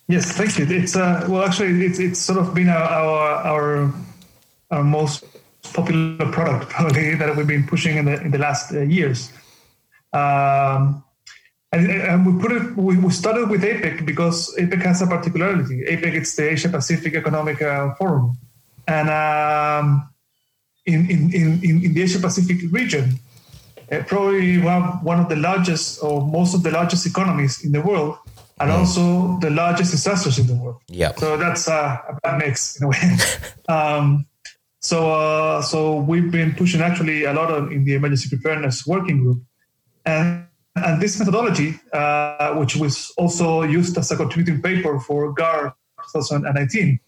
Yes, 0.08 0.32
thank 0.32 0.58
you. 0.58 0.66
It's 0.68 0.96
uh, 0.96 1.26
well, 1.28 1.44
actually, 1.44 1.84
it's, 1.84 1.98
it's 1.98 2.18
sort 2.18 2.38
of 2.38 2.54
been 2.54 2.68
our, 2.68 2.82
our 2.82 3.46
our 3.46 3.94
our, 4.70 4.84
most 4.84 5.24
popular 5.72 6.30
product 6.30 6.70
probably 6.76 7.14
that 7.14 7.36
we've 7.36 7.46
been 7.46 7.66
pushing 7.66 7.96
in 7.96 8.04
the 8.06 8.20
in 8.20 8.30
the 8.30 8.38
last 8.38 8.72
uh, 8.72 8.80
years. 8.80 9.32
Um, 10.12 11.04
and, 11.74 11.90
and, 11.90 12.26
we 12.26 12.42
put 12.42 12.52
it. 12.52 12.76
We, 12.76 12.98
we, 12.98 13.10
started 13.10 13.48
with 13.48 13.62
APEC 13.62 14.04
because 14.04 14.54
APEC 14.56 14.82
has 14.82 15.00
a 15.00 15.06
particularity. 15.06 15.84
APEC 15.88 16.14
it's 16.14 16.36
the 16.36 16.50
Asia 16.50 16.68
Pacific 16.68 17.14
Economic 17.14 17.62
uh, 17.62 17.94
Forum, 17.94 18.36
and 18.86 19.08
um, 19.08 20.10
in, 20.84 21.10
in, 21.10 21.32
in 21.32 21.84
in 21.84 21.94
the 21.94 22.02
Asia 22.02 22.18
Pacific 22.18 22.58
region, 22.70 23.18
uh, 23.90 24.02
probably 24.06 24.60
have 24.60 25.02
one 25.02 25.18
of 25.18 25.30
the 25.30 25.36
largest 25.36 26.02
or 26.02 26.20
most 26.20 26.54
of 26.54 26.62
the 26.62 26.70
largest 26.70 27.06
economies 27.06 27.64
in 27.64 27.72
the 27.72 27.80
world 27.80 28.18
and 28.60 28.70
mm. 28.70 28.78
also 28.78 29.38
the 29.40 29.50
largest 29.50 29.90
disasters 29.90 30.38
in 30.38 30.46
the 30.46 30.54
world. 30.54 30.80
Yeah. 30.88 31.12
So 31.16 31.36
that's 31.36 31.68
uh, 31.68 31.98
a 32.08 32.14
bad 32.22 32.38
mix 32.38 32.80
in 32.80 32.84
a 32.84 32.88
way. 32.88 33.16
um, 33.68 34.26
So, 34.82 35.12
uh, 35.12 35.62
so 35.62 35.96
we've 35.96 36.30
been 36.30 36.54
pushing 36.54 36.80
actually 36.80 37.24
a 37.24 37.32
lot 37.32 37.72
in 37.72 37.84
the 37.84 37.94
emergency 37.94 38.28
preparedness 38.28 38.84
working 38.84 39.22
group, 39.22 39.42
and 40.04 40.46
and 40.74 41.00
this 41.00 41.18
methodology, 41.18 41.78
uh, 41.92 42.54
which 42.54 42.76
was 42.76 43.12
also 43.16 43.62
used 43.62 43.96
as 43.98 44.10
a 44.10 44.16
contributing 44.16 44.62
paper 44.62 44.98
for 44.98 45.32
GAR 45.32 45.76
2019, 46.12 46.98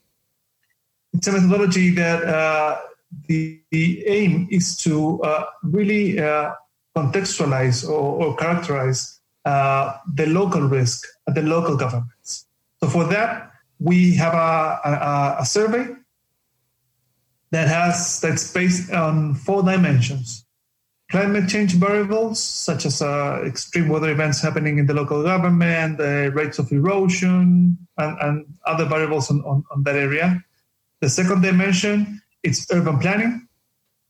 it's 1.15 1.27
a 1.27 1.33
methodology 1.33 1.91
that 1.91 2.25
uh, 2.25 2.79
the, 3.27 3.61
the, 3.71 4.07
aim 4.07 4.49
is 4.51 4.77
to 4.79 5.23
uh, 5.23 5.47
really 5.63 6.21
uh, 6.21 6.53
contextualize 6.97 7.89
or, 7.89 8.25
or 8.27 8.37
characterize 8.37 9.21
uh, 9.45 9.97
the 10.15 10.27
local 10.27 10.63
risk 10.63 11.07
at 11.27 11.35
the 11.35 11.43
local 11.43 11.77
governments. 11.77 12.47
So 12.83 12.89
for 12.89 13.05
that, 13.05 13.51
we 13.81 14.15
have 14.17 14.35
a, 14.35 14.81
a, 14.85 15.37
a 15.41 15.47
survey 15.47 15.87
that 17.55 17.69
has 17.69 18.21
that's 18.21 18.53
based 18.53 18.91
on 18.91 19.35
four 19.35 19.63
dimensions. 19.63 20.45
Climate 21.11 21.49
change 21.49 21.75
variables 21.75 22.43
such 22.43 22.85
as 22.85 23.01
uh, 23.01 23.43
extreme 23.47 23.89
weather 23.89 24.11
events 24.11 24.43
happening 24.43 24.79
in 24.79 24.87
the 24.87 24.95
local 24.95 25.23
government 25.23 25.99
the 25.99 26.33
rates 26.35 26.59
of 26.59 26.73
erosion 26.73 27.79
and, 27.97 28.19
and 28.21 28.47
other 28.67 28.85
variables 28.87 29.31
on, 29.31 29.41
on, 29.43 29.63
on, 29.71 29.85
that 29.85 29.95
area. 29.95 30.43
The 31.01 31.09
second 31.09 31.43
dimension 31.43 32.21
is 32.43 32.67
urban 32.73 32.99
planning. 32.99 33.47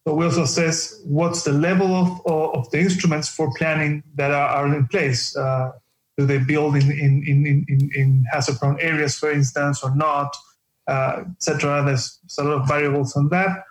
So 0.07 0.15
we 0.15 0.25
also 0.25 0.45
assess 0.45 0.99
what's 1.05 1.43
the 1.43 1.53
level 1.53 1.95
of, 1.95 2.27
of 2.27 2.71
the 2.71 2.79
instruments 2.79 3.29
for 3.29 3.53
planning 3.59 4.03
that 4.15 4.31
are, 4.31 4.49
are 4.49 4.75
in 4.75 4.87
place. 4.87 5.37
Uh, 5.37 5.73
do 6.17 6.25
they 6.25 6.39
build 6.39 6.77
in, 6.77 6.91
in, 6.91 7.23
in, 7.27 7.67
in, 7.69 7.91
in 7.95 8.25
hazard 8.33 8.59
prone 8.59 8.81
areas 8.81 9.19
for 9.19 9.31
instance 9.31 9.83
or 9.83 9.95
not 9.97 10.35
uh, 10.87 11.25
etc. 11.37 11.83
There's 11.85 12.21
a 12.39 12.45
lot 12.45 12.63
of 12.63 12.69
variables 12.69 13.17
on 13.17 13.29
that. 13.31 13.65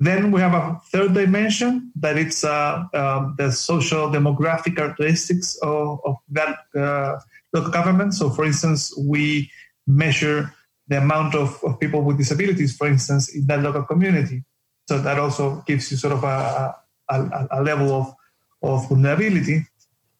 Then 0.00 0.32
we 0.32 0.40
have 0.40 0.54
a 0.54 0.80
third 0.90 1.14
dimension 1.14 1.92
that 1.96 2.18
it's 2.18 2.42
uh, 2.42 2.82
um, 2.92 3.36
the 3.38 3.52
social 3.52 4.08
demographic 4.08 4.74
characteristics 4.76 5.56
of, 5.62 6.00
of 6.04 6.16
that 6.30 6.56
uh, 6.76 7.20
local 7.52 7.70
government. 7.70 8.14
So, 8.14 8.28
for 8.30 8.44
instance, 8.44 8.92
we 8.98 9.50
measure 9.86 10.52
the 10.88 10.98
amount 10.98 11.34
of, 11.34 11.62
of 11.62 11.78
people 11.78 12.02
with 12.02 12.18
disabilities, 12.18 12.76
for 12.76 12.88
instance, 12.88 13.34
in 13.34 13.46
that 13.46 13.60
local 13.60 13.84
community. 13.84 14.42
So 14.88 14.98
that 14.98 15.18
also 15.18 15.62
gives 15.66 15.90
you 15.90 15.96
sort 15.96 16.14
of 16.14 16.24
a, 16.24 16.74
a, 17.08 17.48
a 17.52 17.62
level 17.62 17.92
of, 17.92 18.14
of 18.62 18.88
vulnerability. 18.88 19.66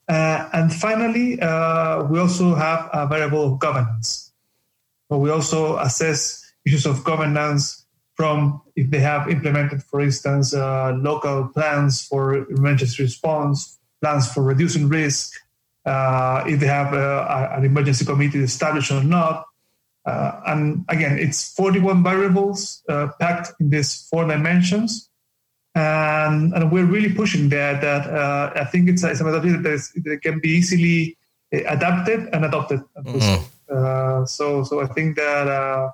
Uh, 0.08 0.48
and 0.52 0.72
finally, 0.72 1.40
uh, 1.40 2.04
we 2.04 2.18
also 2.18 2.54
have 2.54 2.88
a 2.92 3.06
variable 3.06 3.52
of 3.52 3.58
governance. 3.58 4.31
But 5.12 5.18
we 5.18 5.28
also 5.28 5.76
assess 5.76 6.42
issues 6.64 6.86
of 6.86 7.04
governance 7.04 7.84
from 8.14 8.62
if 8.76 8.88
they 8.88 9.00
have 9.00 9.28
implemented, 9.28 9.82
for 9.82 10.00
instance, 10.00 10.54
uh, 10.54 10.94
local 10.96 11.48
plans 11.48 12.00
for 12.00 12.48
emergency 12.48 13.02
response, 13.02 13.78
plans 14.00 14.32
for 14.32 14.42
reducing 14.42 14.88
risk, 14.88 15.38
uh, 15.84 16.44
if 16.46 16.60
they 16.60 16.66
have 16.66 16.94
uh, 16.94 17.50
an 17.52 17.62
emergency 17.66 18.06
committee 18.06 18.38
established 18.38 18.90
or 18.90 19.04
not. 19.04 19.44
Uh, 20.06 20.40
and 20.46 20.86
again, 20.88 21.18
it's 21.18 21.52
41 21.56 22.02
variables 22.02 22.82
uh, 22.88 23.08
packed 23.20 23.52
in 23.60 23.68
these 23.68 24.08
four 24.08 24.26
dimensions. 24.26 25.10
And, 25.74 26.54
and 26.54 26.72
we're 26.72 26.86
really 26.86 27.12
pushing 27.12 27.50
that. 27.50 27.82
That 27.82 28.06
uh, 28.06 28.52
I 28.56 28.64
think 28.64 28.88
it's, 28.88 29.04
it's 29.04 29.20
a 29.20 29.24
methodology 29.24 29.58
that, 29.58 29.72
is, 29.74 29.92
that 29.92 30.22
can 30.22 30.40
be 30.40 30.48
easily 30.48 31.18
adapted 31.52 32.30
and 32.32 32.46
adopted. 32.46 32.80
Mm-hmm. 32.96 33.44
Uh, 33.72 34.24
so 34.26 34.64
so 34.64 34.80
I 34.80 34.86
think 34.86 35.16
that, 35.16 35.48
uh, 35.48 35.90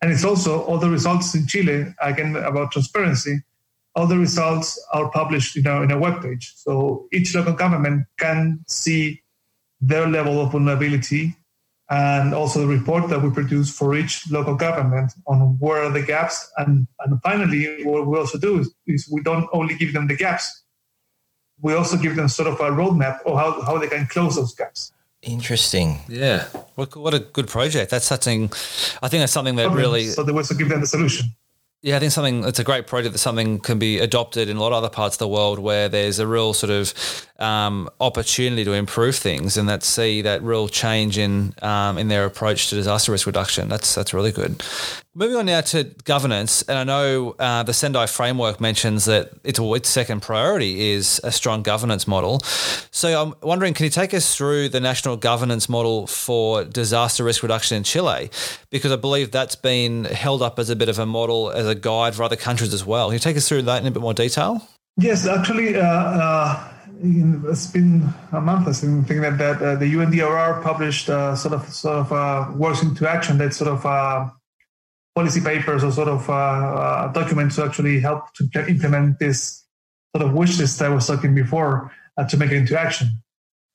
and 0.00 0.12
it's 0.12 0.24
also 0.24 0.62
all 0.62 0.78
the 0.78 0.90
results 0.90 1.34
in 1.34 1.46
Chile 1.46 1.94
again 2.00 2.36
about 2.36 2.72
transparency. 2.72 3.40
All 3.94 4.06
the 4.06 4.18
results 4.18 4.82
are 4.92 5.10
published, 5.10 5.54
you 5.56 5.62
in 5.82 5.90
a 5.90 5.98
web 5.98 6.22
page. 6.22 6.54
So 6.56 7.08
each 7.12 7.34
local 7.34 7.52
government 7.52 8.06
can 8.18 8.64
see 8.66 9.22
their 9.80 10.06
level 10.08 10.40
of 10.40 10.52
vulnerability 10.52 11.36
and 11.90 12.32
also 12.32 12.60
the 12.60 12.66
report 12.66 13.10
that 13.10 13.20
we 13.20 13.30
produce 13.30 13.76
for 13.76 13.94
each 13.94 14.30
local 14.30 14.54
government 14.54 15.12
on 15.26 15.58
where 15.58 15.82
are 15.82 15.90
the 15.90 16.02
gaps. 16.02 16.50
And, 16.56 16.86
and 17.00 17.20
finally, 17.22 17.84
what 17.84 18.06
we 18.06 18.16
also 18.18 18.38
do 18.38 18.60
is, 18.60 18.72
is, 18.86 19.08
we 19.12 19.20
don't 19.22 19.46
only 19.52 19.74
give 19.74 19.92
them 19.92 20.06
the 20.06 20.16
gaps, 20.16 20.62
we 21.60 21.74
also 21.74 21.98
give 21.98 22.16
them 22.16 22.28
sort 22.28 22.48
of 22.48 22.54
a 22.60 22.70
roadmap 22.70 23.20
of 23.26 23.36
how, 23.36 23.60
how 23.62 23.78
they 23.78 23.88
can 23.88 24.06
close 24.06 24.36
those 24.36 24.54
gaps. 24.54 24.92
Interesting. 25.22 26.00
Yeah. 26.08 26.46
What, 26.74 26.96
what 26.96 27.14
a 27.14 27.20
good 27.20 27.48
project. 27.48 27.90
That's 27.90 28.06
something, 28.06 28.50
I 29.02 29.08
think 29.08 29.20
that's 29.22 29.32
something 29.32 29.56
that 29.56 29.70
really. 29.70 30.06
So 30.06 30.24
there 30.24 30.34
was 30.34 30.48
to 30.48 30.54
give 30.54 30.68
them 30.68 30.80
the 30.80 30.86
solution. 30.86 31.26
Yeah, 31.82 31.96
I 31.96 31.98
think 31.98 32.12
something 32.12 32.44
it's 32.44 32.60
a 32.60 32.64
great 32.64 32.86
project 32.86 33.12
that 33.12 33.18
something 33.18 33.58
can 33.58 33.80
be 33.80 33.98
adopted 33.98 34.48
in 34.48 34.56
a 34.56 34.60
lot 34.60 34.68
of 34.68 34.74
other 34.74 34.88
parts 34.88 35.16
of 35.16 35.18
the 35.18 35.28
world 35.28 35.58
where 35.58 35.88
there's 35.88 36.20
a 36.20 36.26
real 36.28 36.54
sort 36.54 36.70
of 36.70 36.94
um, 37.42 37.90
opportunity 38.00 38.64
to 38.64 38.72
improve 38.72 39.16
things 39.16 39.56
and 39.56 39.68
that 39.68 39.82
see 39.82 40.22
that 40.22 40.42
real 40.42 40.68
change 40.68 41.18
in 41.18 41.54
um, 41.60 41.98
in 41.98 42.08
their 42.08 42.24
approach 42.24 42.68
to 42.70 42.76
disaster 42.76 43.12
risk 43.12 43.26
reduction. 43.26 43.68
That's 43.68 43.94
that's 43.94 44.14
really 44.14 44.32
good. 44.32 44.62
Moving 45.14 45.36
on 45.36 45.44
now 45.44 45.60
to 45.60 45.84
governance, 46.04 46.62
and 46.62 46.78
I 46.78 46.84
know 46.84 47.34
uh, 47.38 47.64
the 47.64 47.74
Sendai 47.74 48.06
framework 48.06 48.62
mentions 48.62 49.04
that 49.04 49.32
its, 49.44 49.58
its 49.60 49.90
second 49.90 50.22
priority 50.22 50.92
is 50.92 51.20
a 51.22 51.30
strong 51.30 51.62
governance 51.62 52.08
model. 52.08 52.40
So 52.92 53.22
I'm 53.22 53.34
wondering, 53.42 53.74
can 53.74 53.84
you 53.84 53.90
take 53.90 54.14
us 54.14 54.34
through 54.34 54.70
the 54.70 54.80
national 54.80 55.18
governance 55.18 55.68
model 55.68 56.06
for 56.06 56.64
disaster 56.64 57.24
risk 57.24 57.42
reduction 57.42 57.76
in 57.76 57.82
Chile? 57.82 58.30
Because 58.70 58.90
I 58.90 58.96
believe 58.96 59.32
that's 59.32 59.54
been 59.54 60.04
held 60.04 60.40
up 60.40 60.58
as 60.58 60.70
a 60.70 60.76
bit 60.76 60.88
of 60.88 60.98
a 60.98 61.04
model, 61.04 61.50
as 61.50 61.66
a 61.66 61.74
guide 61.74 62.14
for 62.14 62.22
other 62.22 62.36
countries 62.36 62.72
as 62.72 62.86
well. 62.86 63.08
Can 63.08 63.14
you 63.14 63.18
take 63.18 63.36
us 63.36 63.46
through 63.46 63.62
that 63.62 63.82
in 63.82 63.88
a 63.88 63.90
bit 63.90 64.00
more 64.00 64.14
detail? 64.14 64.66
Yes, 64.98 65.26
actually, 65.26 65.76
uh, 65.76 65.82
uh, 65.82 66.68
it's 67.02 67.66
been 67.68 68.12
a 68.30 68.40
month. 68.40 68.68
I 68.68 68.72
think 68.72 69.08
that, 69.08 69.38
that 69.38 69.62
uh, 69.62 69.76
the 69.76 69.86
UNDRR 69.86 70.62
published 70.62 71.08
uh, 71.08 71.34
sort 71.34 71.54
of 71.54 71.66
sort 71.72 71.98
of 71.98 72.12
uh, 72.12 72.52
Words 72.54 72.82
into 72.82 73.08
Action 73.08 73.38
that 73.38 73.54
sort 73.54 73.70
of 73.70 73.86
uh, 73.86 74.28
policy 75.14 75.40
papers 75.40 75.82
or 75.82 75.92
sort 75.92 76.08
of 76.08 76.26
documents 77.14 77.56
to 77.56 77.64
actually 77.64 78.00
help 78.00 78.34
to 78.34 78.44
implement 78.68 79.18
this 79.18 79.64
sort 80.14 80.28
of 80.28 80.34
wish 80.34 80.58
list 80.58 80.82
I 80.82 80.90
was 80.90 81.06
talking 81.06 81.34
before 81.34 81.90
to 82.28 82.36
make 82.36 82.50
it 82.50 82.58
into 82.58 82.78
action. 82.78 83.08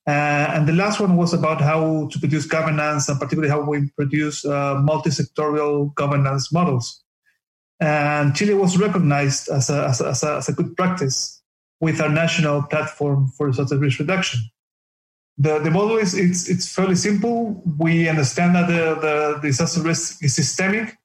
And 0.06 0.66
the 0.66 0.72
last 0.72 1.00
one 1.00 1.16
was 1.16 1.34
about 1.34 1.60
how 1.60 2.08
to 2.12 2.18
produce 2.18 2.46
governance 2.46 3.08
and 3.08 3.18
particularly 3.18 3.50
how 3.50 3.60
we 3.60 3.90
produce 3.96 4.44
multi-sectorial 4.44 5.94
governance 5.94 6.52
models. 6.52 7.02
And 7.80 8.34
Chile 8.34 8.54
was 8.54 8.76
recognized 8.76 9.48
as 9.48 9.70
a, 9.70 9.86
as 9.88 10.00
a, 10.00 10.08
as 10.08 10.22
a, 10.22 10.36
as 10.36 10.48
a 10.48 10.52
good 10.52 10.76
practice 10.76 11.42
with 11.80 12.00
our 12.00 12.08
national 12.08 12.62
platform 12.62 13.28
for 13.36 13.48
disaster 13.48 13.78
risk 13.78 14.00
reduction. 14.00 14.40
The, 15.36 15.60
the 15.60 15.70
model 15.70 15.96
is 15.98 16.14
it's, 16.14 16.48
it's 16.48 16.72
fairly 16.72 16.96
simple. 16.96 17.62
We 17.78 18.08
understand 18.08 18.56
that 18.56 18.66
the, 18.66 19.00
the 19.00 19.38
disaster 19.40 19.80
risk 19.82 20.24
is 20.24 20.34
systemic 20.34 20.96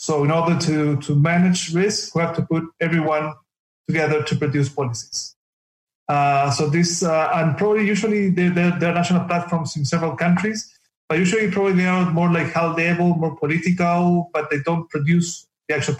so 0.00 0.22
in 0.22 0.30
order 0.30 0.56
to, 0.60 0.96
to 0.98 1.16
manage 1.16 1.74
risk, 1.74 2.14
we 2.14 2.22
have 2.22 2.36
to 2.36 2.42
put 2.42 2.62
everyone 2.80 3.34
together 3.88 4.22
to 4.22 4.36
produce 4.36 4.68
policies. 4.68 5.34
Uh, 6.08 6.52
so 6.52 6.70
this, 6.70 7.02
uh, 7.02 7.28
and 7.34 7.56
probably 7.58 7.84
usually 7.84 8.30
there, 8.30 8.50
there, 8.78 8.90
are 8.90 8.94
national 8.94 9.26
platforms 9.26 9.76
in 9.76 9.84
several 9.84 10.14
countries, 10.14 10.72
but 11.08 11.18
usually 11.18 11.50
probably 11.50 11.72
they 11.72 11.86
are 11.86 12.12
more 12.12 12.30
like 12.30 12.52
high 12.52 12.72
level, 12.72 13.16
more 13.16 13.36
political, 13.36 14.30
but 14.32 14.48
they 14.50 14.60
don't 14.60 14.88
produce 14.88 15.47
the 15.68 15.76
actual 15.76 15.94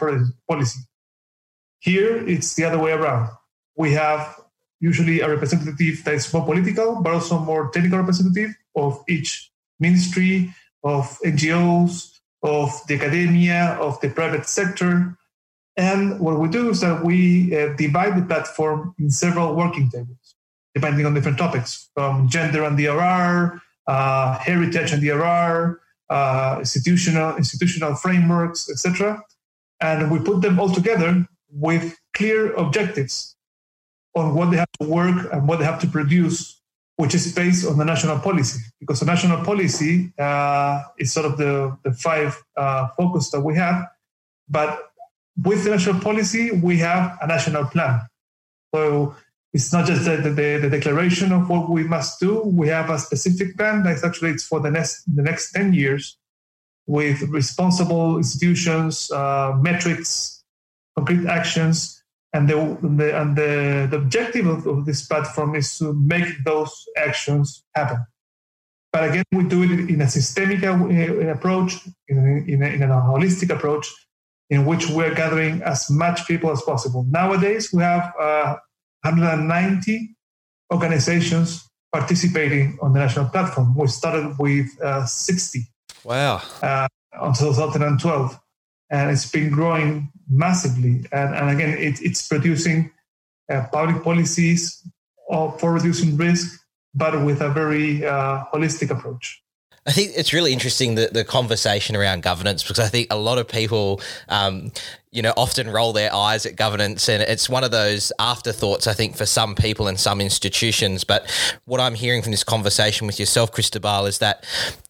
policy. 0.49 0.81
Here, 1.81 2.27
it's 2.27 2.55
the 2.55 2.64
other 2.64 2.79
way 2.79 2.93
around. 2.93 3.31
We 3.77 3.93
have 3.93 4.41
usually 4.81 5.21
a 5.21 5.29
representative 5.29 6.05
that 6.05 6.14
is 6.14 6.33
more 6.33 6.45
political, 6.45 7.01
but 7.03 7.14
also 7.14 7.39
more 7.39 7.71
technical 7.71 7.99
representative 7.99 8.55
of 8.75 9.03
each 9.09 9.51
ministry, 9.79 10.55
of 10.83 11.19
NGOs, 11.25 12.19
of 12.43 12.71
the 12.87 12.95
academia, 12.95 13.77
of 13.81 14.01
the 14.01 14.09
private 14.09 14.47
sector. 14.47 15.16
And 15.77 16.19
what 16.21 16.39
we 16.39 16.49
do 16.49 16.71
is 16.71 16.81
that 16.81 17.05
we 17.05 17.57
uh, 17.57 17.75
divide 17.77 18.16
the 18.16 18.27
platform 18.27 18.95
in 18.99 19.11
several 19.11 19.55
working 19.55 19.91
tables, 19.91 20.35
depending 20.75 21.07
on 21.07 21.14
different 21.14 21.39
topics, 21.39 21.91
from 21.95 22.29
gender 22.29 22.64
and 22.64 22.77
DRR, 22.77 23.61
uh, 23.87 24.39
heritage 24.39 24.93
and 24.93 25.03
DRR, 25.03 25.79
uh, 26.11 26.57
institutional 26.59 27.37
institutional 27.37 27.95
frameworks, 27.95 28.71
etc. 28.71 29.23
And 29.81 30.11
we 30.11 30.18
put 30.18 30.43
them 30.43 30.59
all 30.59 30.70
together 30.70 31.26
with 31.51 31.97
clear 32.14 32.53
objectives 32.55 33.37
on 34.14 34.35
what 34.35 34.51
they 34.51 34.57
have 34.57 34.72
to 34.81 34.89
work 34.89 35.29
and 35.33 35.47
what 35.47 35.59
they 35.61 35.64
have 35.64 35.81
to 35.81 35.87
produce 35.87 36.59
which 36.99 37.14
is 37.14 37.33
based 37.33 37.64
on 37.64 37.79
the 37.79 37.85
national 37.85 38.18
policy, 38.18 38.59
because 38.81 38.99
the 38.99 39.07
national 39.07 39.45
policy 39.45 40.12
uh, 40.18 40.83
is 40.99 41.12
sort 41.12 41.26
of 41.26 41.39
the, 41.39 41.79
the 41.85 41.93
five 41.93 42.37
uh, 42.57 42.89
focus 42.97 43.31
that 43.31 43.41
we 43.41 43.55
have. 43.55 43.87
But 44.49 44.91
with 45.41 45.62
the 45.62 45.70
national 45.70 46.01
policy, 46.01 46.51
we 46.51 46.79
have 46.79 47.16
a 47.22 47.29
national 47.29 47.66
plan. 47.66 48.01
So 48.74 49.14
it's 49.53 49.72
not 49.72 49.87
just 49.87 50.07
the, 50.07 50.16
the, 50.16 50.59
the, 50.61 50.68
declaration 50.68 51.31
of 51.31 51.49
what 51.49 51.70
we 51.70 51.85
must 51.85 52.18
do. 52.18 52.43
We 52.43 52.66
have 52.66 52.91
a 52.91 52.99
specific 52.99 53.57
plan 53.57 53.85
that's 53.85 54.03
actually 54.03 54.33
it's 54.33 54.45
for 54.45 54.59
the 54.59 54.70
next 54.70 55.05
the 55.07 55.22
next 55.22 55.53
10 55.53 55.74
years 55.74 56.18
with 56.89 57.20
responsible 57.28 58.16
institutions, 58.16 59.11
uh, 59.12 59.53
metrics, 59.61 60.43
concrete 60.97 61.26
actions. 61.26 62.03
And 62.32 62.49
the, 62.49 62.57
the 62.82 63.20
and 63.20 63.36
the, 63.36 63.89
the 63.91 63.97
objective 63.99 64.47
of, 64.47 64.66
of 64.66 64.86
this 64.86 65.07
platform 65.07 65.55
is 65.55 65.78
to 65.78 65.93
make 65.93 66.45
those 66.45 66.72
actions 66.97 67.62
happen. 67.74 68.05
But 68.93 69.11
again, 69.11 69.24
we 69.32 69.45
do 69.45 69.62
it 69.64 69.91
in 69.91 70.01
a 70.01 70.09
systemic 70.09 70.62
approach, 70.62 71.74
in 72.09 72.18
a, 72.18 72.53
in 72.53 72.62
a, 72.62 72.66
in 72.66 72.82
a 72.82 72.89
holistic 72.89 73.51
approach, 73.55 73.86
in 74.49 74.64
which 74.64 74.89
we're 74.89 75.14
gathering 75.14 75.62
as 75.62 75.91
much 75.91 76.26
people 76.26 76.51
as 76.51 76.62
possible. 76.62 77.05
Nowadays, 77.11 77.70
we 77.72 77.82
have 77.82 78.12
uh, 78.18 78.57
190 79.03 80.16
organizations 80.72 81.68
participating 81.93 82.78
on 82.80 82.95
the 82.95 82.99
national 82.99 83.26
platform. 83.26 83.74
We 83.76 83.89
started 83.89 84.36
with 84.39 84.68
uh, 84.82 85.05
60. 85.05 85.66
Wow. 86.09 86.41
Uh, 86.63 86.89
until 87.13 87.53
2012. 87.53 88.41
And 88.91 89.11
it's 89.11 89.31
been 89.31 89.51
growing 89.51 90.11
massively. 90.31 91.05
And, 91.13 91.35
and 91.35 91.51
again, 91.51 91.77
it, 91.77 92.01
it's 92.01 92.27
producing 92.27 92.91
uh, 93.53 93.67
public 93.71 94.03
policies 94.03 94.83
for 95.29 95.73
reducing 95.73 96.17
risk, 96.17 96.59
but 96.95 97.23
with 97.27 97.43
a 97.43 97.51
very 97.51 98.07
uh, 98.07 98.45
holistic 98.53 98.91
approach. 98.91 99.43
I 99.89 99.91
think 99.91 100.12
it's 100.14 100.34
really 100.34 100.53
interesting 100.53 100.97
the, 100.97 101.09
the 101.11 101.24
conversation 101.24 101.97
around 101.97 102.22
governance 102.22 102.62
because 102.62 102.78
I 102.78 102.89
think 102.89 103.11
a 103.11 103.16
lot 103.16 103.39
of 103.39 103.49
people, 103.49 104.03
um, 104.28 104.70
you 105.12 105.22
know, 105.22 105.32
often 105.34 105.70
roll 105.70 105.95
their 105.95 106.14
eyes 106.14 106.45
at 106.45 106.57
governance, 106.57 107.09
and 107.09 107.22
it's 107.22 107.49
one 107.49 107.64
of 107.64 107.70
those 107.70 108.12
afterthoughts. 108.18 108.86
I 108.86 108.93
think 108.93 109.16
for 109.16 109.24
some 109.24 109.55
people 109.55 109.89
and 109.89 109.99
some 109.99 110.20
institutions. 110.20 111.05
But 111.05 111.26
what 111.64 111.80
I'm 111.80 111.95
hearing 111.95 112.20
from 112.20 112.32
this 112.32 112.45
conversation 112.45 113.07
with 113.07 113.18
yourself, 113.18 113.51
Cristobal, 113.51 114.05
is 114.05 114.18
that 114.18 114.45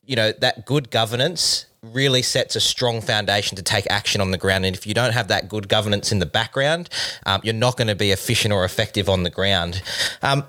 you 0.05 0.17
know 0.17 0.33
that 0.33 0.67
good 0.67 0.91
governance 0.91 1.67
really 1.81 2.23
sets 2.23 2.57
a 2.57 2.61
strong 2.61 3.01
foundation 3.01 3.57
to 3.57 3.63
take 3.63 3.87
action 3.89 4.21
on 4.21 4.33
the 4.33 4.39
ground. 4.39 4.67
And 4.67 4.75
if 4.75 4.85
you 4.85 4.95
don't 4.95 5.13
have 5.13 5.29
that 5.29 5.49
good 5.49 5.69
governance 5.69 6.11
in 6.11 6.19
the 6.19 6.27
background, 6.27 6.91
um, 7.25 7.41
you're 7.45 7.55
not 7.55 7.77
going 7.77 7.87
to 7.87 7.95
be 7.95 8.11
efficient 8.11 8.53
or 8.53 8.65
effective 8.65 9.09
on 9.09 9.23
the 9.23 9.31
ground. 9.31 9.81
Um, 10.23 10.43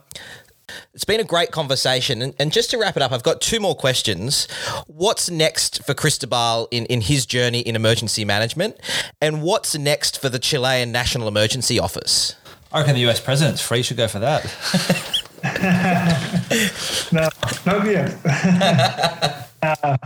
it's 0.94 1.06
been 1.06 1.20
a 1.20 1.24
great 1.24 1.52
conversation. 1.52 2.22
And, 2.22 2.34
and, 2.40 2.52
just 2.52 2.72
to 2.72 2.78
wrap 2.78 2.96
it 2.96 3.04
up, 3.04 3.12
I've 3.12 3.24
got 3.24 3.42
two 3.42 3.60
more 3.60 3.76
questions. 3.76 4.48
What's 4.88 5.30
next 5.30 5.84
for 5.84 5.94
Cristobal 5.94 6.68
in, 6.72 6.86
in 6.88 7.02
his 7.02 7.26
journey 7.26 7.60
in 7.60 7.76
emergency 7.76 8.26
management? 8.26 8.78
And 9.22 9.42
what's 9.42 9.78
next 9.78 10.20
for 10.20 10.30
the 10.30 10.40
Chilean 10.40 10.92
National 10.92 11.28
Emergency 11.28 11.80
Office? 11.80 12.36
I 12.72 12.80
reckon 12.80 12.96
the 12.96 13.10
US 13.10 13.20
president's 13.20 13.62
free 13.62 13.82
should 13.82 13.98
go 13.98 14.08
for 14.08 14.20
that. 14.20 14.44
no, 17.12 17.30
not 17.66 17.86
yet. 17.86 19.50
uh, 19.64 19.98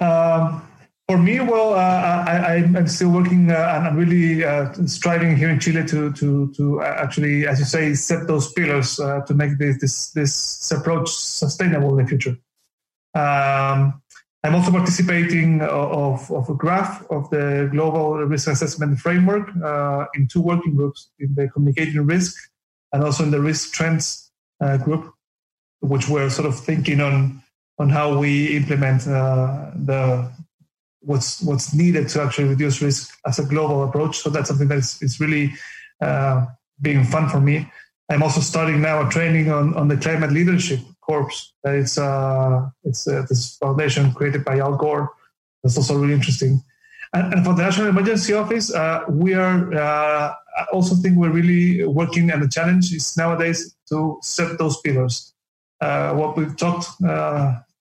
um, 0.00 0.62
for 1.10 1.18
me, 1.18 1.40
well, 1.40 1.74
uh, 1.74 2.24
I, 2.24 2.58
am 2.58 2.86
still 2.86 3.10
working 3.10 3.50
uh, 3.50 3.72
and 3.74 3.88
I'm 3.88 3.96
really 3.96 4.44
uh, 4.44 4.72
striving 4.86 5.36
here 5.36 5.50
in 5.50 5.58
Chile 5.58 5.84
to 5.88 6.12
to 6.12 6.52
to 6.52 6.82
actually, 6.82 7.48
as 7.48 7.58
you 7.58 7.64
say, 7.64 7.94
set 7.94 8.28
those 8.28 8.52
pillars 8.52 9.00
uh, 9.00 9.20
to 9.22 9.34
make 9.34 9.58
this, 9.58 9.80
this 9.80 10.12
this 10.12 10.70
approach 10.70 11.08
sustainable 11.08 11.98
in 11.98 12.04
the 12.04 12.08
future. 12.08 12.36
Um, 13.16 14.00
I'm 14.44 14.54
also 14.54 14.70
participating 14.70 15.62
of, 15.62 16.30
of 16.30 16.48
a 16.48 16.54
GRAF 16.54 17.04
of 17.10 17.28
the 17.30 17.68
global 17.72 18.18
risk 18.18 18.46
assessment 18.48 19.00
framework 19.00 19.48
uh, 19.64 20.04
in 20.14 20.28
two 20.28 20.40
working 20.40 20.76
groups 20.76 21.10
in 21.18 21.34
the 21.34 21.48
communicating 21.48 22.06
risk 22.06 22.36
and 22.92 23.02
also 23.02 23.24
in 23.24 23.32
the 23.32 23.40
risk 23.40 23.72
trends 23.72 24.30
uh, 24.60 24.76
group, 24.76 25.12
which 25.80 26.08
we're 26.08 26.30
sort 26.30 26.46
of 26.46 26.56
thinking 26.56 27.00
on 27.00 27.42
on 27.80 27.88
how 27.88 28.16
we 28.16 28.56
implement 28.56 29.02
the 29.02 30.30
what's 31.00 31.40
what's 31.42 31.74
needed 31.74 32.08
to 32.10 32.22
actually 32.22 32.48
reduce 32.48 32.82
risk 32.82 33.16
as 33.26 33.38
a 33.38 33.44
global 33.44 33.84
approach. 33.84 34.18
So 34.18 34.30
that's 34.30 34.48
something 34.48 34.68
that 34.68 34.78
is, 34.78 35.18
really 35.20 35.52
uh, 36.00 36.46
being 36.80 37.04
fun 37.04 37.28
for 37.28 37.40
me. 37.40 37.70
I'm 38.10 38.22
also 38.22 38.40
starting 38.40 38.80
now 38.80 39.06
a 39.06 39.10
training 39.10 39.50
on, 39.50 39.74
on 39.76 39.88
the 39.88 39.96
climate 39.96 40.32
leadership 40.32 40.80
corps. 41.00 41.30
It's 41.64 41.98
uh, 41.98 42.68
it's 42.84 43.06
uh, 43.06 43.24
this 43.28 43.56
foundation 43.56 44.12
created 44.12 44.44
by 44.44 44.58
Al 44.58 44.76
Gore. 44.76 45.10
That's 45.62 45.76
also 45.76 45.98
really 45.98 46.14
interesting. 46.14 46.62
And, 47.12 47.34
and 47.34 47.44
for 47.44 47.54
the 47.54 47.62
National 47.62 47.88
Emergency 47.88 48.34
Office, 48.34 48.72
uh, 48.72 49.04
we 49.08 49.34
are 49.34 49.74
uh, 49.74 50.34
also 50.72 50.94
think 50.94 51.16
we're 51.16 51.30
really 51.30 51.84
working, 51.84 52.30
and 52.30 52.42
the 52.42 52.48
challenge 52.48 52.92
is 52.92 53.16
nowadays 53.16 53.74
to 53.88 54.18
set 54.22 54.58
those 54.58 54.80
pillars. 54.80 55.32
Uh, 55.80 56.12
what 56.14 56.36
we've 56.36 56.56
talked 56.56 56.86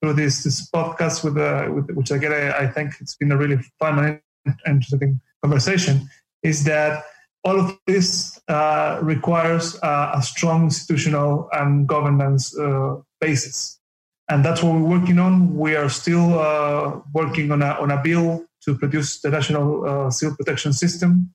through 0.02 0.14
this 0.14 0.44
this 0.44 0.70
podcast 0.70 1.24
with, 1.24 1.38
uh, 1.38 1.72
with 1.74 1.90
which 1.92 2.12
again 2.12 2.32
I, 2.32 2.64
I 2.64 2.68
think 2.68 2.96
it's 3.00 3.16
been 3.16 3.32
a 3.32 3.38
really 3.38 3.58
fun 3.80 4.22
and 4.46 4.56
interesting 4.68 5.20
conversation 5.44 6.10
is 6.44 6.64
that 6.66 7.04
all 7.44 7.60
of 7.60 7.78
this 7.88 8.40
uh, 8.48 9.00
requires 9.02 9.78
uh, 9.82 10.12
a 10.14 10.22
strong 10.22 10.66
institutional 10.66 11.50
and 11.54 11.88
governance 11.88 12.58
uh, 12.58 12.98
basis. 13.22 13.80
And 14.30 14.44
that's 14.44 14.62
what 14.62 14.74
we're 14.74 15.00
working 15.00 15.20
on. 15.20 15.58
We 15.58 15.76
are 15.76 15.90
still 15.90 16.38
uh, 16.38 17.00
working 17.14 17.52
on 17.52 17.62
a, 17.62 17.72
on 17.80 17.92
a 17.92 18.02
bill 18.02 18.46
to 18.66 18.76
produce 18.76 19.22
the 19.22 19.30
national 19.30 19.86
uh, 19.86 20.12
civil 20.12 20.36
protection 20.36 20.74
system. 20.74 21.34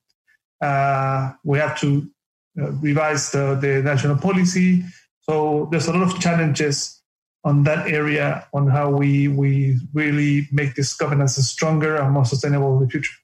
We 1.44 1.58
have 1.58 1.78
to 1.80 2.08
revise 2.56 3.32
the, 3.32 3.58
the 3.60 3.82
national 3.82 4.18
policy. 4.18 4.84
So 5.20 5.68
there's 5.70 5.88
a 5.88 5.92
lot 5.92 6.02
of 6.02 6.20
challenges 6.20 7.02
on 7.44 7.64
that 7.64 7.86
area 7.88 8.46
on 8.54 8.66
how 8.66 8.90
we 8.90 9.28
we 9.28 9.78
really 9.92 10.48
make 10.50 10.74
this 10.74 10.94
governance 10.94 11.36
stronger 11.36 11.96
and 11.96 12.12
more 12.12 12.24
sustainable 12.24 12.76
in 12.76 12.84
the 12.84 12.90
future. 12.90 13.14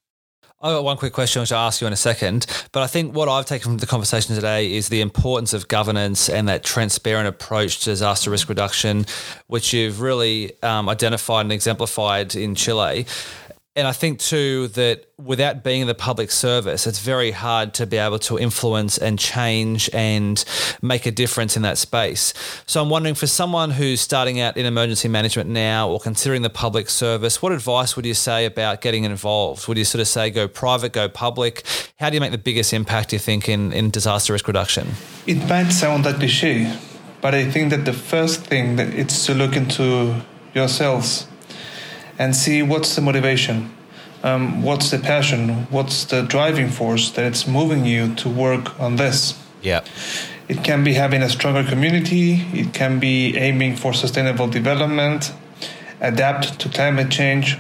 I've 0.63 0.75
got 0.75 0.85
one 0.85 0.99
quick 0.99 1.15
question 1.15 1.41
which 1.41 1.53
I'll 1.53 1.69
ask 1.69 1.81
you 1.81 1.87
in 1.87 1.93
a 1.95 1.97
second. 1.97 2.45
But 2.73 2.83
I 2.83 2.87
think 2.87 3.15
what 3.15 3.31
I've 3.31 3.47
taken 3.47 3.71
from 3.71 3.79
the 3.79 3.87
conversation 3.87 4.35
today 4.35 4.71
is 4.75 4.91
the 4.91 5.01
importance 5.01 5.55
of 5.55 5.69
governance 5.69 6.29
and 6.29 6.49
that 6.49 6.63
transparent 6.63 7.29
approach 7.29 7.79
to 7.81 7.85
disaster 7.87 8.31
risk 8.31 8.47
reduction, 8.51 9.07
which 9.47 9.73
you've 9.73 10.03
really 10.03 10.63
um, 10.63 10.91
identified 10.91 11.47
and 11.47 11.53
exemplified 11.53 12.35
in 12.37 12.55
Chile. 12.55 13.07
And 13.77 13.87
I 13.87 13.93
think 13.93 14.19
too 14.19 14.67
that 14.69 15.07
without 15.17 15.63
being 15.63 15.83
in 15.83 15.87
the 15.87 15.95
public 15.95 16.33
service, 16.33 16.89
it's 16.89 16.99
very 16.99 17.31
hard 17.31 17.73
to 17.75 17.87
be 17.87 17.99
able 17.99 18.19
to 18.21 18.37
influence 18.37 18.99
and 18.99 19.17
change 19.17 19.89
and 19.93 20.45
make 20.83 21.07
a 21.07 21.13
difference 21.13 21.57
in 21.57 21.63
that 21.63 21.79
space. 21.79 22.35
So 22.67 22.83
I'm 22.83 22.91
wondering 22.91 23.15
for 23.15 23.29
someone 23.29 23.71
who's 23.71 24.01
starting 24.01 24.41
out 24.41 24.57
in 24.57 24.67
emergency 24.67 25.07
management 25.07 25.51
now 25.51 25.89
or 25.89 26.01
considering 26.01 26.43
the 26.43 26.51
public 26.51 26.91
service, 26.91 27.41
what 27.43 27.53
advice 27.53 27.95
would 27.95 28.05
you 28.05 28.15
say 28.15 28.45
about 28.45 28.81
getting 28.81 29.05
involved? 29.05 29.69
Would 29.69 29.79
you 29.79 29.85
sort 29.85 30.01
of 30.01 30.09
say 30.09 30.31
go 30.31 30.49
private, 30.49 30.93
go 30.93 31.09
public? 31.09 31.65
How 32.01 32.11
do 32.11 32.15
you 32.15 32.21
make 32.21 32.33
the 32.33 32.39
biggest 32.39 32.73
impact, 32.73 33.13
you 33.13 33.21
think, 33.21 33.49
in, 33.49 33.73
in 33.73 33.91
disaster 33.91 34.33
risk 34.33 34.49
reduction? 34.49 34.89
It 35.29 35.49
might 35.49 35.71
sound 35.71 36.05
a 36.07 36.15
cliche, 36.15 36.77
but 37.21 37.37
I 37.37 37.49
think 37.49 37.71
that 37.71 37.85
the 37.85 37.93
first 37.93 38.41
thing 38.47 38.75
that 38.77 38.93
it's 38.93 39.27
to 39.27 39.35
look 39.35 39.55
into 39.55 40.23
yourselves 40.55 41.29
and 42.21 42.37
see 42.37 42.63
what's 42.63 42.95
the 42.95 43.01
motivation, 43.01 43.73
um, 44.23 44.63
what's 44.63 44.91
the 44.91 44.99
passion, 44.99 45.67
what's 45.71 46.05
the 46.05 46.21
driving 46.21 46.69
force 46.69 47.11
that 47.13 47.25
it's 47.25 47.47
moving 47.47 47.87
you 47.87 48.15
to 48.17 48.29
work 48.29 48.79
on 48.79 48.97
this. 48.97 49.43
Yeah. 49.63 49.81
It 50.47 50.63
can 50.63 50.85
be 50.85 50.93
having 50.93 51.23
a 51.23 51.31
stronger 51.31 51.65
community, 51.65 52.43
it 52.53 52.75
can 52.75 53.01
be 53.01 53.39
aiming 53.39 53.77
for 53.77 53.95
sustainable 53.95 54.49
development, 54.49 55.33
adapt 56.01 56.61
to 56.61 56.69
climate 56.69 57.11
change, 57.11 57.57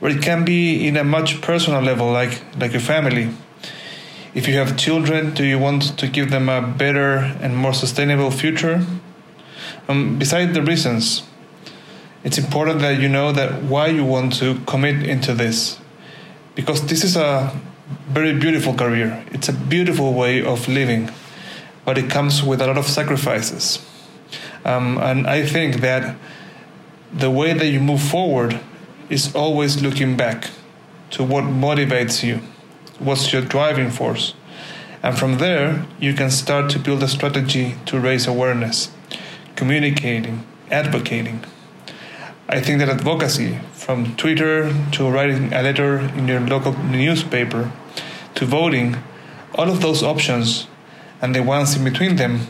or 0.00 0.08
it 0.08 0.22
can 0.22 0.42
be 0.42 0.88
in 0.88 0.96
a 0.96 1.04
much 1.04 1.42
personal 1.42 1.82
level 1.82 2.10
like 2.10 2.40
like 2.58 2.72
your 2.72 2.80
family. 2.80 3.28
If 4.34 4.48
you 4.48 4.56
have 4.56 4.76
children, 4.78 5.34
do 5.34 5.44
you 5.44 5.58
want 5.58 5.98
to 5.98 6.06
give 6.06 6.30
them 6.30 6.48
a 6.48 6.62
better 6.62 7.36
and 7.42 7.56
more 7.56 7.74
sustainable 7.74 8.30
future? 8.30 8.86
Um, 9.88 10.18
beside 10.18 10.54
the 10.54 10.62
reasons, 10.62 11.27
it's 12.24 12.38
important 12.38 12.80
that 12.80 13.00
you 13.00 13.08
know 13.08 13.32
that 13.32 13.62
why 13.62 13.86
you 13.86 14.04
want 14.04 14.34
to 14.34 14.60
commit 14.66 15.02
into 15.02 15.34
this. 15.34 15.78
Because 16.54 16.86
this 16.86 17.04
is 17.04 17.16
a 17.16 17.58
very 18.08 18.34
beautiful 18.38 18.74
career. 18.74 19.24
It's 19.30 19.48
a 19.48 19.52
beautiful 19.52 20.12
way 20.14 20.44
of 20.44 20.68
living. 20.68 21.10
But 21.84 21.96
it 21.96 22.10
comes 22.10 22.42
with 22.42 22.60
a 22.60 22.66
lot 22.66 22.76
of 22.76 22.86
sacrifices. 22.86 23.78
Um, 24.64 24.98
and 24.98 25.26
i 25.26 25.46
think 25.46 25.76
that 25.80 26.16
the 27.12 27.30
way 27.30 27.54
that 27.54 27.66
you 27.66 27.80
move 27.80 28.02
forward 28.02 28.60
is 29.08 29.34
always 29.34 29.82
looking 29.82 30.16
back 30.16 30.50
to 31.10 31.24
what 31.24 31.44
motivates 31.44 32.22
you 32.22 32.40
what's 32.98 33.32
your 33.32 33.42
driving 33.42 33.90
force. 33.90 34.34
And 35.02 35.16
from 35.16 35.38
there 35.38 35.86
you 36.00 36.12
can 36.12 36.30
start 36.30 36.70
to 36.72 36.78
build 36.78 37.02
a 37.02 37.08
strategy 37.08 37.76
to 37.86 38.00
raise 38.00 38.26
awareness 38.26 38.90
communicating 39.56 40.44
advocating 40.70 41.44
I 42.48 42.60
think 42.60 42.78
that 42.78 42.88
advocacy, 42.88 43.58
from 43.72 44.16
Twitter 44.16 44.72
to 44.92 45.10
writing 45.10 45.52
a 45.52 45.62
letter 45.62 45.98
in 45.98 46.26
your 46.26 46.40
local 46.40 46.72
newspaper 46.72 47.70
to 48.36 48.46
voting, 48.46 48.96
all 49.54 49.68
of 49.68 49.82
those 49.82 50.02
options 50.02 50.66
and 51.20 51.34
the 51.34 51.42
ones 51.42 51.76
in 51.76 51.84
between 51.84 52.16
them 52.16 52.46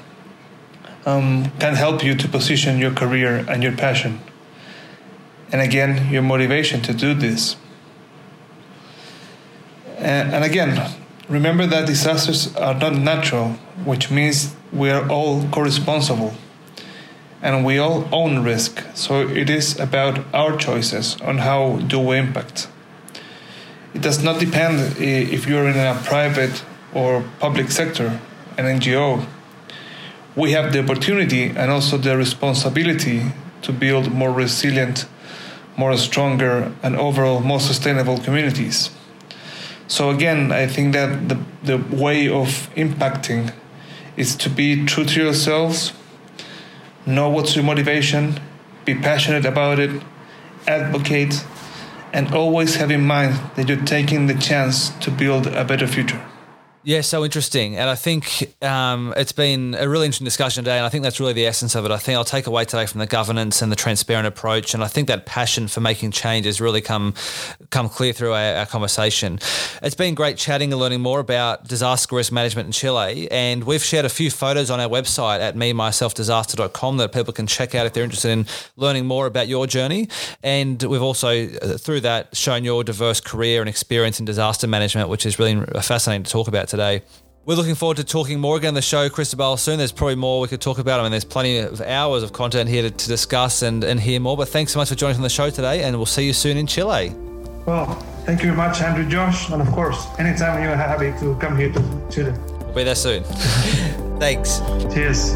um, 1.05 1.51
can 1.59 1.75
help 1.75 2.05
you 2.05 2.15
to 2.15 2.29
position 2.29 2.79
your 2.79 2.93
career 2.93 3.45
and 3.49 3.63
your 3.63 3.73
passion. 3.73 4.21
And 5.51 5.61
again, 5.61 6.13
your 6.13 6.23
motivation 6.23 6.83
to 6.83 6.93
do 6.93 7.15
this. 7.15 7.57
And, 9.99 10.33
and 10.33 10.45
again, 10.45 10.95
Remember 11.29 11.67
that 11.67 11.87
disasters 11.87 12.57
are 12.57 12.73
not 12.73 12.95
natural, 12.95 13.51
which 13.85 14.11
means 14.11 14.57
we 14.73 14.89
are 14.89 15.07
all 15.11 15.47
co 15.51 15.61
responsible 15.61 16.33
and 17.43 17.65
we 17.65 17.79
all 17.79 18.09
own 18.13 18.43
risk. 18.43 18.85
So 18.95 19.27
it 19.29 19.49
is 19.49 19.79
about 19.79 20.25
our 20.35 20.57
choices 20.57 21.21
on 21.21 21.39
how 21.39 21.79
do 21.79 21.99
we 22.01 22.19
impact. 22.19 22.69
It 23.95 24.03
does 24.03 24.23
not 24.23 24.41
depend 24.41 24.97
eh, 24.99 25.27
if 25.31 25.47
you're 25.47 25.69
in 25.69 25.77
a 25.77 26.01
private 26.05 26.63
or 26.95 27.25
public 27.39 27.71
sector, 27.71 28.21
an 28.57 28.65
NGO. 28.65 29.25
We 30.37 30.53
have 30.53 30.73
the 30.73 30.83
opportunity 30.83 31.45
and 31.45 31.71
also 31.71 31.97
the 31.97 32.17
responsibility 32.17 33.33
to 33.63 33.73
build 33.73 34.13
more 34.13 34.33
resilient, 34.33 35.07
more 35.77 35.97
stronger, 35.97 36.73
and 36.83 36.97
overall 36.97 37.41
more 37.41 37.61
sustainable 37.61 38.19
communities. 38.19 38.91
So 39.89 40.11
again, 40.11 40.53
I 40.53 40.67
think 40.67 40.93
that 40.93 41.29
the, 41.29 41.39
the 41.63 41.79
way 41.97 42.29
of 42.29 42.71
impacting 42.77 43.53
is 44.17 44.37
to 44.37 44.51
be 44.51 44.85
true 44.85 45.05
to 45.05 45.23
yourselves, 45.23 45.93
know 47.09 47.29
what's 47.29 47.57
your 47.57 47.65
motivation, 47.65 48.39
be 48.85 48.95
passionate 48.95 49.45
about 49.45 49.79
it, 49.79 50.03
advocate, 50.67 51.45
and 52.13 52.33
always 52.35 52.77
have 52.77 52.91
in 52.91 53.07
mind 53.07 53.41
that 53.57 53.69
you're 53.69 53.85
taking 53.85 54.27
the 54.27 54.35
chance 54.35 54.91
to 55.01 55.11
build 55.11 55.47
a 55.47 55.65
better 55.65 55.87
future. 55.87 56.23
Yeah, 56.89 57.03
so 57.03 57.23
interesting. 57.23 57.77
And 57.77 57.91
I 57.91 57.97
think 57.97 58.51
um, 58.63 59.13
it's 59.15 59.33
been 59.33 59.75
a 59.75 59.87
really 59.87 60.07
interesting 60.07 60.25
discussion 60.25 60.65
today. 60.65 60.79
And 60.79 60.87
I 60.87 60.89
think 60.89 61.03
that's 61.03 61.21
really 61.21 61.35
the 61.35 61.45
essence 61.45 61.75
of 61.75 61.85
it. 61.85 61.91
I 61.91 61.99
think 61.99 62.17
I'll 62.17 62.25
take 62.25 62.47
away 62.47 62.65
today 62.65 62.87
from 62.87 63.01
the 63.01 63.07
governance 63.07 63.61
and 63.61 63.71
the 63.71 63.77
transparent 63.77 64.27
approach. 64.27 64.73
And 64.73 64.83
I 64.83 64.87
think 64.87 65.07
that 65.09 65.27
passion 65.27 65.69
for 65.69 65.83
making 65.83 66.13
change 66.13 66.47
has 66.47 66.63
really 66.63 66.81
come 66.81 67.13
come 67.69 67.91
clear 67.91 68.15
through 68.15 68.33
our, 68.33 68.55
our 68.55 68.65
conversation. 68.65 69.39
It's 69.83 69.95
been 69.97 70.15
great 70.15 70.39
chatting 70.39 70.73
and 70.73 70.81
learning 70.81 71.03
more 71.03 71.21
about 71.21 71.69
disaster 71.69 72.17
risk 72.17 72.33
management 72.33 72.65
in 72.69 72.73
Chile. 72.73 73.31
And 73.31 73.65
we've 73.65 73.85
shared 73.85 74.07
a 74.07 74.09
few 74.09 74.31
photos 74.31 74.71
on 74.71 74.81
our 74.81 74.89
website 74.89 75.41
at 75.41 75.57
me 75.57 75.75
myself 75.75 76.15
that 76.15 77.11
people 77.13 77.35
can 77.35 77.47
check 77.47 77.75
out 77.75 77.85
if 77.85 77.93
they're 77.93 78.03
interested 78.03 78.31
in 78.31 78.47
learning 78.77 79.05
more 79.05 79.27
about 79.27 79.47
your 79.47 79.67
journey. 79.67 80.09
And 80.43 80.83
we've 80.83 81.03
also, 81.03 81.49
uh, 81.49 81.77
through 81.77 82.01
that, 82.01 82.35
shown 82.35 82.65
your 82.65 82.83
diverse 82.83 83.21
career 83.21 83.61
and 83.61 83.69
experience 83.69 84.19
in 84.21 84.25
disaster 84.25 84.67
management, 84.67 85.11
which 85.11 85.27
is 85.27 85.39
really 85.39 85.63
fascinating 85.83 86.23
to 86.23 86.31
talk 86.31 86.49
about 86.49 86.69
today 86.69 86.78
today. 86.79 87.03
We're 87.45 87.57
looking 87.57 87.75
forward 87.75 87.97
to 87.97 88.05
talking 88.05 88.39
more 88.39 88.57
again 88.57 88.69
on 88.69 88.75
the 88.75 88.83
show, 88.83 89.09
Cristobal, 89.09 89.57
soon. 89.57 89.79
There's 89.79 89.91
probably 89.91 90.15
more 90.15 90.41
we 90.41 90.49
could 90.49 90.61
talk 90.61 90.79
about. 90.79 91.01
I 91.01 91.03
mean, 91.03 91.11
there's 91.11 91.25
plenty 91.25 91.59
of 91.59 91.81
hours 91.81 92.23
of 92.23 92.33
content 92.33 92.69
here 92.69 92.83
to, 92.83 92.91
to 92.91 93.09
discuss 93.09 93.63
and, 93.63 93.83
and 93.83 93.99
hear 93.99 94.21
more. 94.21 94.37
But 94.37 94.49
thanks 94.49 94.73
so 94.73 94.79
much 94.79 94.91
for 94.91 94.95
joining 94.95 95.15
us 95.15 95.19
on 95.19 95.23
the 95.23 95.29
show 95.31 95.51
today, 95.51 95.83
and 95.83 95.97
we'll 95.97 96.07
see 96.07 96.25
you 96.25 96.33
soon 96.33 96.57
in 96.57 96.67
Chile. 96.67 97.15
Well, 97.67 97.87
thank 98.27 98.43
you 98.43 98.55
very 98.55 98.57
much, 98.57 98.81
Andrew 98.81 99.09
Josh. 99.09 99.51
And 99.51 99.61
of 99.61 99.69
course, 99.73 100.07
anytime 100.19 100.63
you're 100.63 100.77
happy 100.77 101.19
to 101.19 101.35
come 101.41 101.57
here 101.57 101.73
to 101.73 102.09
Chile. 102.11 102.33
We'll 102.61 102.75
be 102.75 102.85
there 102.85 102.95
soon. 102.95 103.25
thanks. 104.21 104.61
Cheers. 104.95 105.35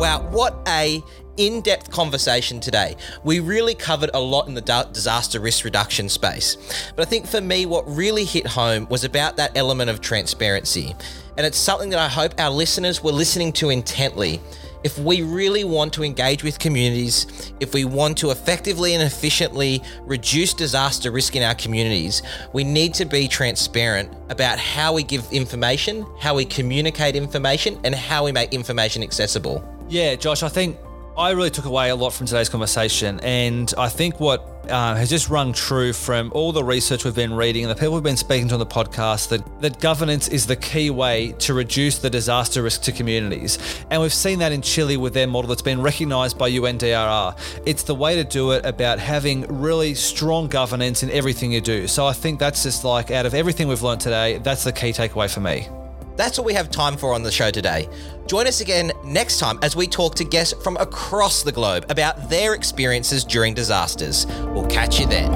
Wow, 0.00 0.26
what 0.30 0.56
a 0.66 1.02
in 1.36 1.60
depth 1.60 1.90
conversation 1.90 2.60
today. 2.60 2.96
We 3.24 3.40
really 3.40 3.74
covered 3.74 4.10
a 4.14 4.20
lot 4.20 4.48
in 4.48 4.54
the 4.54 4.88
disaster 4.92 5.40
risk 5.40 5.64
reduction 5.64 6.08
space. 6.08 6.56
But 6.96 7.06
I 7.06 7.10
think 7.10 7.26
for 7.26 7.40
me, 7.40 7.66
what 7.66 7.84
really 7.88 8.24
hit 8.24 8.46
home 8.46 8.86
was 8.88 9.04
about 9.04 9.36
that 9.36 9.56
element 9.56 9.90
of 9.90 10.00
transparency. 10.00 10.94
And 11.36 11.46
it's 11.46 11.58
something 11.58 11.90
that 11.90 11.98
I 11.98 12.08
hope 12.08 12.34
our 12.38 12.50
listeners 12.50 13.02
were 13.02 13.12
listening 13.12 13.52
to 13.54 13.70
intently. 13.70 14.40
If 14.84 14.98
we 14.98 15.22
really 15.22 15.64
want 15.64 15.94
to 15.94 16.04
engage 16.04 16.44
with 16.44 16.58
communities, 16.58 17.54
if 17.58 17.72
we 17.72 17.86
want 17.86 18.18
to 18.18 18.30
effectively 18.30 18.92
and 18.92 19.02
efficiently 19.02 19.82
reduce 20.02 20.52
disaster 20.52 21.10
risk 21.10 21.34
in 21.36 21.42
our 21.42 21.54
communities, 21.54 22.22
we 22.52 22.64
need 22.64 22.92
to 22.94 23.06
be 23.06 23.26
transparent 23.26 24.14
about 24.28 24.58
how 24.58 24.92
we 24.92 25.02
give 25.02 25.26
information, 25.32 26.06
how 26.20 26.34
we 26.34 26.44
communicate 26.44 27.16
information, 27.16 27.80
and 27.82 27.94
how 27.94 28.26
we 28.26 28.32
make 28.32 28.52
information 28.52 29.02
accessible. 29.02 29.66
Yeah, 29.88 30.16
Josh, 30.16 30.42
I 30.42 30.50
think 30.50 30.76
I 31.16 31.30
really 31.30 31.50
took 31.50 31.64
away 31.64 31.90
a 31.90 31.96
lot 31.96 32.12
from 32.12 32.26
today's 32.26 32.48
conversation, 32.48 33.20
and 33.20 33.72
I 33.78 33.88
think 33.88 34.18
what 34.18 34.48
uh, 34.68 34.96
has 34.96 35.08
just 35.08 35.28
rung 35.28 35.52
true 35.52 35.92
from 35.92 36.32
all 36.34 36.50
the 36.50 36.64
research 36.64 37.04
we've 37.04 37.14
been 37.14 37.34
reading 37.34 37.62
and 37.62 37.70
the 37.70 37.76
people 37.76 37.94
we've 37.94 38.02
been 38.02 38.16
speaking 38.16 38.48
to 38.48 38.54
on 38.54 38.58
the 38.58 38.66
podcast 38.66 39.28
that, 39.28 39.60
that 39.60 39.78
governance 39.78 40.26
is 40.26 40.46
the 40.46 40.56
key 40.56 40.90
way 40.90 41.32
to 41.38 41.54
reduce 41.54 41.98
the 41.98 42.10
disaster 42.10 42.64
risk 42.64 42.82
to 42.82 42.90
communities. 42.90 43.58
And 43.90 44.02
we've 44.02 44.12
seen 44.12 44.40
that 44.40 44.50
in 44.50 44.60
Chile 44.60 44.96
with 44.96 45.14
their 45.14 45.28
model 45.28 45.48
that's 45.48 45.62
been 45.62 45.80
recognized 45.82 46.36
by 46.36 46.50
UNDRR. 46.50 47.38
It's 47.64 47.84
the 47.84 47.94
way 47.94 48.16
to 48.16 48.24
do 48.24 48.50
it 48.50 48.66
about 48.66 48.98
having 48.98 49.42
really 49.60 49.94
strong 49.94 50.48
governance 50.48 51.04
in 51.04 51.10
everything 51.10 51.52
you 51.52 51.60
do. 51.60 51.86
So 51.86 52.06
I 52.06 52.12
think 52.12 52.40
that's 52.40 52.64
just 52.64 52.82
like 52.82 53.12
out 53.12 53.24
of 53.24 53.34
everything 53.34 53.68
we've 53.68 53.82
learned 53.82 54.00
today, 54.00 54.38
that's 54.38 54.64
the 54.64 54.72
key 54.72 54.90
takeaway 54.90 55.32
for 55.32 55.40
me. 55.40 55.68
That's 56.16 56.38
all 56.38 56.44
we 56.44 56.54
have 56.54 56.70
time 56.70 56.96
for 56.96 57.12
on 57.12 57.22
the 57.22 57.32
show 57.32 57.50
today. 57.50 57.88
Join 58.26 58.46
us 58.46 58.60
again 58.60 58.92
next 59.04 59.38
time 59.38 59.58
as 59.62 59.74
we 59.76 59.86
talk 59.86 60.14
to 60.16 60.24
guests 60.24 60.54
from 60.62 60.76
across 60.78 61.42
the 61.42 61.52
globe 61.52 61.86
about 61.90 62.28
their 62.30 62.54
experiences 62.54 63.24
during 63.24 63.52
disasters. 63.54 64.26
We'll 64.26 64.66
catch 64.66 65.00
you 65.00 65.06
then. 65.06 65.32